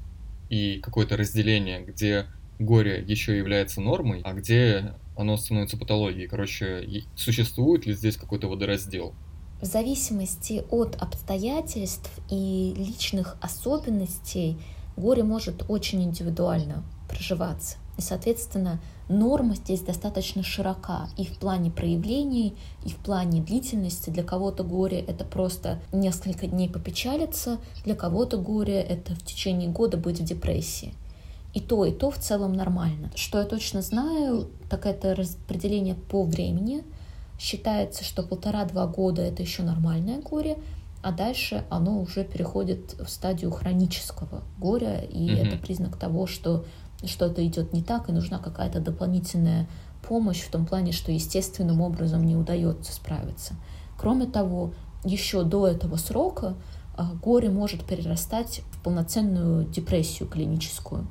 и 0.50 0.80
какое-то 0.84 1.18
разделение, 1.18 1.82
где 1.82 2.28
горе 2.60 3.04
еще 3.08 3.36
является 3.36 3.82
нормой, 3.82 4.22
а 4.24 4.34
где 4.34 4.94
оно 5.18 5.36
становится 5.36 5.78
патологией? 5.78 6.28
Короче, 6.28 6.88
существует 7.16 7.88
ли 7.88 7.94
здесь 7.94 8.18
какой-то 8.18 8.48
водораздел? 8.48 9.16
В 9.60 9.66
зависимости 9.66 10.64
от 10.70 10.96
обстоятельств 11.02 12.12
и 12.30 12.74
личных 12.78 13.36
особенностей 13.42 14.58
горе 14.96 15.24
может 15.24 15.66
очень 15.68 16.04
индивидуально 16.04 16.84
проживаться. 17.10 17.78
И, 17.98 18.02
соответственно, 18.02 18.80
норма 19.10 19.56
здесь 19.56 19.82
достаточно 19.82 20.42
широка 20.42 21.10
и 21.18 21.26
в 21.26 21.38
плане 21.38 21.70
проявлений, 21.70 22.56
и 22.86 22.90
в 22.90 22.96
плане 22.96 23.42
длительности. 23.42 24.10
Для 24.10 24.24
кого-то 24.24 24.64
горе— 24.64 25.00
это 25.08 25.26
просто 25.26 25.80
несколько 25.92 26.48
дней 26.48 26.70
попечалиться, 26.70 27.58
для 27.84 27.96
кого-то 27.96 28.38
горе— 28.38 28.80
это 28.90 29.16
в 29.16 29.26
течение 29.26 29.68
года 29.70 29.98
быть 29.98 30.22
в 30.22 30.24
депрессии. 30.24 30.94
И 31.54 31.60
то, 31.60 31.84
и 31.84 31.92
то 31.92 32.12
в 32.12 32.18
целом 32.20 32.54
нормально. 32.54 33.12
Что 33.16 33.40
я 33.40 33.46
точно 33.46 33.82
знаю, 33.82 34.50
так 34.70 34.86
это 34.86 35.16
распределение 35.16 35.96
по 35.96 36.24
времени. 36.24 36.84
Считается, 37.40 38.04
что 38.04 38.22
полтора-два 38.24 38.86
года 38.86 39.24
это 39.24 39.42
еще 39.42 39.64
нормальное 39.64 40.22
горе, 40.22 40.58
а 41.02 41.12
дальше 41.12 41.64
оно 41.70 42.02
уже 42.02 42.24
переходит 42.24 42.94
в 43.00 43.10
стадию 43.10 43.52
хронического 43.52 44.44
горя, 44.60 45.00
и 45.00 45.32
Мгм. 45.32 45.36
это 45.48 45.58
признак 45.58 45.96
того, 45.98 46.28
что 46.28 46.66
что-то 47.08 47.46
идет 47.46 47.74
не 47.74 47.82
так, 47.82 48.10
и 48.10 48.12
нужна 48.12 48.40
какая-то 48.40 48.80
дополнительная 48.80 49.68
помощь 50.08 50.42
в 50.42 50.52
том 50.52 50.66
плане, 50.66 50.92
что 50.92 51.12
естественным 51.12 51.82
образом 51.82 52.26
не 52.26 52.36
удается 52.36 52.94
справиться. 52.94 53.56
Кроме 53.98 54.26
того, 54.26 54.74
еще 55.04 55.44
до 55.44 55.68
этого 55.68 55.96
срока 55.98 56.56
а, 56.96 57.14
горе 57.22 57.50
может 57.50 57.86
перерастать 57.86 58.62
в 58.72 58.84
полноценную 58.84 59.66
депрессию 59.66 60.28
клиническую. 60.28 61.08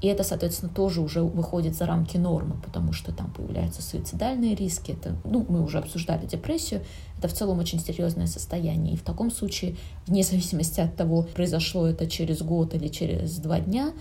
И 0.00 0.06
это, 0.06 0.22
соответственно, 0.22 0.70
тоже 0.70 1.00
уже 1.00 1.22
выходит 1.22 1.74
за 1.74 1.86
рамки 1.86 2.18
нормы, 2.18 2.56
потому 2.62 2.92
что 2.92 3.10
там 3.10 3.30
появляются 3.32 3.80
суицидальные 3.80 4.54
риски. 4.54 4.92
Это, 4.92 5.16
ну, 5.24 5.46
мы 5.48 5.62
уже 5.62 5.78
обсуждали 5.78 6.26
депрессию. 6.26 6.82
Это 7.16 7.28
в 7.28 7.32
целом 7.32 7.58
очень 7.58 7.80
серьезное 7.80 8.26
состояние. 8.26 8.94
И 8.94 8.96
в 8.98 9.02
таком 9.02 9.30
случае, 9.30 9.76
вне 10.06 10.22
зависимости 10.22 10.80
от 10.80 10.94
того, 10.94 11.22
произошло 11.22 11.86
это 11.86 12.06
через 12.06 12.42
год 12.42 12.74
или 12.74 12.88
через 12.88 13.38
два 13.38 13.60
дня, 13.60 13.92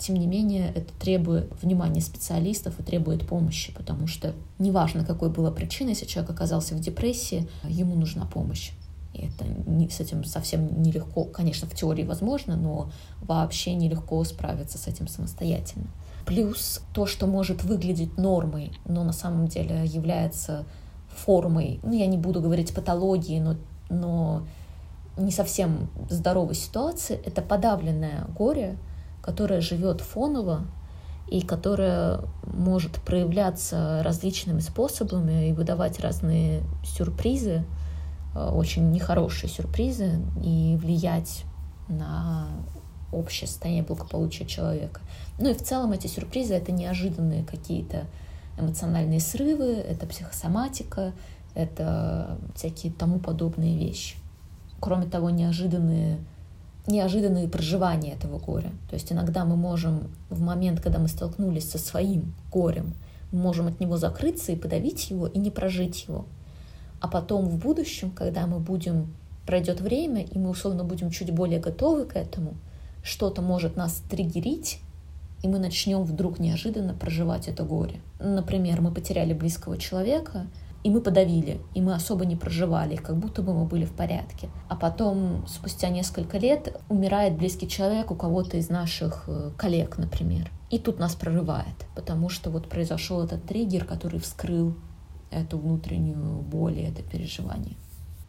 тем 0.00 0.16
не 0.16 0.26
менее, 0.26 0.72
это 0.74 0.92
требует 0.98 1.52
внимания 1.62 2.00
специалистов 2.00 2.80
и 2.80 2.82
требует 2.82 3.26
помощи, 3.26 3.72
потому 3.74 4.06
что 4.06 4.34
неважно, 4.58 5.04
какой 5.04 5.28
была 5.28 5.50
причина, 5.50 5.90
если 5.90 6.06
человек 6.06 6.30
оказался 6.30 6.74
в 6.74 6.80
депрессии, 6.80 7.46
ему 7.64 7.94
нужна 7.96 8.24
помощь. 8.24 8.72
И 9.12 9.26
это 9.26 9.44
не, 9.44 9.90
с 9.90 10.00
этим 10.00 10.24
совсем 10.24 10.82
нелегко. 10.82 11.24
Конечно, 11.24 11.68
в 11.68 11.74
теории 11.74 12.04
возможно, 12.04 12.56
но 12.56 12.90
вообще 13.20 13.74
нелегко 13.74 14.24
справиться 14.24 14.78
с 14.78 14.86
этим 14.86 15.06
самостоятельно. 15.06 15.88
Плюс 16.24 16.80
то, 16.94 17.06
что 17.06 17.26
может 17.26 17.62
выглядеть 17.62 18.16
нормой, 18.16 18.72
но 18.86 19.04
на 19.04 19.12
самом 19.12 19.48
деле 19.48 19.84
является 19.84 20.64
формой, 21.08 21.80
ну, 21.82 21.92
я 21.92 22.06
не 22.06 22.16
буду 22.16 22.40
говорить 22.40 22.72
патологии, 22.72 23.38
но, 23.38 23.56
но 23.90 24.46
не 25.18 25.32
совсем 25.32 25.90
здоровой 26.08 26.54
ситуации, 26.54 27.20
это 27.24 27.42
подавленное 27.42 28.26
горе, 28.38 28.78
которое 29.22 29.60
живет 29.60 30.00
фоново 30.00 30.66
и 31.28 31.42
которое 31.42 32.20
может 32.44 33.00
проявляться 33.02 34.02
различными 34.02 34.60
способами 34.60 35.48
и 35.48 35.52
выдавать 35.52 36.00
разные 36.00 36.62
сюрпризы, 36.84 37.64
э, 38.34 38.50
очень 38.50 38.90
нехорошие 38.90 39.48
сюрпризы, 39.48 40.20
и 40.42 40.76
влиять 40.80 41.44
на 41.88 42.48
общее 43.12 43.48
состояние 43.48 43.84
благополучия 43.84 44.46
человека. 44.46 45.00
Ну 45.38 45.50
и 45.50 45.54
в 45.54 45.62
целом 45.62 45.92
эти 45.92 46.06
сюрпризы— 46.06 46.54
это 46.54 46.72
неожиданные 46.72 47.44
какие-то 47.44 48.06
эмоциональные 48.58 49.20
срывы, 49.20 49.72
это 49.72 50.06
психосоматика, 50.06 51.12
это 51.54 52.38
всякие 52.54 52.92
тому 52.92 53.18
подобные 53.18 53.76
вещи. 53.76 54.16
Кроме 54.80 55.06
того, 55.06 55.30
неожиданные 55.30 56.18
неожиданные 56.90 57.48
проживания 57.48 58.12
этого 58.12 58.38
горя. 58.38 58.70
То 58.88 58.94
есть 58.94 59.12
иногда 59.12 59.44
мы 59.44 59.56
можем 59.56 60.10
в 60.28 60.40
момент, 60.40 60.80
когда 60.80 60.98
мы 60.98 61.08
столкнулись 61.08 61.70
со 61.70 61.78
своим 61.78 62.34
горем, 62.50 62.94
мы 63.32 63.40
можем 63.40 63.68
от 63.68 63.80
него 63.80 63.96
закрыться 63.96 64.52
и 64.52 64.56
подавить 64.56 65.10
его, 65.10 65.26
и 65.26 65.38
не 65.38 65.50
прожить 65.50 66.04
его. 66.08 66.26
А 67.00 67.08
потом 67.08 67.46
в 67.48 67.56
будущем, 67.56 68.10
когда 68.10 68.46
мы 68.46 68.58
будем, 68.58 69.14
пройдет 69.46 69.80
время, 69.80 70.22
и 70.22 70.38
мы 70.38 70.50
условно 70.50 70.84
будем 70.84 71.10
чуть 71.10 71.32
более 71.32 71.60
готовы 71.60 72.04
к 72.04 72.16
этому, 72.16 72.54
что-то 73.02 73.40
может 73.42 73.76
нас 73.76 74.02
триггерить, 74.10 74.80
и 75.42 75.48
мы 75.48 75.58
начнем 75.58 76.02
вдруг 76.02 76.38
неожиданно 76.38 76.92
проживать 76.92 77.48
это 77.48 77.62
горе. 77.62 78.00
Например, 78.18 78.80
мы 78.82 78.92
потеряли 78.92 79.32
близкого 79.32 79.78
человека, 79.78 80.46
и 80.82 80.90
мы 80.90 81.00
подавили, 81.00 81.60
и 81.74 81.80
мы 81.80 81.94
особо 81.94 82.24
не 82.24 82.36
проживали, 82.36 82.96
как 82.96 83.16
будто 83.16 83.42
бы 83.42 83.52
мы 83.52 83.66
были 83.66 83.84
в 83.84 83.92
порядке. 83.92 84.48
А 84.68 84.76
потом, 84.76 85.46
спустя 85.46 85.88
несколько 85.88 86.38
лет, 86.38 86.80
умирает 86.88 87.36
близкий 87.36 87.68
человек 87.68 88.10
у 88.10 88.14
кого-то 88.14 88.56
из 88.56 88.70
наших 88.70 89.24
э, 89.26 89.50
коллег, 89.56 89.98
например. 89.98 90.50
И 90.70 90.78
тут 90.78 90.98
нас 90.98 91.14
прорывает, 91.14 91.86
потому 91.94 92.28
что 92.28 92.50
вот 92.50 92.68
произошел 92.68 93.22
этот 93.22 93.44
триггер, 93.44 93.84
который 93.84 94.20
вскрыл 94.20 94.74
эту 95.30 95.58
внутреннюю 95.58 96.40
боль 96.40 96.78
и 96.78 96.82
это 96.82 97.02
переживание. 97.02 97.76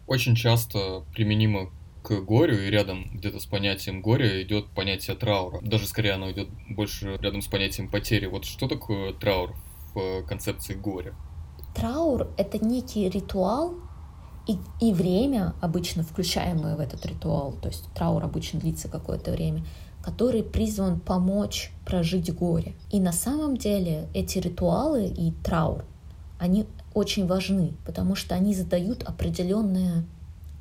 Очень 0.08 0.36
часто 0.36 1.04
применимо 1.14 1.70
к 2.04 2.20
горю, 2.22 2.60
и 2.60 2.70
рядом 2.70 3.06
где-то 3.14 3.39
с 3.39 3.45
понятием 3.45 4.02
горя 4.02 4.41
идет 4.41 4.68
понятие 4.72 5.16
траура. 5.16 5.62
Даже 5.62 5.88
скорее 5.88 6.14
оно 6.14 6.32
идет 6.32 6.49
больше 6.70 7.18
рядом 7.22 7.41
с 7.41 7.47
понятием 7.47 7.89
потери. 7.89 8.26
Вот 8.26 8.45
что 8.45 8.68
такое 8.68 9.14
траур 9.14 9.56
в 9.93 10.24
концепции 10.24 10.74
горя? 10.74 11.16
Траур— 11.74 12.28
это 12.38 12.63
некий 12.63 13.09
ритуал 13.09 13.76
и, 14.47 14.57
и 14.80 14.93
время, 14.93 15.53
обычно 15.61 16.03
включаемое 16.03 16.76
в 16.76 16.80
этот 16.80 17.05
ритуал, 17.05 17.53
то 17.61 17.69
есть 17.69 17.86
траур 17.93 18.24
обычно 18.24 18.59
длится 18.59 18.88
какое-то 18.88 19.32
время, 19.32 19.63
который 20.03 20.43
призван 20.43 20.99
помочь 20.99 21.72
прожить 21.86 22.34
горе. 22.34 22.74
И 22.91 22.99
на 22.99 23.13
самом 23.13 23.55
деле 23.55 24.07
эти 24.13 24.39
ритуалы 24.39 25.05
и 25.07 25.32
траур, 25.43 25.86
они 26.39 26.65
очень 26.93 27.28
важны, 27.28 27.74
потому 27.86 28.15
что 28.15 28.36
они 28.36 28.55
задают 28.55 29.03
определенное 29.03 30.03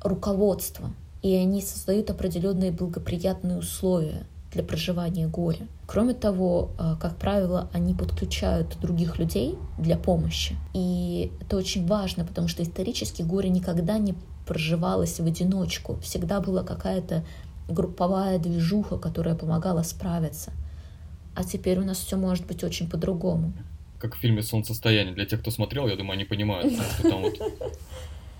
руководство, 0.03 0.91
и 1.21 1.33
они 1.33 1.61
создают 1.61 2.09
определенные 2.09 2.71
благоприятные 2.71 3.57
условия 3.57 4.25
для 4.51 4.63
проживания 4.63 5.27
горя. 5.27 5.67
Кроме 5.87 6.13
того, 6.13 6.71
как 6.99 7.17
правило, 7.17 7.69
они 7.73 7.93
подключают 7.93 8.77
других 8.81 9.17
людей 9.17 9.55
для 9.77 9.97
помощи. 9.97 10.55
И 10.73 11.31
это 11.41 11.57
очень 11.57 11.87
важно, 11.87 12.25
потому 12.25 12.47
что 12.47 12.61
исторически 12.63 13.21
горе 13.21 13.49
никогда 13.49 13.97
не 13.97 14.13
проживалось 14.45 15.19
в 15.19 15.25
одиночку. 15.25 15.97
Всегда 16.01 16.41
была 16.41 16.63
какая-то 16.63 17.23
групповая 17.69 18.39
движуха, 18.39 18.97
которая 18.97 19.35
помогала 19.35 19.83
справиться. 19.83 20.51
А 21.35 21.45
теперь 21.45 21.79
у 21.79 21.85
нас 21.85 21.99
все 21.99 22.17
может 22.17 22.45
быть 22.45 22.63
очень 22.63 22.89
по-другому. 22.89 23.53
Как 23.99 24.15
в 24.15 24.19
фильме 24.19 24.43
«Солнцестояние». 24.43 25.13
Для 25.13 25.25
тех, 25.25 25.39
кто 25.39 25.51
смотрел, 25.51 25.87
я 25.87 25.95
думаю, 25.95 26.15
они 26.15 26.25
понимают, 26.25 26.73
что 26.73 27.09
там 27.09 27.21
вот... 27.21 27.39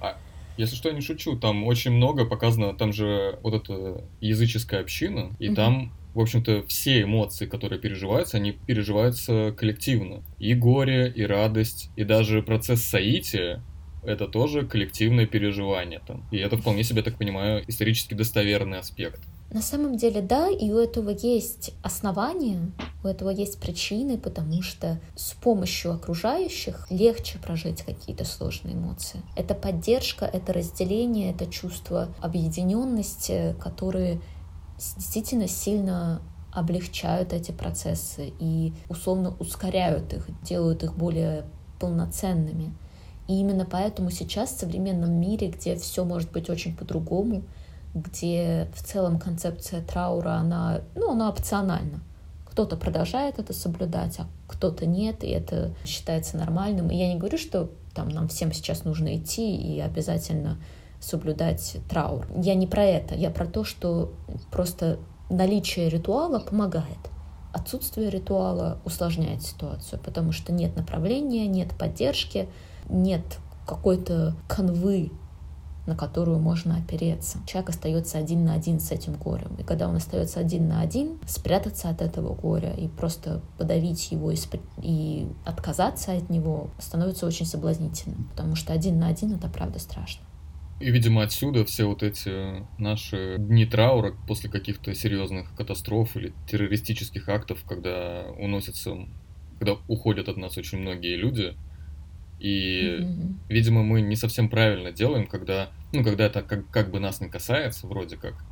А, 0.01 0.17
если 0.57 0.75
что, 0.75 0.89
я 0.89 0.95
не 0.95 1.01
шучу, 1.01 1.37
там 1.37 1.63
очень 1.65 1.91
много 1.91 2.25
показано, 2.25 2.73
там 2.73 2.91
же 2.91 3.39
вот 3.43 3.53
эта 3.53 4.03
языческая 4.19 4.81
община, 4.81 5.31
и 5.39 5.53
там 5.53 5.93
в 6.13 6.19
общем-то, 6.19 6.63
все 6.67 7.03
эмоции, 7.03 7.45
которые 7.45 7.79
переживаются, 7.79 8.37
они 8.37 8.51
переживаются 8.51 9.53
коллективно. 9.57 10.23
И 10.39 10.53
горе, 10.53 11.09
и 11.09 11.23
радость, 11.23 11.89
и 11.95 12.03
даже 12.03 12.43
процесс 12.43 12.81
соития— 12.81 13.63
это 14.03 14.27
тоже 14.27 14.65
коллективное 14.65 15.25
переживание 15.25 16.01
там. 16.05 16.25
И 16.31 16.37
это 16.37 16.57
вполне 16.57 16.83
себе, 16.83 17.01
так 17.01 17.17
понимаю, 17.17 17.63
исторически 17.67 18.13
достоверный 18.13 18.79
аспект. 18.79 19.21
На 19.51 19.61
самом 19.61 19.97
деле, 19.97 20.21
да, 20.21 20.49
и 20.49 20.71
у 20.71 20.77
этого 20.77 21.09
есть 21.09 21.73
основания, 21.83 22.71
у 23.03 23.07
этого 23.07 23.29
есть 23.29 23.59
причины, 23.59 24.17
потому 24.17 24.61
что 24.61 24.99
с 25.15 25.33
помощью 25.33 25.91
окружающих 25.91 26.87
легче 26.89 27.37
прожить 27.37 27.81
какие-то 27.81 28.23
сложные 28.23 28.75
эмоции. 28.75 29.21
Это 29.35 29.53
поддержка, 29.53 30.25
это 30.25 30.53
разделение, 30.53 31.31
это 31.31 31.47
чувство 31.47 32.07
объединенности, 32.21 33.53
которые 33.59 34.21
действительно 34.97 35.47
сильно 35.47 36.21
облегчают 36.51 37.33
эти 37.33 37.51
процессы 37.51 38.33
и 38.39 38.73
условно 38.89 39.33
ускоряют 39.39 40.13
их, 40.13 40.27
делают 40.43 40.83
их 40.83 40.95
более 40.95 41.45
полноценными. 41.79 42.73
И 43.27 43.39
именно 43.39 43.65
поэтому 43.65 44.11
сейчас 44.11 44.49
в 44.51 44.59
современном 44.59 45.13
мире, 45.13 45.49
где 45.49 45.75
все 45.75 46.03
может 46.03 46.31
быть 46.31 46.49
очень 46.49 46.75
по-другому, 46.75 47.43
где 47.93 48.69
в 48.75 48.83
целом 48.83 49.19
концепция 49.19 49.81
траура, 49.81 50.31
она, 50.31 50.81
ну, 50.95 51.11
она 51.11 51.29
опциональна. 51.29 52.01
Кто-то 52.45 52.75
продолжает 52.75 53.39
это 53.39 53.53
соблюдать, 53.53 54.19
а 54.19 54.27
кто-то 54.47 54.85
нет, 54.85 55.23
и 55.23 55.29
это 55.29 55.73
считается 55.85 56.35
нормальным. 56.35 56.89
И 56.89 56.97
я 56.97 57.07
не 57.07 57.17
говорю, 57.17 57.37
что 57.37 57.71
там 57.93 58.09
нам 58.09 58.27
всем 58.27 58.51
сейчас 58.51 58.83
нужно 58.83 59.15
идти 59.15 59.55
и 59.55 59.79
обязательно 59.79 60.57
соблюдать 61.01 61.77
траур. 61.89 62.27
Я 62.35 62.55
не 62.55 62.67
про 62.67 62.83
это, 62.83 63.15
я 63.15 63.29
про 63.29 63.45
то, 63.45 63.63
что 63.63 64.13
просто 64.51 64.99
наличие 65.29 65.89
ритуала 65.89 66.39
помогает. 66.39 66.85
Отсутствие 67.51 68.09
ритуала 68.09 68.77
усложняет 68.85 69.41
ситуацию, 69.41 69.99
потому 69.99 70.31
что 70.31 70.53
нет 70.53 70.75
направления, 70.77 71.47
нет 71.47 71.71
поддержки, 71.77 72.47
нет 72.89 73.23
какой-то 73.65 74.35
канвы 74.47 75.11
на 75.87 75.95
которую 75.95 76.39
можно 76.39 76.77
опереться. 76.77 77.39
Человек 77.45 77.71
остается 77.71 78.17
один 78.17 78.45
на 78.45 78.53
один 78.53 78.79
с 78.79 78.91
этим 78.91 79.15
горем. 79.15 79.55
И 79.57 79.63
когда 79.63 79.87
он 79.87 79.95
остается 79.95 80.39
один 80.39 80.67
на 80.67 80.81
один, 80.81 81.19
спрятаться 81.27 81.89
от 81.89 82.01
этого 82.01 82.35
горя 82.35 82.73
и 82.73 82.87
просто 82.87 83.41
подавить 83.57 84.11
его 84.11 84.31
и, 84.31 84.37
и 84.81 85.27
отказаться 85.43 86.13
от 86.13 86.29
него 86.29 86.69
становится 86.79 87.25
очень 87.25 87.45
соблазнительно, 87.45 88.17
потому 88.29 88.55
что 88.55 88.73
один 88.73 88.99
на 88.99 89.07
один 89.07 89.33
это 89.33 89.47
правда 89.47 89.79
страшно. 89.79 90.23
И, 90.81 90.89
видимо, 90.89 91.23
отсюда 91.23 91.63
все 91.65 91.85
вот 91.85 92.01
эти 92.01 92.65
наши 92.79 93.35
дни 93.37 93.65
траура 93.65 94.15
после 94.27 94.49
каких-то 94.49 94.93
серьезных 94.93 95.53
катастроф 95.55 96.17
или 96.17 96.33
террористических 96.47 97.29
актов, 97.29 97.63
когда 97.67 98.25
уносятся, 98.37 99.07
когда 99.59 99.77
уходят 99.87 100.27
от 100.27 100.37
нас 100.37 100.57
очень 100.57 100.79
многие 100.79 101.15
люди, 101.15 101.55
и, 102.39 102.97
mm-hmm. 102.99 103.33
видимо, 103.49 103.83
мы 103.83 104.01
не 104.01 104.15
совсем 104.15 104.49
правильно 104.49 104.91
делаем, 104.91 105.27
когда, 105.27 105.69
ну, 105.93 106.03
когда 106.03 106.25
это 106.25 106.41
как, 106.41 106.67
как 106.71 106.89
бы 106.89 106.99
нас 106.99 107.21
не 107.21 107.29
касается, 107.29 107.85
вроде 107.85 108.17
как, 108.17 108.43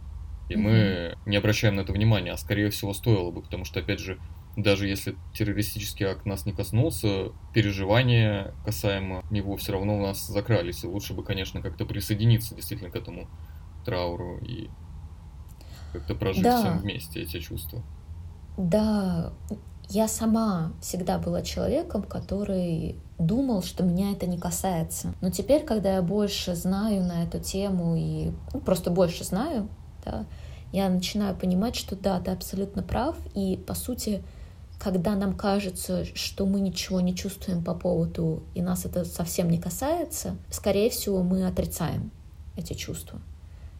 и 0.47 0.53
mm-hmm. 0.53 0.57
мы 0.57 1.17
не 1.25 1.37
обращаем 1.37 1.75
на 1.75 1.81
это 1.81 1.93
внимания, 1.93 2.31
а 2.31 2.37
скорее 2.37 2.69
всего 2.69 2.93
стоило 2.93 3.31
бы, 3.31 3.41
потому 3.41 3.65
что, 3.65 3.79
опять 3.79 3.99
же, 3.99 4.19
даже 4.61 4.87
если 4.87 5.15
террористический 5.33 6.05
акт 6.05 6.25
нас 6.25 6.45
не 6.45 6.53
коснулся, 6.53 7.31
переживания 7.53 8.53
касаемо 8.65 9.23
него 9.29 9.55
все 9.57 9.73
равно 9.73 9.97
у 9.97 10.01
нас 10.01 10.27
закрались. 10.27 10.83
И 10.83 10.87
лучше 10.87 11.13
бы, 11.13 11.23
конечно, 11.23 11.61
как-то 11.61 11.85
присоединиться 11.85 12.55
действительно 12.55 12.91
к 12.91 12.95
этому 12.95 13.27
трауру 13.85 14.37
и 14.39 14.69
как-то 15.93 16.15
прожить 16.15 16.43
да. 16.43 16.59
всем 16.59 16.79
вместе 16.79 17.21
эти 17.21 17.39
чувства. 17.39 17.81
Да, 18.57 19.33
я 19.89 20.07
сама 20.07 20.73
всегда 20.81 21.17
была 21.17 21.41
человеком, 21.41 22.03
который 22.03 22.97
думал, 23.17 23.63
что 23.63 23.83
меня 23.83 24.11
это 24.11 24.27
не 24.27 24.37
касается. 24.37 25.13
Но 25.21 25.31
теперь, 25.31 25.63
когда 25.63 25.95
я 25.95 26.01
больше 26.01 26.55
знаю 26.55 27.03
на 27.03 27.23
эту 27.23 27.39
тему 27.39 27.95
и 27.97 28.31
ну, 28.53 28.59
просто 28.59 28.91
больше 28.91 29.23
знаю, 29.23 29.67
да, 30.05 30.25
я 30.71 30.89
начинаю 30.89 31.35
понимать, 31.35 31.75
что 31.75 31.95
да, 31.95 32.19
ты 32.19 32.31
абсолютно 32.31 32.83
прав. 32.83 33.15
И, 33.33 33.57
по 33.57 33.73
сути, 33.73 34.21
когда 34.79 35.15
нам 35.15 35.35
кажется, 35.35 36.05
что 36.15 36.45
мы 36.45 36.61
ничего 36.61 37.01
не 37.01 37.13
чувствуем 37.13 37.63
по 37.63 37.73
поводу, 37.73 38.43
и 38.55 38.61
нас 38.61 38.85
это 38.85 39.03
совсем 39.03 39.49
не 39.49 39.59
касается, 39.59 40.37
скорее 40.49 40.89
всего, 40.89 41.21
мы 41.21 41.45
отрицаем 41.45 42.11
эти 42.55 42.73
чувства. 42.73 43.19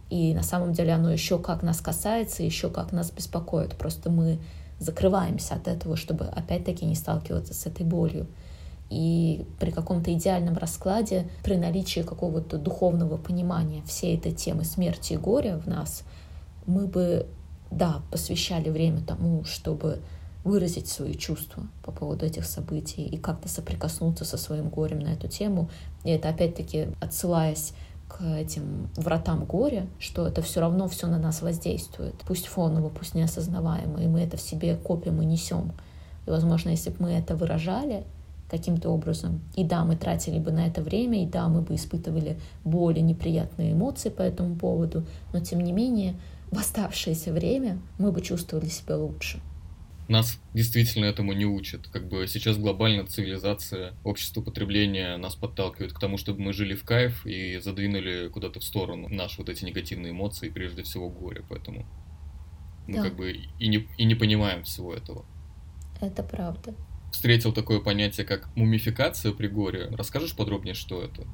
И 0.09 0.33
на 0.33 0.43
самом 0.43 0.73
деле 0.73 0.93
оно 0.93 1.09
еще 1.09 1.39
как 1.39 1.63
нас 1.63 1.79
касается, 1.79 2.43
еще 2.43 2.69
как 2.69 2.91
нас 2.91 3.11
беспокоит. 3.11 3.75
Просто 3.75 4.09
мы 4.09 4.39
закрываемся 4.79 5.55
от 5.55 5.67
этого, 5.67 5.95
чтобы 5.95 6.25
опять-таки 6.25 6.85
не 6.85 6.95
сталкиваться 6.95 7.53
с 7.53 7.65
этой 7.65 7.85
болью. 7.85 8.27
И 8.89 9.45
при 9.59 9.71
каком-то 9.71 10.11
идеальном 10.13 10.57
раскладе, 10.57 11.29
при 11.43 11.55
наличии 11.55 12.01
какого-то 12.01 12.57
духовного 12.57 13.17
понимания 13.17 13.83
всей 13.83 14.17
этой 14.17 14.31
темы 14.31 14.65
смерти 14.65 15.13
и 15.13 15.17
горя 15.17 15.61
в 15.63 15.67
нас, 15.67 16.03
мы 16.65 16.87
бы, 16.87 17.27
да, 17.71 18.01
посвящали 18.11 18.69
время 18.69 19.01
тому, 19.01 19.43
чтобы 19.43 20.01
выразить 20.43 20.87
свои 20.87 21.15
чувства 21.15 21.63
по 21.83 21.91
поводу 21.91 22.25
этих 22.25 22.45
событий 22.45 23.05
и 23.05 23.17
как-то 23.17 23.49
соприкоснуться 23.49 24.25
со 24.25 24.37
своим 24.37 24.69
горем 24.69 24.99
на 24.99 25.09
эту 25.09 25.27
тему. 25.27 25.69
И 26.03 26.09
это 26.09 26.29
опять-таки 26.29 26.87
отсылаясь 27.01 27.73
к 28.07 28.23
этим 28.23 28.89
вратам 28.95 29.45
горя, 29.45 29.87
что 29.99 30.27
это 30.27 30.41
все 30.41 30.61
равно 30.61 30.87
все 30.87 31.07
на 31.07 31.19
нас 31.19 31.41
воздействует. 31.41 32.15
Пусть 32.25 32.47
фоново, 32.47 32.89
пусть 32.89 33.13
неосознаваемо, 33.13 34.01
и 34.01 34.07
мы 34.07 34.21
это 34.21 34.37
в 34.37 34.41
себе 34.41 34.75
копим 34.75 35.21
и 35.21 35.25
несем. 35.25 35.73
И, 36.25 36.29
возможно, 36.29 36.69
если 36.69 36.89
бы 36.89 36.95
мы 36.99 37.11
это 37.11 37.35
выражали 37.35 38.03
каким-то 38.49 38.89
образом, 38.89 39.41
и 39.55 39.63
да, 39.63 39.85
мы 39.85 39.95
тратили 39.95 40.39
бы 40.39 40.51
на 40.51 40.65
это 40.65 40.81
время, 40.81 41.23
и 41.23 41.27
да, 41.27 41.47
мы 41.49 41.61
бы 41.61 41.75
испытывали 41.75 42.39
более 42.63 43.03
неприятные 43.03 43.73
эмоции 43.73 44.09
по 44.09 44.23
этому 44.23 44.55
поводу, 44.55 45.05
но 45.33 45.39
тем 45.39 45.61
не 45.61 45.71
менее, 45.71 46.15
в 46.49 46.57
оставшееся 46.57 47.31
время 47.31 47.77
мы 47.99 48.11
бы 48.11 48.21
чувствовали 48.21 48.69
себя 48.69 48.97
лучше 48.97 49.39
нас 50.09 50.41
действительно 50.53 51.05
этому 51.05 51.33
не 51.33 51.45
учат. 51.45 51.87
Как 51.87 52.07
бы 52.07 52.27
сейчас 52.27 52.57
глобально 52.57 53.05
цивилизация, 53.05 53.93
общество 54.03 54.41
потребления 54.41 55.17
нас 55.17 55.35
подталкивает 55.35 55.93
к 55.93 55.99
тому, 55.99 56.17
чтобы 56.17 56.41
мы 56.41 56.53
жили 56.53 56.73
в 56.73 56.83
кайф 56.83 57.25
и 57.25 57.59
задвинули 57.59 58.29
куда-то 58.29 58.59
в 58.59 58.63
сторону 58.63 59.07
наши 59.09 59.37
вот 59.37 59.49
эти 59.49 59.65
негативные 59.65 60.11
эмоции, 60.11 60.49
прежде 60.49 60.83
всего 60.83 61.09
горе. 61.09 61.43
Поэтому 61.47 61.85
мы 62.87 62.95
да. 62.95 63.03
как 63.03 63.15
бы 63.15 63.31
и 63.31 63.67
не, 63.67 63.87
и 63.97 64.05
не 64.05 64.15
понимаем 64.15 64.63
всего 64.63 64.93
этого. 64.93 65.25
Это 66.01 66.23
правда. 66.23 66.73
Встретил 67.11 67.53
такое 67.53 67.79
понятие, 67.79 68.25
как 68.25 68.55
мумификация 68.55 69.31
при 69.31 69.47
горе. 69.47 69.89
Расскажешь 69.91 70.35
подробнее, 70.35 70.73
что 70.73 71.01
это? 71.01 71.27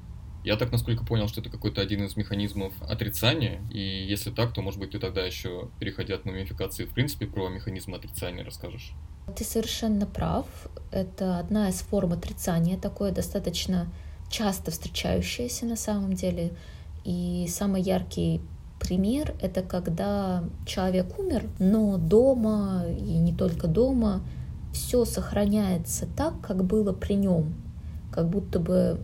Я 0.46 0.58
так, 0.58 0.72
насколько 0.72 1.04
понял, 1.04 1.28
что 1.28 1.42
это 1.42 1.50
какой-то 1.50 1.82
один 1.82 2.06
из 2.06 2.16
механизмов 2.16 2.72
отрицания, 2.84 3.62
и 3.72 3.80
если 3.80 4.30
так, 4.30 4.54
то, 4.54 4.62
может 4.62 4.80
быть, 4.80 4.92
ты 4.92 5.00
тогда 5.00 5.26
еще, 5.26 5.70
переходя 5.80 6.14
от 6.14 6.26
мумификации, 6.26 6.86
в 6.86 6.94
принципе, 6.94 7.26
про 7.26 7.50
механизм 7.50 7.96
отрицания 7.96 8.46
расскажешь. 8.46 8.94
Ты 9.36 9.44
совершенно 9.44 10.06
прав. 10.06 10.46
Это 10.92 11.40
одна 11.40 11.70
из 11.70 11.80
форм 11.80 12.14
отрицания, 12.14 12.78
такое 12.78 13.12
достаточно 13.12 13.92
часто 14.30 14.70
встречающееся 14.70 15.66
на 15.66 15.76
самом 15.76 16.14
деле. 16.14 16.54
И 17.04 17.48
самый 17.50 17.82
яркий 17.82 18.40
пример— 18.80 19.34
это 19.42 19.64
когда 19.64 20.44
человек 20.68 21.18
умер, 21.18 21.50
но 21.58 21.98
дома, 21.98 22.86
и 22.88 23.18
не 23.18 23.34
только 23.34 23.66
дома, 23.66 24.22
все 24.72 25.06
сохраняется 25.06 26.08
так, 26.16 26.40
как 26.42 26.64
было 26.66 26.94
при 26.94 27.16
нем, 27.16 27.56
как 28.12 28.30
будто 28.30 28.60
бы 28.60 29.00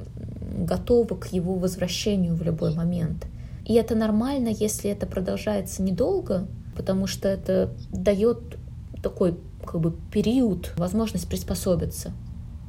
готовы 0.65 1.17
к 1.17 1.27
его 1.27 1.55
возвращению 1.55 2.35
в 2.35 2.41
любой 2.43 2.73
момент. 2.73 3.27
И 3.65 3.73
это 3.73 3.95
нормально, 3.95 4.49
если 4.49 4.89
это 4.89 5.05
продолжается 5.05 5.81
недолго, 5.83 6.47
потому 6.75 7.07
что 7.07 7.27
это 7.27 7.73
дает 7.91 8.57
такой 9.01 9.37
как 9.65 9.79
бы 9.79 9.95
период, 10.11 10.73
возможность 10.77 11.27
приспособиться. 11.27 12.11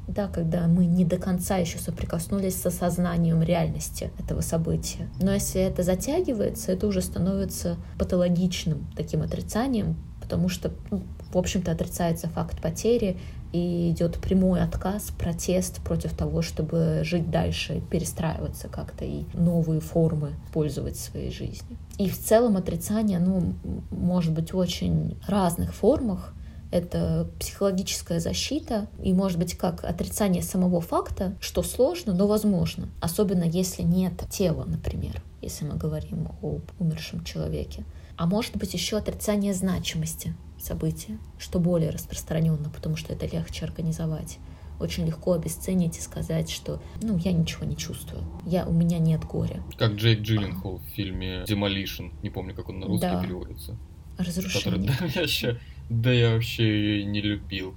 Да, 0.09 0.28
когда 0.28 0.66
мы 0.66 0.84
не 0.84 1.05
до 1.05 1.16
конца 1.16 1.57
еще 1.57 1.78
соприкоснулись 1.78 2.61
с 2.61 2.66
осознанием 2.66 3.40
реальности 3.43 4.11
этого 4.18 4.40
события. 4.40 5.09
Но 5.20 5.32
если 5.32 5.61
это 5.62 5.82
затягивается, 5.84 6.72
это 6.72 6.86
уже 6.86 7.01
становится 7.01 7.76
патологичным 7.99 8.88
таким 8.97 9.22
отрицанием, 9.22 9.97
потому 10.20 10.49
что, 10.49 10.72
ну, 10.90 11.03
в 11.32 11.38
общем-то, 11.38 11.70
отрицается 11.70 12.28
факт 12.28 12.61
потери, 12.61 13.16
и 13.53 13.91
идет 13.91 14.19
прямой 14.19 14.63
отказ, 14.63 15.11
протест 15.17 15.81
против 15.83 16.17
того, 16.17 16.43
чтобы 16.43 17.01
жить 17.05 17.31
дальше, 17.31 17.83
перестраиваться 17.91 18.69
как-то 18.69 19.05
и 19.05 19.25
новые 19.35 19.81
формы 19.81 20.33
пользовать 20.53 20.97
своей 20.97 21.31
жизнью. 21.31 21.77
И 21.99 22.09
в 22.09 22.19
целом 22.19 22.57
отрицание, 22.57 23.19
ну, 23.19 23.55
может 23.91 24.33
быть 24.33 24.53
в 24.53 24.57
очень 24.57 25.19
разных 25.27 25.75
формах. 25.75 26.35
Это 26.71 27.29
психологическая 27.39 28.19
защита, 28.19 28.87
и 29.03 29.13
может 29.13 29.39
быть 29.39 29.59
как 29.59 29.85
отрицание 29.85 30.43
самого 30.43 30.81
факта, 30.81 31.37
что 31.39 31.63
сложно, 31.63 32.15
но 32.15 32.27
возможно. 32.27 32.89
Особенно 32.99 33.45
если 33.45 33.83
нет 33.83 34.15
тела, 34.31 34.65
например, 34.65 35.23
если 35.43 35.67
мы 35.67 35.75
говорим 35.75 36.29
об 36.41 36.63
умершем 36.79 37.25
человеке. 37.25 37.85
А 38.17 38.25
может 38.27 38.57
быть 38.57 38.73
еще 38.73 38.97
отрицание 38.97 39.53
значимости 39.53 40.35
события, 40.63 41.19
что 41.39 41.59
более 41.59 41.91
распространенно, 41.91 42.71
потому 42.71 42.97
что 42.97 43.13
это 43.13 43.27
легче 43.27 43.65
организовать. 43.65 44.39
Очень 44.81 45.07
легко 45.07 45.35
обесценить 45.35 45.99
и 45.99 46.01
сказать, 46.01 46.51
что 46.51 46.83
ну 47.03 47.17
я 47.17 47.33
ничего 47.33 47.65
не 47.65 47.77
чувствую, 47.77 48.25
я, 48.45 48.67
у 48.67 48.73
меня 48.73 48.99
нет 48.99 49.25
горя. 49.25 49.63
Как 49.77 49.93
Джейк 49.93 50.23
Джилленхол 50.23 50.79
в 50.79 50.95
фильме 50.95 51.45
Demolition, 51.47 52.13
не 52.23 52.31
помню, 52.31 52.55
как 52.55 52.69
он 52.69 52.81
на 52.81 52.87
русский 52.87 53.07
да. 53.07 53.23
переводится. 53.23 53.77
Разрушение. 54.19 54.91
Который, 54.93 55.11
да, 55.15 55.15
я 55.15 55.21
вообще, 55.21 55.59
да 55.89 56.13
я 56.13 56.35
вообще 56.35 56.65
ее 56.65 57.05
не 57.05 57.21
любил. 57.21 57.75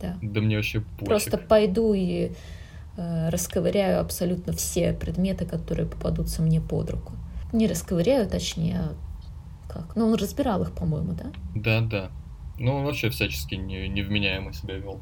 Да. 0.00 0.18
Да 0.20 0.40
мне 0.40 0.56
вообще 0.56 0.80
пофиг. 0.80 1.06
Просто 1.06 1.38
пойду 1.38 1.94
и 1.94 2.32
э, 2.96 3.28
расковыряю 3.30 4.00
абсолютно 4.00 4.52
все 4.52 4.92
предметы, 4.92 5.46
которые 5.46 5.88
попадутся 5.88 6.42
мне 6.42 6.60
под 6.60 6.90
руку. 6.90 7.12
Не 7.52 7.66
расковыряю, 7.66 8.28
точнее, 8.28 8.80
а 8.80 8.94
как? 9.74 9.96
Ну, 9.96 10.06
он 10.06 10.14
разбирал 10.14 10.62
их, 10.62 10.72
по-моему, 10.72 11.12
да? 11.12 11.32
Да, 11.54 11.80
да. 11.80 12.10
Ну, 12.58 12.74
он 12.74 12.84
вообще 12.84 13.10
всячески 13.10 13.56
не, 13.56 13.88
невменяемо 13.88 14.52
себя 14.52 14.76
вел. 14.76 15.00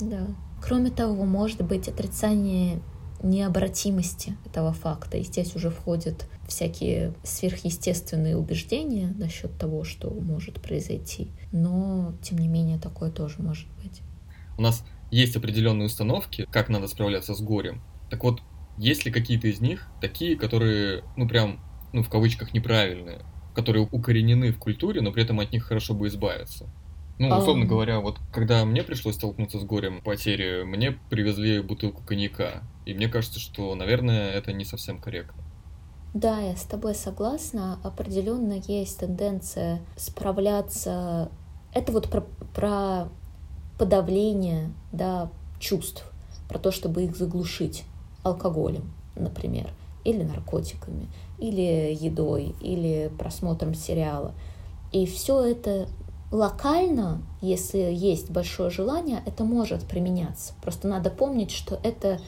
Да. 0.00 0.26
Кроме 0.62 0.90
того, 0.90 1.24
может 1.24 1.62
быть 1.62 1.88
отрицание 1.88 2.80
необратимости 3.22 4.36
этого 4.46 4.72
факта. 4.72 5.18
И 5.18 5.22
здесь 5.22 5.56
уже 5.56 5.70
входят 5.70 6.28
всякие 6.46 7.14
сверхъестественные 7.24 8.36
убеждения 8.36 9.14
насчет 9.16 9.58
того, 9.58 9.84
что 9.84 10.10
может 10.10 10.60
произойти. 10.60 11.32
Но, 11.52 12.14
тем 12.22 12.38
не 12.38 12.48
менее, 12.48 12.78
такое 12.78 13.10
тоже 13.10 13.42
может 13.42 13.68
быть. 13.82 14.02
У 14.56 14.62
нас 14.62 14.84
есть 15.10 15.36
определенные 15.36 15.86
установки, 15.86 16.46
как 16.50 16.68
надо 16.68 16.86
справляться 16.86 17.34
с 17.34 17.40
горем. 17.40 17.82
Так 18.10 18.22
вот, 18.24 18.42
есть 18.76 19.04
ли 19.04 19.10
какие-то 19.10 19.48
из 19.48 19.60
них 19.60 19.88
такие, 20.00 20.36
которые, 20.36 21.02
ну 21.16 21.28
прям, 21.28 21.60
ну 21.92 22.02
в 22.02 22.08
кавычках 22.08 22.52
неправильные, 22.54 23.22
которые 23.58 23.88
укоренены 23.90 24.52
в 24.52 24.58
культуре, 24.60 25.00
но 25.00 25.10
при 25.10 25.24
этом 25.24 25.40
от 25.40 25.50
них 25.50 25.64
хорошо 25.64 25.92
бы 25.92 26.06
избавиться? 26.06 26.66
Ну, 27.18 27.36
условно 27.36 27.64
um... 27.64 27.66
говоря, 27.66 27.98
вот 27.98 28.20
когда 28.32 28.64
мне 28.64 28.84
пришлось 28.84 29.16
столкнуться 29.16 29.58
с 29.58 29.64
горем 29.64 30.00
потери, 30.00 30.62
мне 30.62 30.92
привезли 31.10 31.60
бутылку 31.60 32.04
коньяка. 32.04 32.62
И 32.86 32.94
мне 32.94 33.08
кажется, 33.08 33.40
что, 33.40 33.74
наверное, 33.74 34.30
это 34.30 34.52
не 34.52 34.64
совсем 34.64 35.00
корректно. 35.00 35.42
Да, 36.14 36.38
я 36.38 36.54
с 36.54 36.62
тобой 36.62 36.94
согласна. 36.94 37.80
Определенно 37.82 38.62
есть 38.68 39.00
тенденция 39.00 39.80
справляться. 39.96 41.28
Это 41.74 41.90
вот 41.90 42.08
про, 42.08 42.20
про 42.54 43.08
подавление 43.76 44.70
да, 44.92 45.32
чувств, 45.58 46.04
про 46.48 46.60
то, 46.60 46.70
чтобы 46.70 47.02
их 47.02 47.16
заглушить 47.16 47.82
алкоголем, 48.22 48.92
например, 49.16 49.68
или 50.04 50.22
наркотиками, 50.22 51.08
или 51.38 51.96
едой, 51.98 52.54
или 52.60 53.10
просмотром 53.18 53.74
сериала. 53.74 54.32
И 54.92 55.06
все 55.06 55.40
это 55.42 55.88
локально, 56.30 57.22
если 57.40 57.78
есть 57.78 58.30
большое 58.30 58.70
желание, 58.70 59.22
это 59.26 59.44
может 59.44 59.84
применяться. 59.84 60.52
Просто 60.62 60.88
надо 60.88 61.10
помнить, 61.10 61.50
что 61.50 61.78
это 61.82 62.18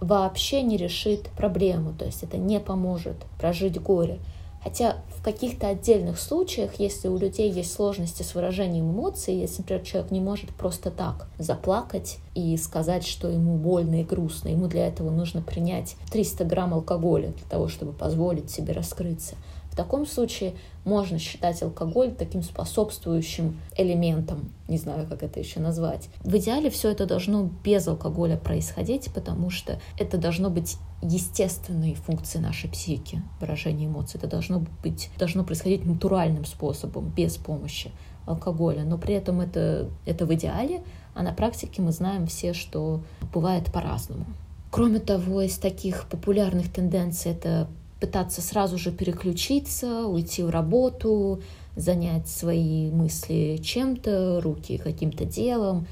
вообще 0.00 0.62
не 0.62 0.76
решит 0.76 1.28
проблему, 1.36 1.92
то 1.96 2.04
есть 2.04 2.22
это 2.22 2.36
не 2.38 2.60
поможет 2.60 3.16
прожить 3.38 3.80
горе. 3.80 4.18
Хотя 4.62 4.96
в 5.16 5.22
каких-то 5.22 5.68
отдельных 5.68 6.18
случаях, 6.18 6.74
если 6.78 7.08
у 7.08 7.16
людей 7.16 7.50
есть 7.50 7.72
сложности 7.72 8.22
с 8.22 8.34
выражением 8.34 8.90
эмоций, 8.90 9.34
если, 9.34 9.62
например, 9.62 9.84
человек 9.84 10.10
не 10.10 10.20
может 10.20 10.50
просто 10.50 10.90
так 10.90 11.28
заплакать 11.38 12.18
и 12.34 12.56
сказать, 12.56 13.06
что 13.06 13.28
ему 13.28 13.56
больно 13.56 14.02
и 14.02 14.04
грустно, 14.04 14.48
ему 14.48 14.66
для 14.66 14.86
этого 14.86 15.10
нужно 15.10 15.40
принять 15.40 15.96
300 16.12 16.44
грамм 16.44 16.74
алкоголя 16.74 17.28
для 17.28 17.46
того, 17.48 17.68
чтобы 17.68 17.92
позволить 17.92 18.50
себе 18.50 18.72
раскрыться– 18.72 19.34
в 19.70 19.76
таком 19.76 20.04
случае 20.04 20.54
можно 20.84 21.18
считать 21.18 21.62
алкоголь 21.62 22.12
таким 22.12 22.42
способствующим 22.42 23.60
элементом, 23.76 24.52
не 24.68 24.78
знаю, 24.78 25.06
как 25.08 25.22
это 25.22 25.38
еще 25.38 25.60
назвать. 25.60 26.08
В 26.24 26.36
идеале 26.36 26.70
все 26.70 26.90
это 26.90 27.06
должно 27.06 27.48
без 27.62 27.86
алкоголя 27.86 28.36
происходить, 28.36 29.12
потому 29.14 29.50
что 29.50 29.80
это 29.98 30.18
должно 30.18 30.50
быть 30.50 30.76
естественной 31.02 31.94
функцией 31.94 32.44
нашей 32.44 32.68
психики, 32.68 33.22
выражение 33.40 33.88
эмоций. 33.88 34.18
Это 34.18 34.26
должно 34.26 34.64
быть, 34.82 35.10
должно 35.18 35.44
происходить 35.44 35.86
натуральным 35.86 36.44
способом, 36.44 37.08
без 37.08 37.36
помощи 37.36 37.92
алкоголя. 38.26 38.82
Но 38.84 38.98
при 38.98 39.14
этом 39.14 39.40
это, 39.40 39.88
это 40.04 40.26
в 40.26 40.34
идеале, 40.34 40.82
а 41.14 41.22
на 41.22 41.32
практике 41.32 41.80
мы 41.80 41.92
знаем 41.92 42.26
все, 42.26 42.54
что 42.54 43.02
бывает 43.32 43.72
по-разному. 43.72 44.26
Кроме 44.70 45.00
того, 45.00 45.42
из 45.42 45.58
таких 45.58 46.06
популярных 46.08 46.72
тенденций 46.72 47.32
это 47.32 47.68
пытаться 48.00 48.40
сразу 48.40 48.78
же 48.78 48.90
переключиться, 48.90 50.06
уйти 50.06 50.42
в 50.42 50.50
работу, 50.50 51.42
занять 51.76 52.28
свои 52.28 52.90
мысли 52.90 53.60
чем-то, 53.62 54.40
руки 54.40 54.78
каким-то 54.78 55.24
делом. 55.24 55.86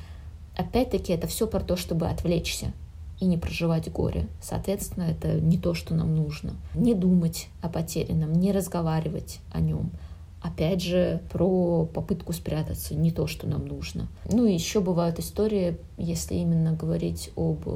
Опять-таки 0.56 1.12
это 1.12 1.26
все 1.26 1.46
про 1.46 1.61
то, 1.61 1.76
чтобы 1.76 2.09
отвлечься 2.09 2.72
и 3.20 3.26
не 3.26 3.36
проживать 3.36 3.90
горе. 3.92 4.26
Соответственно, 4.40 5.04
это 5.04 5.40
не 5.40 5.59
то, 5.59 5.74
что 5.74 5.94
нам 5.94 6.14
нужно. 6.14 6.54
Не 6.74 6.94
думать 6.94 7.48
о 7.61 7.68
потерянном, 7.68 8.32
не 8.32 8.52
разговаривать 8.52 9.40
о 9.52 9.61
нем– 9.61 9.90
опять 10.43 10.82
же, 10.82 11.20
про 11.32 11.86
попытку 11.86 12.32
спрятаться, 12.32 12.95
не 12.95 13.11
то, 13.11 13.26
что 13.26 13.47
нам 13.47 13.66
нужно. 13.66 14.09
Ну 14.30 14.47
и 14.47 14.55
еще 14.55 14.80
бывают 14.80 15.18
истории, 15.18 15.78
если 15.97 16.34
именно 16.34 16.72
говорить 16.72 17.30
об 17.36 17.66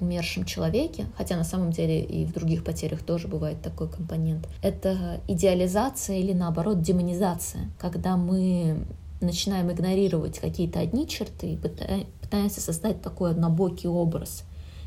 умершем 0.00 0.44
человеке, 0.44 1.06
хотя 1.16 1.36
на 1.36 1.44
самом 1.44 1.70
деле 1.70 2.02
и 2.02 2.24
в 2.24 2.32
других 2.32 2.64
потерях 2.64 3.02
тоже 3.02 3.28
бывает 3.28 3.62
такой 3.62 3.88
компонент. 3.88 4.48
Это 4.62 5.20
идеализация 5.28 6.18
или 6.18 6.32
наоборот 6.32 6.82
демонизация, 6.82 7.70
когда 7.78 8.16
мы 8.16 8.84
начинаем 9.20 9.70
игнорировать 9.70 10.38
какие-то 10.38 10.80
одни 10.80 11.06
черты 11.06 11.54
и 11.54 11.56
пытаемся 11.56 12.60
создать 12.60 13.02
такой 13.02 13.30
однобокий 13.30 13.88
образ. 13.88 14.44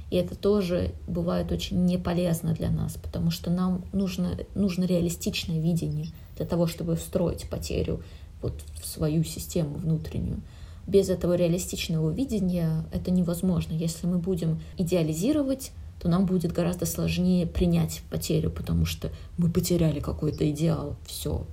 И 0.10 0.16
это 0.16 0.36
тоже 0.36 0.92
бывает 1.08 1.52
очень 1.52 1.86
неполезно 1.86 2.54
для 2.54 2.70
нас, 2.70 2.94
потому 3.02 3.32
что 3.32 3.50
нам 3.50 3.84
нужно, 3.94 4.38
нужно 4.54 4.84
реалистичное 4.84 5.60
видение 5.60 6.10
для 6.44 6.50
того, 6.50 6.68
чтобы 6.68 6.98
встроить 6.98 7.50
потерю 7.50 8.04
вот 8.42 8.54
в 8.82 8.86
свою 8.86 9.24
систему 9.24 9.76
внутреннюю. 9.76 10.42
Без 10.86 11.08
этого 11.08 11.36
реалистичного 11.36 12.12
видения 12.12 12.86
это 12.92 13.12
невозможно. 13.12 13.72
Если 13.72 14.08
мы 14.08 14.18
будем 14.18 14.60
идеализировать, 14.78 15.72
то 16.02 16.10
нам 16.10 16.26
будет 16.26 16.52
гораздо 16.52 16.86
сложнее 16.86 17.48
принять 17.48 18.02
потерю, 18.10 18.52
потому 18.52 18.86
что 18.86 19.10
мы 19.38 19.50
потеряли 19.50 20.02
какой-то 20.02 20.50
идеал. 20.52 20.98
Все, 21.08 21.48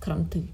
кранты. 0.00 0.48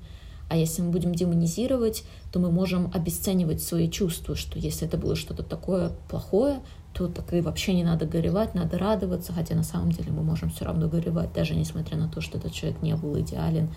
А 0.51 0.57
если 0.59 0.83
мы 0.83 0.91
будем 0.91 1.15
демонизировать, 1.15 2.05
то 2.31 2.41
мы 2.41 2.51
можем 2.51 2.91
обесценивать 2.93 3.63
свои 3.63 3.89
чувства, 3.89 4.37
что 4.37 4.59
если 4.59 4.87
это 4.87 4.99
было 4.99 5.17
что-то 5.17 5.43
такое 5.43 5.93
плохое, 6.11 6.61
то 6.95 7.09
так 7.09 7.33
и 7.33 7.41
вообще 7.41 7.75
не 7.75 7.85
надо 7.85 8.07
горевать, 8.07 8.55
надо 8.55 8.79
радоваться, 8.79 9.33
хотя 9.33 9.55
на 9.55 9.63
самом 9.63 9.93
деле 9.93 10.13
мы 10.13 10.23
можем 10.23 10.51
все 10.51 10.65
равно 10.65 10.89
горевать, 10.89 11.33
даже 11.33 11.55
несмотря 11.55 11.97
на 11.97 12.09
то, 12.09 12.21
что 12.21 12.39
этот 12.39 12.53
человек 12.53 12.83
не 12.83 12.95
был 12.95 13.19
идеален 13.21 13.71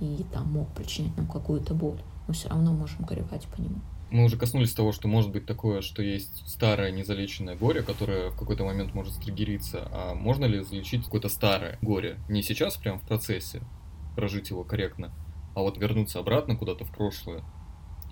и 0.00 0.24
там 0.32 0.50
мог 0.52 0.68
причинять 0.74 1.16
нам 1.16 1.26
какую-то 1.26 1.74
боль. 1.74 2.00
Мы 2.26 2.34
все 2.34 2.48
равно 2.48 2.72
можем 2.72 3.04
горевать 3.04 3.46
по 3.46 3.60
нему. 3.60 3.80
Мы 4.10 4.24
уже 4.24 4.36
коснулись 4.36 4.74
того, 4.74 4.90
что 4.90 5.06
может 5.06 5.30
быть 5.30 5.46
такое, 5.46 5.82
что 5.82 6.02
есть 6.02 6.48
старое 6.48 6.90
незалеченное 6.90 7.54
горе, 7.54 7.82
которое 7.82 8.30
в 8.30 8.36
какой-то 8.36 8.64
момент 8.64 8.92
может 8.92 9.14
стригериться. 9.14 9.88
А 9.92 10.14
можно 10.14 10.46
ли 10.46 10.64
залечить 10.64 11.04
какое-то 11.04 11.28
старое 11.28 11.78
горе? 11.80 12.18
Не 12.28 12.42
сейчас, 12.42 12.76
прям 12.76 12.98
в 12.98 13.02
процессе, 13.02 13.62
прожить 14.16 14.50
его 14.50 14.64
корректно, 14.64 15.12
а 15.54 15.60
вот 15.60 15.78
вернуться 15.78 16.18
обратно 16.18 16.56
куда-то 16.56 16.84
в 16.84 16.90
прошлое 16.90 17.44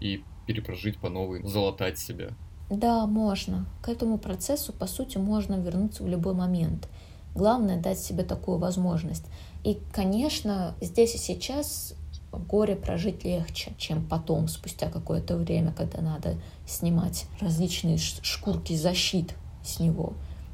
и 0.01 0.23
перепрожить 0.47 0.99
по 0.99 1.09
новой, 1.09 1.43
залатать 1.47 1.99
себя. 1.99 2.31
Да, 2.71 3.07
можно. 3.07 3.67
К 3.83 3.89
этому 3.89 4.19
процессу, 4.19 4.73
по 4.73 4.87
сути, 4.87 5.17
можно 5.17 5.55
вернуться 5.55 6.03
в 6.03 6.09
любой 6.09 6.35
момент. 6.35 6.89
Главное 7.35 7.81
дать 7.81 7.99
себе 7.99 8.25
такую 8.25 8.59
возможность. 8.59 9.25
И, 9.65 9.81
конечно, 9.93 10.75
здесь 10.81 11.15
и 11.15 11.19
сейчас 11.19 11.95
горе 12.33 12.77
прожить 12.77 13.25
легче, 13.25 13.73
чем 13.79 14.07
потом, 14.07 14.49
спустя 14.49 14.91
какое-то 14.91 15.37
время, 15.37 15.73
когда 15.73 16.03
надо 16.03 16.37
снимать 16.67 17.27
различные 17.41 17.97
шкурки 17.97 18.77
защит 18.77 19.35
с 19.65 19.81
него. 19.81 20.13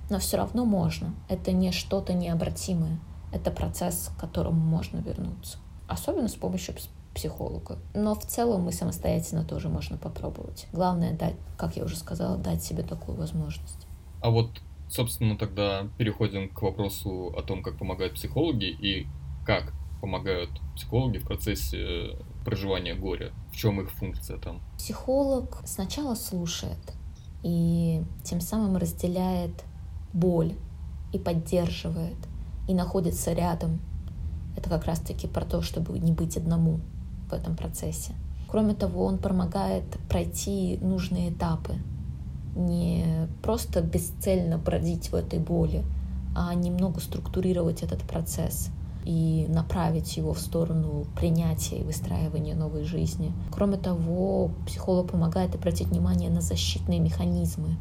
Но 0.09 0.19
все 0.19 0.37
равно 0.37 0.65
можно. 0.65 1.15
Это 1.29 1.51
не 1.53 1.73
что-то 1.73 2.13
необратимое. 2.13 3.01
Это 3.33 3.51
процесс, 3.51 4.11
к 4.17 4.21
которому 4.21 4.61
можно 4.61 4.99
вернуться. 4.99 5.59
Особенно 5.89 6.29
с 6.29 6.35
помощью 6.35 6.75
психолога. 7.15 7.79
Но 7.95 8.15
в 8.15 8.25
целом 8.25 8.63
мы 8.63 8.73
самостоятельно 8.73 9.45
тоже 9.45 9.69
можно 9.69 9.97
попробовать. 9.97 10.67
Главное 10.73 11.17
дать, 11.17 11.37
как 11.57 11.77
я 11.77 11.85
уже 11.85 11.97
сказала, 11.97 12.37
дать 12.37 12.63
себе 12.63 12.83
такую 12.83 13.17
возможность. 13.17 13.87
А 14.21 14.31
вот, 14.31 14.51
собственно, 14.89 15.37
тогда 15.39 15.87
переходим 15.97 16.49
к 16.49 16.63
вопросу 16.63 17.35
о 17.37 17.43
том, 17.43 17.63
как 17.63 17.79
помогают 17.79 18.15
психологи 18.15 18.67
и 18.67 19.07
как 19.47 19.73
помогают 20.01 20.51
психологи 20.75 21.19
в 21.19 21.27
процессе 21.27 22.19
проживания 22.45 22.95
горя. 22.95 23.33
В 23.53 23.57
чем 23.57 23.81
их 23.81 23.91
функция 23.91 24.39
там? 24.39 24.61
Психолог 24.77 25.63
сначала 25.65 26.15
слушает 26.15 26.79
и 27.43 28.03
тем 28.23 28.41
самым 28.41 28.77
разделяет 28.77 29.65
боль 30.13 30.55
и 31.13 31.19
поддерживает, 31.19 32.17
и 32.69 32.75
находится 32.75 33.33
рядом. 33.33 33.81
Это 34.57 34.69
как 34.71 34.85
раз-таки 34.85 35.27
про 35.27 35.45
то, 35.45 35.63
чтобы 35.63 35.99
не 35.99 36.13
быть 36.13 36.37
одному 36.37 36.81
в 37.29 37.33
этом 37.33 37.57
процессе. 37.57 38.13
Кроме 38.49 38.75
того, 38.75 39.05
он 39.05 39.19
помогает 39.19 39.85
пройти 40.09 40.79
нужные 40.81 41.31
этапы, 41.31 41.75
не 42.55 43.29
просто 43.43 43.81
бесцельно 43.81 44.59
бродить 44.59 45.11
в 45.11 45.15
этой 45.15 45.39
боли, 45.39 45.85
а 46.37 46.55
немного 46.55 47.01
структурировать 47.01 47.83
этот 47.83 48.03
процесс 48.03 48.71
и 49.05 49.47
направить 49.49 50.17
его 50.17 50.33
в 50.33 50.41
сторону 50.41 51.05
принятия 51.17 51.79
и 51.79 51.85
выстраивания 51.85 52.55
новой 52.55 52.85
жизни. 52.85 53.33
Кроме 53.51 53.77
того, 53.77 54.51
психолог 54.67 55.11
помогает 55.11 55.55
обратить 55.55 55.89
внимание 55.89 56.31
на 56.31 56.41
защитные 56.41 57.01
механизмы 57.01 57.77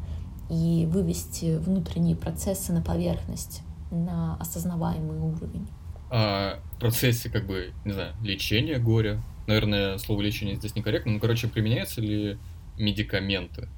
и 0.50 0.86
вывести 0.90 1.56
внутренние 1.56 2.16
процессы 2.16 2.72
на 2.72 2.82
поверхность, 2.82 3.62
на 3.90 4.36
осознаваемый 4.36 5.18
уровень. 5.18 5.66
А 6.10 6.58
процессе, 6.78 7.30
как 7.30 7.46
бы, 7.46 7.72
не 7.84 7.92
знаю, 7.92 8.12
лечения 8.22 8.78
горя 8.78 9.22
Наверное, 9.46 9.98
слово 9.98 10.22
лечение 10.22 10.56
здесь 10.56 10.74
некорректно, 10.74 11.12
но, 11.12 11.20
короче, 11.20 11.48
применяются 11.48 12.00
ли 12.00 12.38
медикаменты? 12.78 13.68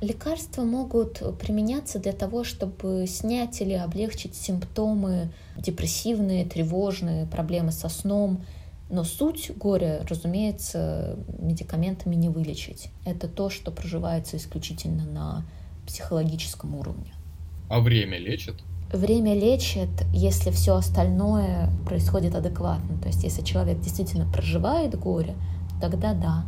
Лекарства 0.00 0.62
могут 0.62 1.22
применяться 1.38 1.98
для 1.98 2.12
того, 2.12 2.44
чтобы 2.44 3.06
снять 3.06 3.60
или 3.60 3.72
облегчить 3.72 4.34
симптомы 4.34 5.32
депрессивные, 5.56 6.44
тревожные, 6.44 7.26
проблемы 7.26 7.72
со 7.72 7.88
сном. 7.88 8.44
Но 8.90 9.02
суть 9.04 9.50
горя, 9.56 10.04
разумеется, 10.08 11.18
медикаментами 11.38 12.16
не 12.16 12.28
вылечить. 12.28 12.90
Это 13.06 13.28
то, 13.28 13.48
что 13.48 13.70
проживается 13.70 14.36
исключительно 14.36 15.06
на 15.06 15.46
психологическом 15.86 16.74
уровне. 16.74 17.14
А 17.70 17.80
время 17.80 18.18
лечит? 18.18 18.56
Время 18.92 19.34
лечит, 19.34 19.88
если 20.12 20.50
все 20.50 20.76
остальное 20.76 21.70
происходит 21.86 22.34
адекватно. 22.34 22.96
То 23.00 23.08
есть, 23.08 23.24
если 23.24 23.42
человек 23.42 23.80
действительно 23.80 24.30
проживает 24.30 24.98
горе, 24.98 25.34
тогда 25.80 26.14
да, 26.14 26.44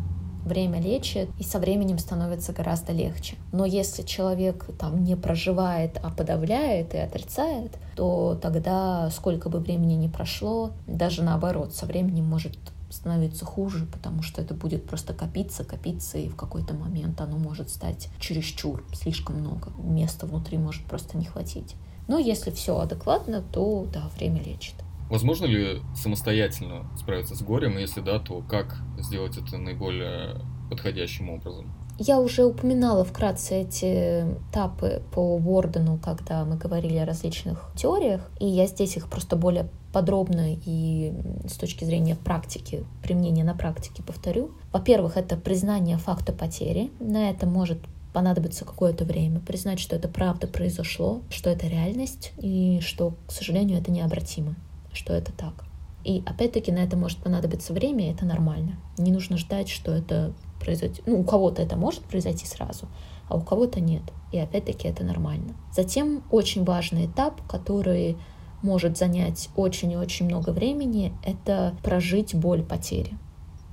время 0.46 0.80
лечит, 0.80 1.28
и 1.38 1.42
со 1.42 1.58
временем 1.58 1.98
становится 1.98 2.52
гораздо 2.52 2.92
легче. 2.92 3.36
Но 3.52 3.64
если 3.64 4.02
человек 4.02 4.66
там 4.78 5.02
не 5.04 5.16
проживает, 5.16 5.98
а 6.02 6.10
подавляет 6.10 6.94
и 6.94 6.98
отрицает, 6.98 7.76
то 7.96 8.38
тогда 8.40 9.10
сколько 9.10 9.48
бы 9.48 9.58
времени 9.58 9.94
ни 9.94 10.08
прошло, 10.08 10.70
даже 10.86 11.22
наоборот, 11.22 11.74
со 11.74 11.84
временем 11.86 12.24
может 12.24 12.56
становиться 12.90 13.44
хуже, 13.44 13.86
потому 13.86 14.22
что 14.22 14.40
это 14.40 14.54
будет 14.54 14.86
просто 14.86 15.12
копиться, 15.12 15.64
копиться, 15.64 16.18
и 16.18 16.28
в 16.28 16.36
какой-то 16.36 16.74
момент 16.74 17.20
оно 17.20 17.36
может 17.36 17.68
стать 17.68 18.08
чересчур, 18.20 18.84
слишком 18.94 19.40
много. 19.40 19.70
Места 19.78 20.26
внутри 20.26 20.58
может 20.58 20.84
просто 20.84 21.18
не 21.18 21.24
хватить. 21.24 21.74
Но 22.08 22.18
если 22.18 22.50
все 22.50 22.78
адекватно, 22.78 23.42
то 23.42 23.86
да, 23.92 24.08
время 24.16 24.42
лечит. 24.42 24.74
Возможно 25.10 25.46
ли 25.46 25.82
самостоятельно 25.94 26.86
справиться 26.98 27.36
с 27.36 27.42
горем? 27.42 27.78
Если 27.78 28.00
да, 28.00 28.18
то 28.18 28.42
как 28.42 28.76
сделать 28.98 29.36
это 29.36 29.56
наиболее 29.56 30.40
подходящим 30.68 31.30
образом? 31.30 31.72
Я 31.98 32.20
уже 32.20 32.44
упоминала 32.44 33.04
вкратце 33.04 33.62
эти 33.62 34.26
этапы 34.50 35.02
по 35.12 35.38
Вордену, 35.38 35.98
когда 35.98 36.44
мы 36.44 36.56
говорили 36.56 36.98
о 36.98 37.06
различных 37.06 37.70
теориях, 37.74 38.20
и 38.38 38.46
я 38.46 38.66
здесь 38.66 38.96
их 38.98 39.08
просто 39.08 39.36
более 39.36 39.70
подробно 39.94 40.54
и 40.66 41.14
с 41.48 41.54
точки 41.54 41.84
зрения 41.86 42.14
практики, 42.16 42.84
применения 43.02 43.44
на 43.44 43.54
практике 43.54 44.02
повторю. 44.02 44.50
Во-первых, 44.70 45.16
это 45.16 45.38
признание 45.38 45.96
факта 45.96 46.34
потери. 46.34 46.90
На 47.00 47.30
это 47.30 47.46
может 47.46 47.78
понадобится 48.16 48.64
какое-то 48.64 49.04
время 49.04 49.40
признать, 49.40 49.78
что 49.78 49.94
это 49.94 50.08
правда 50.08 50.46
произошло, 50.46 51.20
что 51.28 51.50
это 51.50 51.66
реальность 51.66 52.32
и 52.38 52.80
что, 52.80 53.12
к 53.26 53.30
сожалению, 53.30 53.78
это 53.78 53.90
необратимо, 53.90 54.56
что 54.94 55.12
это 55.12 55.32
так. 55.32 55.66
И 56.02 56.22
опять-таки 56.24 56.72
на 56.72 56.78
это 56.78 56.96
может 56.96 57.18
понадобиться 57.18 57.74
время, 57.74 58.08
и 58.08 58.14
это 58.14 58.24
нормально. 58.24 58.78
Не 58.96 59.12
нужно 59.12 59.36
ждать, 59.36 59.68
что 59.68 59.92
это 59.92 60.32
произойдет. 60.58 61.02
Ну, 61.04 61.20
у 61.20 61.24
кого-то 61.24 61.60
это 61.60 61.76
может 61.76 62.04
произойти 62.04 62.46
сразу, 62.46 62.88
а 63.28 63.36
у 63.36 63.42
кого-то 63.42 63.80
нет. 63.80 64.04
И 64.32 64.38
опять-таки 64.38 64.88
это 64.88 65.04
нормально. 65.04 65.54
Затем 65.74 66.24
очень 66.30 66.64
важный 66.64 67.04
этап, 67.04 67.46
который 67.46 68.16
может 68.62 68.96
занять 68.96 69.50
очень 69.56 69.92
и 69.92 69.96
очень 69.98 70.24
много 70.24 70.52
времени, 70.52 71.12
это 71.22 71.76
прожить 71.82 72.34
боль 72.34 72.62
потери. 72.62 73.12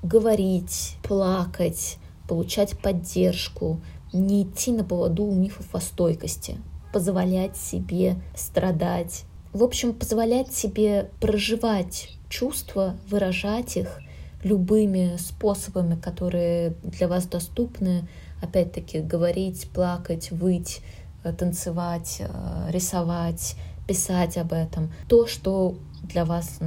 Говорить, 0.02 0.98
плакать, 1.02 1.96
получать 2.28 2.78
поддержку, 2.78 3.80
не 4.14 4.44
идти 4.44 4.72
на 4.72 4.84
поводу 4.84 5.24
у 5.24 5.34
мифов 5.34 5.74
о 5.74 5.80
стойкости, 5.80 6.58
позволять 6.92 7.56
себе 7.56 8.16
страдать. 8.36 9.24
В 9.52 9.62
общем, 9.62 9.92
позволять 9.92 10.52
себе 10.52 11.10
проживать 11.20 12.10
чувства, 12.28 12.96
выражать 13.08 13.76
их 13.76 14.00
любыми 14.42 15.16
способами, 15.18 15.96
которые 15.96 16.74
для 16.82 17.08
вас 17.08 17.26
доступны. 17.26 18.08
Опять-таки, 18.42 19.00
говорить, 19.00 19.68
плакать, 19.72 20.30
выть, 20.30 20.80
э, 21.22 21.32
танцевать, 21.32 22.18
э, 22.20 22.70
рисовать, 22.70 23.56
писать 23.88 24.36
об 24.36 24.52
этом. 24.52 24.92
То, 25.08 25.26
что 25.26 25.76
для 26.02 26.24
вас, 26.24 26.58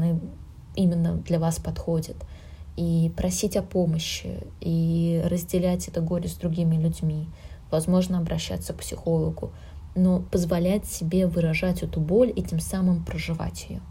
именно 0.76 1.16
для 1.16 1.40
вас 1.40 1.60
подходит 1.60 2.16
и 2.78 3.12
просить 3.18 3.58
о 3.58 3.64
помощи, 3.64 4.44
и 4.62 5.22
разделять 5.26 5.88
это 5.88 6.00
горе 6.00 6.30
с 6.30 6.36
другими 6.36 6.76
людьми, 6.76 7.28
возможно, 7.72 8.20
обращаться 8.20 8.74
к 8.74 8.78
психологу, 8.78 9.52
но 9.96 10.22
позволять 10.22 10.86
себе 10.86 11.28
выражать 11.28 11.84
эту 11.84 12.00
боль 12.00 12.32
и 12.34 12.44
тем 12.44 12.60
самым 12.60 13.04
проживать 13.04 13.66
ее. 13.68 13.82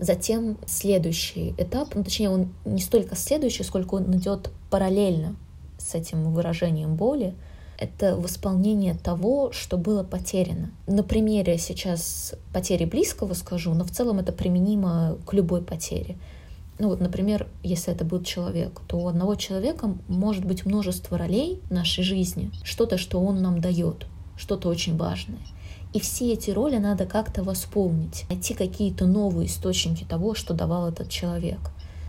Затем 0.00 0.58
следующий 0.66 1.54
этап, 1.56 1.94
ну, 1.94 2.02
точнее, 2.02 2.28
он 2.28 2.52
не 2.64 2.80
столько 2.80 3.14
следующий, 3.14 3.62
сколько 3.62 3.94
он 3.94 4.14
идет 4.16 4.50
параллельно 4.68 5.36
с 5.78 5.94
этим 5.94 6.32
выражением 6.32 6.96
боли, 6.96 7.34
это 7.78 8.16
восполнение 8.16 8.94
того, 8.94 9.52
что 9.52 9.76
было 9.76 10.02
потеряно. 10.02 10.70
На 10.86 11.02
примере 11.02 11.58
сейчас 11.58 12.34
потери 12.52 12.84
близкого 12.84 13.34
скажу, 13.34 13.74
но 13.74 13.84
в 13.84 13.90
целом 13.90 14.18
это 14.18 14.32
применимо 14.32 15.18
к 15.26 15.32
любой 15.32 15.62
потере. 15.62 16.16
Ну 16.78 16.88
вот, 16.88 17.00
например, 17.00 17.46
если 17.62 17.92
это 17.92 18.04
будет 18.04 18.26
человек, 18.26 18.80
то 18.86 18.98
у 18.98 19.06
одного 19.06 19.36
человека 19.36 19.94
может 20.08 20.44
быть 20.44 20.66
множество 20.66 21.16
ролей 21.16 21.60
в 21.68 21.70
нашей 21.70 22.02
жизни, 22.02 22.50
что-то, 22.64 22.98
что 22.98 23.20
он 23.20 23.42
нам 23.42 23.60
дает, 23.60 24.06
что-то 24.36 24.68
очень 24.68 24.96
важное. 24.96 25.38
И 25.92 26.00
все 26.00 26.32
эти 26.32 26.50
роли 26.50 26.78
надо 26.78 27.06
как-то 27.06 27.44
восполнить, 27.44 28.24
найти 28.28 28.54
какие-то 28.54 29.06
новые 29.06 29.46
источники 29.46 30.02
того, 30.02 30.34
что 30.34 30.52
давал 30.52 30.88
этот 30.88 31.08
человек. 31.08 31.60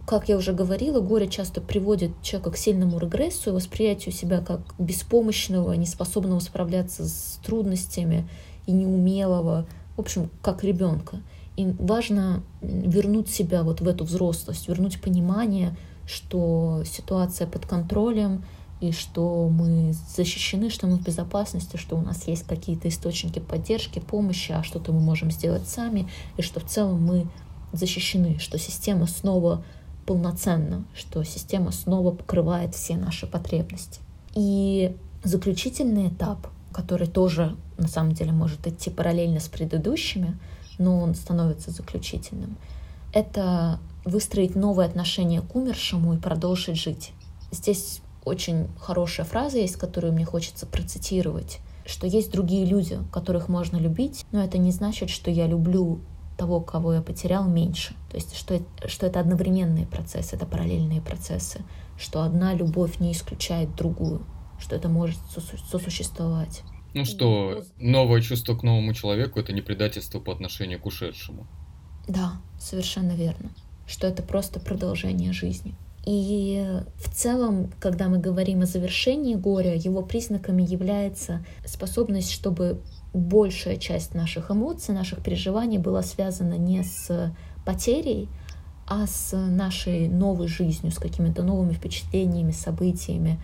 Как 0.08 0.28
я 0.30 0.38
уже 0.38 0.54
говорила, 0.54 1.00
горе 1.00 1.28
часто 1.28 1.62
приводит 1.62 2.12
человека 2.24 2.52
к 2.52 2.58
сильному 2.58 2.98
регрессу 2.98 3.54
восприятию 3.54 4.14
себя 4.14 4.42
как 4.42 4.62
беспомощного, 4.80 5.74
неспособного 5.74 6.40
справляться 6.40 7.08
с 7.08 7.40
трудностями 7.46 8.28
и 8.66 8.72
неумелого, 8.72 9.68
в 9.96 10.00
общем, 10.00 10.32
как 10.42 10.64
ребенка. 10.64 11.22
И 11.58 11.66
важно 11.80 12.44
вернуть 12.62 13.30
себя 13.30 13.64
вот 13.64 13.82
в 13.82 13.88
эту 13.88 14.04
взрослость, 14.04 14.68
вернуть 14.68 15.02
понимание, 15.02 15.76
что 16.06 16.84
ситуация 16.86 17.48
под 17.48 17.66
контролем, 17.66 18.44
и 18.82 18.92
что 18.92 19.48
мы 19.50 19.94
защищены, 20.16 20.70
что 20.70 20.86
мы 20.86 20.98
в 20.98 21.04
безопасности, 21.04 21.78
что 21.78 21.98
у 21.98 22.02
нас 22.02 22.28
есть 22.28 22.44
какие-то 22.44 22.90
источники 22.90 23.40
поддержки, 23.40 24.00
помощи, 24.00 24.52
а 24.52 24.64
что-то 24.64 24.92
мы 24.92 25.00
можем 25.00 25.32
сделать 25.32 25.68
сами, 25.68 26.10
и 26.38 26.42
что 26.42 26.60
в 26.60 26.66
целом 26.66 27.02
мы 27.04 27.28
защищены, 27.72 28.38
что 28.40 28.58
система 28.58 29.08
снова 29.08 29.64
полноценна, 30.06 30.86
что 30.94 31.24
система 31.24 31.72
снова 31.72 32.12
покрывает 32.12 32.76
все 32.76 32.96
наши 32.96 33.28
потребности. 33.28 34.02
И 34.36 34.96
заключительный 35.24 36.10
этап, 36.10 36.48
который 36.72 37.08
тоже 37.08 37.56
на 37.78 37.88
самом 37.88 38.14
деле 38.14 38.32
может 38.32 38.68
идти 38.68 38.90
параллельно 38.90 39.40
с 39.40 39.48
предыдущими, 39.48 40.38
но 40.78 41.00
он 41.00 41.16
становится 41.16 41.72
заключительным. 41.72 42.58
Это 43.14 43.80
выстроить 44.04 44.56
новые 44.56 44.88
отношения 44.88 45.42
к 45.42 45.56
умершему 45.56 46.14
и 46.14 46.18
продолжить 46.18 46.78
жить. 46.78 47.14
Здесь 47.52 48.02
очень 48.24 48.68
хорошая 48.80 49.26
фраза 49.26 49.58
есть, 49.58 49.78
которую 49.78 50.14
мне 50.14 50.26
хочется 50.26 50.66
процитировать, 50.66 51.60
что 51.86 52.08
есть 52.08 52.32
другие 52.32 52.66
люди, 52.66 53.00
которых 53.12 53.48
можно 53.48 53.78
любить, 53.78 54.26
но 54.32 54.44
это 54.44 54.58
не 54.58 54.72
значит, 54.72 55.10
что 55.10 55.30
я 55.30 55.48
люблю 55.48 56.00
того, 56.38 56.60
кого 56.60 56.94
я 56.94 57.02
потерял, 57.02 57.48
меньше. 57.48 57.96
То 58.10 58.18
есть, 58.18 58.36
что, 58.36 58.60
что 58.86 59.06
это 59.06 59.20
одновременные 59.20 59.86
процессы, 59.86 60.36
это 60.36 60.46
параллельные 60.46 61.02
процессы, 61.02 61.62
что 61.98 62.24
одна 62.24 62.54
любовь 62.54 63.00
не 63.00 63.14
исключает 63.14 63.74
другую, 63.76 64.22
что 64.60 64.76
это 64.76 64.90
может 64.90 65.20
сосуществовать. 65.72 66.64
Ну 66.96 67.04
что, 67.04 67.66
новое 67.78 68.22
чувство 68.22 68.56
к 68.56 68.64
новому 68.64 68.94
человеку— 68.94 69.38
это 69.42 69.52
не 69.52 69.60
предательство 69.60 70.22
по 70.22 70.32
отношению 70.32 70.80
к 70.80 70.86
ушедшему. 70.86 71.46
Да, 72.08 72.42
совершенно 72.58 73.12
верно. 73.12 73.52
Что 73.86 74.08
это 74.08 74.24
просто 74.24 74.62
продолжение 74.62 75.34
жизни. 75.34 75.76
И 76.06 76.66
в 76.96 77.14
целом, 77.14 77.70
когда 77.82 78.08
мы 78.08 78.20
говорим 78.20 78.62
о 78.62 78.66
завершении 78.66 79.36
горя, 79.36 79.76
его 79.76 80.04
признаками 80.04 80.64
является 80.64 81.46
способность, 81.66 82.32
чтобы 82.32 82.80
большая 83.14 83.76
часть 83.76 84.14
наших 84.14 84.50
эмоций, 84.50 84.96
наших 84.96 85.22
переживаний 85.22 85.80
была 85.80 86.02
связана 86.02 86.54
не 86.54 86.82
с 86.84 87.36
потерей, 87.66 88.30
а 88.88 89.06
с 89.06 89.36
нашей 89.36 90.08
новой 90.08 90.48
жизнью, 90.48 90.94
с 90.94 90.98
какими-то 90.98 91.44
новыми 91.44 91.74
впечатлениями, 91.74 92.52
событиями, 92.52 93.38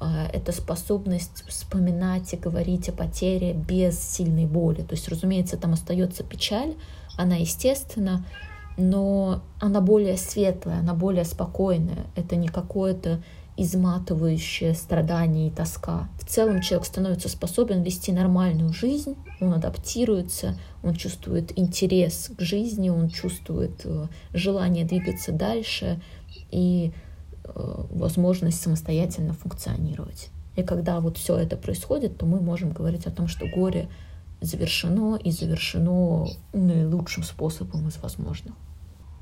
это 0.00 0.52
способность 0.52 1.44
вспоминать 1.48 2.32
и 2.32 2.36
говорить 2.36 2.88
о 2.88 2.92
потере 2.92 3.54
без 3.54 3.98
сильной 3.98 4.46
боли. 4.46 4.82
То 4.82 4.94
есть, 4.94 5.08
разумеется, 5.08 5.56
там 5.56 5.72
остается 5.72 6.22
печаль, 6.22 6.74
она 7.16 7.36
естественна, 7.36 8.24
но 8.76 9.42
она 9.58 9.80
более 9.80 10.18
светлая, 10.18 10.80
она 10.80 10.92
более 10.94 11.24
спокойная. 11.24 12.06
Это 12.14 12.36
не 12.36 12.48
какое-то 12.48 13.22
изматывающее 13.56 14.74
страдание 14.74 15.48
и 15.48 15.50
тоска. 15.50 16.10
В 16.20 16.26
целом 16.26 16.60
человек 16.60 16.86
становится 16.86 17.30
способен 17.30 17.82
вести 17.82 18.12
нормальную 18.12 18.74
жизнь, 18.74 19.16
он 19.40 19.54
адаптируется, 19.54 20.58
он 20.82 20.94
чувствует 20.94 21.58
интерес 21.58 22.32
к 22.36 22.42
жизни, 22.42 22.90
он 22.90 23.08
чувствует 23.08 23.80
э, 23.84 24.08
желание 24.34 24.84
двигаться 24.84 25.32
дальше 25.32 26.02
и 26.50 26.92
Э, 26.92 27.05
возможность 27.54 28.60
самостоятельно 28.60 29.32
функционировать. 29.32 30.30
И 30.56 30.62
когда 30.62 31.00
вот 31.00 31.18
все 31.18 31.36
это 31.36 31.56
происходит, 31.56 32.18
то 32.18 32.26
мы 32.26 32.40
можем 32.40 32.70
говорить 32.70 33.06
о 33.06 33.10
том, 33.10 33.28
что 33.28 33.46
горе 33.46 33.88
завершено 34.40 35.16
и 35.16 35.30
завершено 35.30 36.26
наилучшим 36.52 37.22
способом 37.22 37.88
из 37.88 37.98
возможных. 37.98 38.54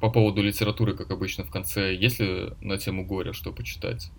По 0.01 0.11
поводу 0.11 0.43
литературы, 0.43 0.95
как 0.95 1.11
обычно 1.11 1.45
в 1.45 1.51
конце, 1.51 1.95
есть 1.95 2.21
ли 2.21 2.53
на 2.61 2.79
тему 2.79 3.07
горя 3.07 3.33
что 3.33 3.53
почитать? 3.53 4.11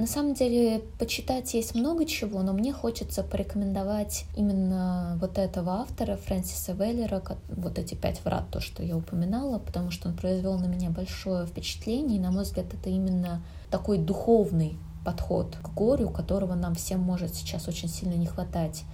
На 0.00 0.06
самом 0.06 0.32
деле, 0.32 0.80
почитать 0.98 1.52
есть 1.52 1.74
много 1.74 2.06
чего, 2.06 2.40
но 2.40 2.54
мне 2.54 2.72
хочется 2.72 3.22
порекомендовать 3.22 4.24
именно 4.34 5.18
вот 5.20 5.36
этого 5.36 5.72
автора, 5.72 6.16
Фрэнсиса 6.16 6.72
Веллера, 6.72 7.22
вот 7.50 7.78
эти 7.78 7.94
пять 7.96 8.24
врат, 8.24 8.44
то, 8.50 8.60
что 8.60 8.82
я 8.82 8.96
упоминала, 8.96 9.58
потому 9.58 9.90
что 9.90 10.08
он 10.08 10.16
произвел 10.16 10.58
на 10.58 10.64
меня 10.64 10.88
большое 10.88 11.44
впечатление, 11.44 12.16
и, 12.16 12.22
на 12.22 12.30
мой 12.30 12.44
взгляд, 12.44 12.72
это 12.72 12.88
именно 12.88 13.42
такой 13.70 13.98
духовный 13.98 14.78
подход 15.04 15.58
к 15.62 15.68
горю, 15.74 16.08
которого 16.08 16.54
нам 16.54 16.74
всем 16.76 17.00
может 17.00 17.34
сейчас 17.34 17.68
очень 17.68 17.90
сильно 17.90 18.14
не 18.14 18.24
хватать. 18.24 18.84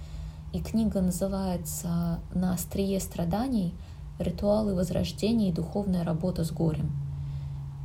И 0.51 0.59
книга 0.59 0.99
называется 0.99 2.19
«На 2.33 2.53
острие 2.53 2.99
страданий. 2.99 3.73
Ритуалы 4.19 4.75
возрождения 4.75 5.51
и 5.51 5.53
духовная 5.53 6.03
работа 6.03 6.43
с 6.43 6.51
горем». 6.51 7.06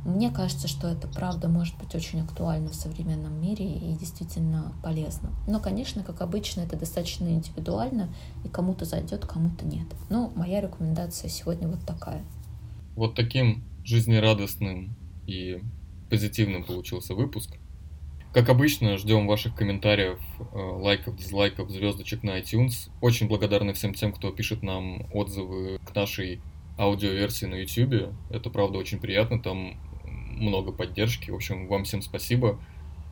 Мне 0.05 0.31
кажется, 0.31 0.67
что 0.67 0.87
это 0.87 1.07
правда 1.07 1.47
может 1.47 1.77
быть 1.77 1.95
очень 1.95 2.21
актуально 2.21 2.69
в 2.69 2.75
современном 2.75 3.39
мире 3.41 3.65
и 3.65 3.93
действительно 3.93 4.73
полезно. 4.83 5.31
Но, 5.47 5.61
конечно, 5.61 6.03
как 6.03 6.21
обычно, 6.21 6.61
это 6.61 6.77
достаточно 6.77 7.29
индивидуально, 7.29 8.13
и 8.43 8.49
кому-то 8.49 8.83
зайдет, 8.83 9.25
кому-то 9.25 9.65
нет. 9.65 9.87
Но 10.09 10.31
моя 10.35 10.59
рекомендация 10.59 11.29
сегодня 11.29 11.69
вот 11.69 11.85
такая. 11.85 12.21
Вот 12.95 13.15
таким 13.15 13.63
жизнерадостным 13.85 14.93
и 15.25 15.61
позитивным 16.09 16.65
получился 16.65 17.15
выпуск. 17.15 17.55
Как 18.33 18.49
обычно, 18.49 18.97
ждем 18.97 19.27
ваших 19.27 19.55
комментариев, 19.55 20.19
э, 20.39 20.57
лайков, 20.57 21.15
дизлайков, 21.15 21.69
звездочек 21.69 22.23
на 22.23 22.39
iTunes. 22.39 22.89
Очень 22.99 23.27
благодарны 23.27 23.73
всем 23.73 23.93
тем, 23.93 24.11
кто 24.11 24.31
пишет 24.31 24.63
нам 24.63 25.07
отзывы 25.13 25.79
к 25.85 25.95
нашей 25.95 26.41
аудиоверсии 26.77 27.45
на 27.45 27.55
YouTube. 27.55 28.13
Это 28.31 28.49
правда 28.49 28.79
очень 28.79 28.99
приятно, 28.99 29.39
там 29.39 29.77
много 30.37 30.71
поддержки. 30.71 31.31
В 31.31 31.35
общем, 31.35 31.67
вам 31.67 31.83
всем 31.83 32.01
спасибо. 32.01 32.59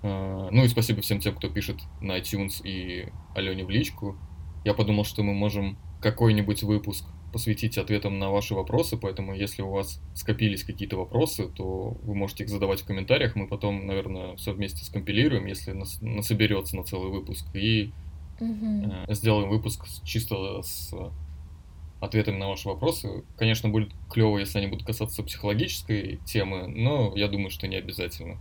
Э, 0.04 0.50
ну 0.52 0.64
и 0.64 0.68
спасибо 0.68 1.02
всем 1.02 1.20
тем, 1.20 1.36
кто 1.36 1.50
пишет 1.50 1.78
на 2.02 2.18
iTunes 2.20 2.62
и 2.64 3.10
Алене 3.36 3.66
в 3.66 3.70
личку. 3.70 4.18
Я 4.64 4.74
подумал, 4.74 5.06
что 5.06 5.24
мы 5.24 5.34
можем 5.34 5.78
какой-нибудь 6.02 6.64
выпуск 6.64 7.06
посвятить 7.32 7.78
ответам 7.78 8.20
на 8.20 8.30
ваши 8.30 8.54
вопросы, 8.54 8.98
поэтому 8.98 9.34
если 9.34 9.62
у 9.62 9.72
вас 9.72 10.02
скопились 10.14 10.64
какие-то 10.64 10.98
вопросы, 10.98 11.48
то 11.48 11.98
вы 12.04 12.14
можете 12.14 12.44
их 12.44 12.50
задавать 12.50 12.82
в 12.82 12.86
комментариях, 12.86 13.36
мы 13.36 13.48
потом, 13.48 13.88
наверное, 13.88 14.36
все 14.36 14.52
вместе 14.52 14.84
скомпилируем, 14.84 15.46
если 15.46 15.72
нас, 15.72 16.02
насоберется 16.02 16.76
на 16.76 16.84
целый 16.84 17.10
выпуск, 17.10 17.46
и 17.54 17.94
угу. 18.40 19.14
сделаем 19.14 19.50
выпуск 19.50 19.86
чисто 20.04 20.62
с 20.62 20.94
ответами 22.02 22.38
на 22.38 22.50
ваши 22.50 22.68
вопросы. 22.68 23.24
Конечно, 23.38 23.70
будет 23.70 23.92
клево, 24.10 24.38
если 24.38 24.58
они 24.58 24.68
будут 24.68 24.86
касаться 24.86 25.24
психологической 25.24 26.20
темы, 26.26 26.68
но 26.68 27.14
я 27.16 27.28
думаю, 27.28 27.50
что 27.50 27.68
не 27.68 27.78
обязательно. 27.78 28.38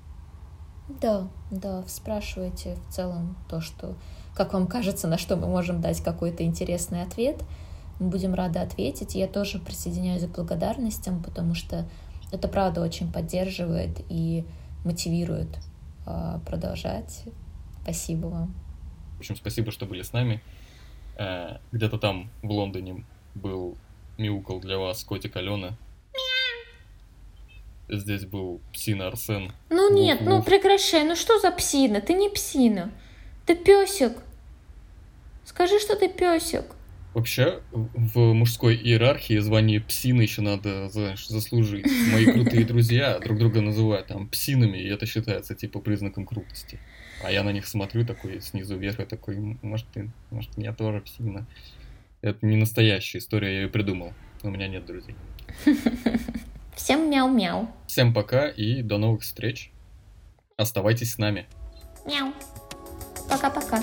Да, 0.88 1.28
да, 1.50 1.84
спрашивайте 1.86 2.76
в 2.88 2.92
целом 2.92 3.36
то, 3.48 3.60
что, 3.60 3.96
как 4.34 4.54
вам 4.54 4.66
кажется, 4.66 5.06
на 5.06 5.18
что 5.18 5.36
мы 5.36 5.46
можем 5.46 5.80
дать 5.80 6.02
какой-то 6.02 6.42
интересный 6.42 7.02
ответ– 7.02 7.42
мы 8.00 8.08
будем 8.08 8.34
рады 8.34 8.58
ответить. 8.58 9.14
Я 9.14 9.28
тоже 9.28 9.58
присоединяюсь 9.58 10.24
к 10.24 10.34
благодарностям, 10.34 11.22
потому 11.22 11.54
что 11.54 11.86
это 12.32 12.48
правда 12.48 12.80
очень 12.80 13.12
поддерживает 13.12 14.00
и 14.08 14.44
мотивирует 14.84 15.58
э, 16.06 16.40
продолжать. 16.46 17.24
Спасибо 17.82 18.26
вам. 18.26 18.54
В 19.16 19.18
общем, 19.18 19.36
спасибо, 19.36 19.70
что 19.70 19.84
были 19.84 20.02
с 20.02 20.14
нами. 20.14 20.42
Э, 21.18 21.58
где-то 21.72 21.98
там 21.98 22.30
в 22.42 22.50
Лондоне 22.50 23.04
был 23.34 23.76
мяукал 24.18 24.60
для 24.60 24.78
вас 24.78 25.02
котик 25.04 25.36
Алена. 25.36 25.76
Здесь 27.88 28.24
был 28.24 28.60
псина 28.72 29.08
Арсен. 29.08 29.52
Ну 29.68 29.92
нет, 29.92 30.20
ну 30.20 30.42
прекращай, 30.42 31.04
ну 31.04 31.16
что 31.16 31.40
за 31.40 31.50
псина? 31.50 32.00
Ты 32.00 32.14
не 32.14 32.28
псина. 32.28 32.92
Ты 33.46 33.56
песик. 33.56 34.12
Скажи, 35.44 35.80
что 35.80 35.96
ты 35.96 36.08
песик. 36.08 36.64
Вообще, 37.12 37.60
в 37.72 38.32
мужской 38.34 38.76
иерархии 38.76 39.36
звание 39.38 39.80
псины 39.80 40.22
еще 40.22 40.42
надо, 40.42 40.88
знаешь, 40.90 41.26
заслужить. 41.26 41.86
Мои 42.12 42.24
крутые 42.32 42.64
друзья 42.64 43.18
друг 43.18 43.38
друга 43.38 43.60
называют 43.60 44.06
там 44.06 44.28
псинами, 44.28 44.78
и 44.78 44.88
это 44.88 45.06
считается 45.06 45.56
типа 45.56 45.80
признаком 45.80 46.24
крутости. 46.24 46.78
А 47.24 47.32
я 47.32 47.42
на 47.42 47.50
них 47.50 47.66
смотрю 47.66 48.06
такой 48.06 48.40
снизу 48.40 48.76
вверх, 48.76 49.00
и 49.00 49.04
такой, 49.04 49.36
может, 49.62 49.88
ты, 49.88 50.08
может, 50.30 50.56
я 50.56 50.72
тоже 50.72 51.00
псина. 51.00 51.46
Это 52.22 52.44
не 52.44 52.56
настоящая 52.56 53.18
история, 53.18 53.54
я 53.54 53.60
ее 53.62 53.68
придумал. 53.68 54.12
У 54.42 54.50
меня 54.50 54.68
нет 54.68 54.84
друзей. 54.84 55.14
Всем 56.76 57.10
мяу-мяу. 57.10 57.68
Всем 57.86 58.14
пока 58.14 58.48
и 58.48 58.82
до 58.82 58.98
новых 58.98 59.22
встреч. 59.22 59.70
Оставайтесь 60.56 61.12
с 61.12 61.18
нами. 61.18 61.46
Мяу. 62.06 62.32
Пока-пока. 63.28 63.82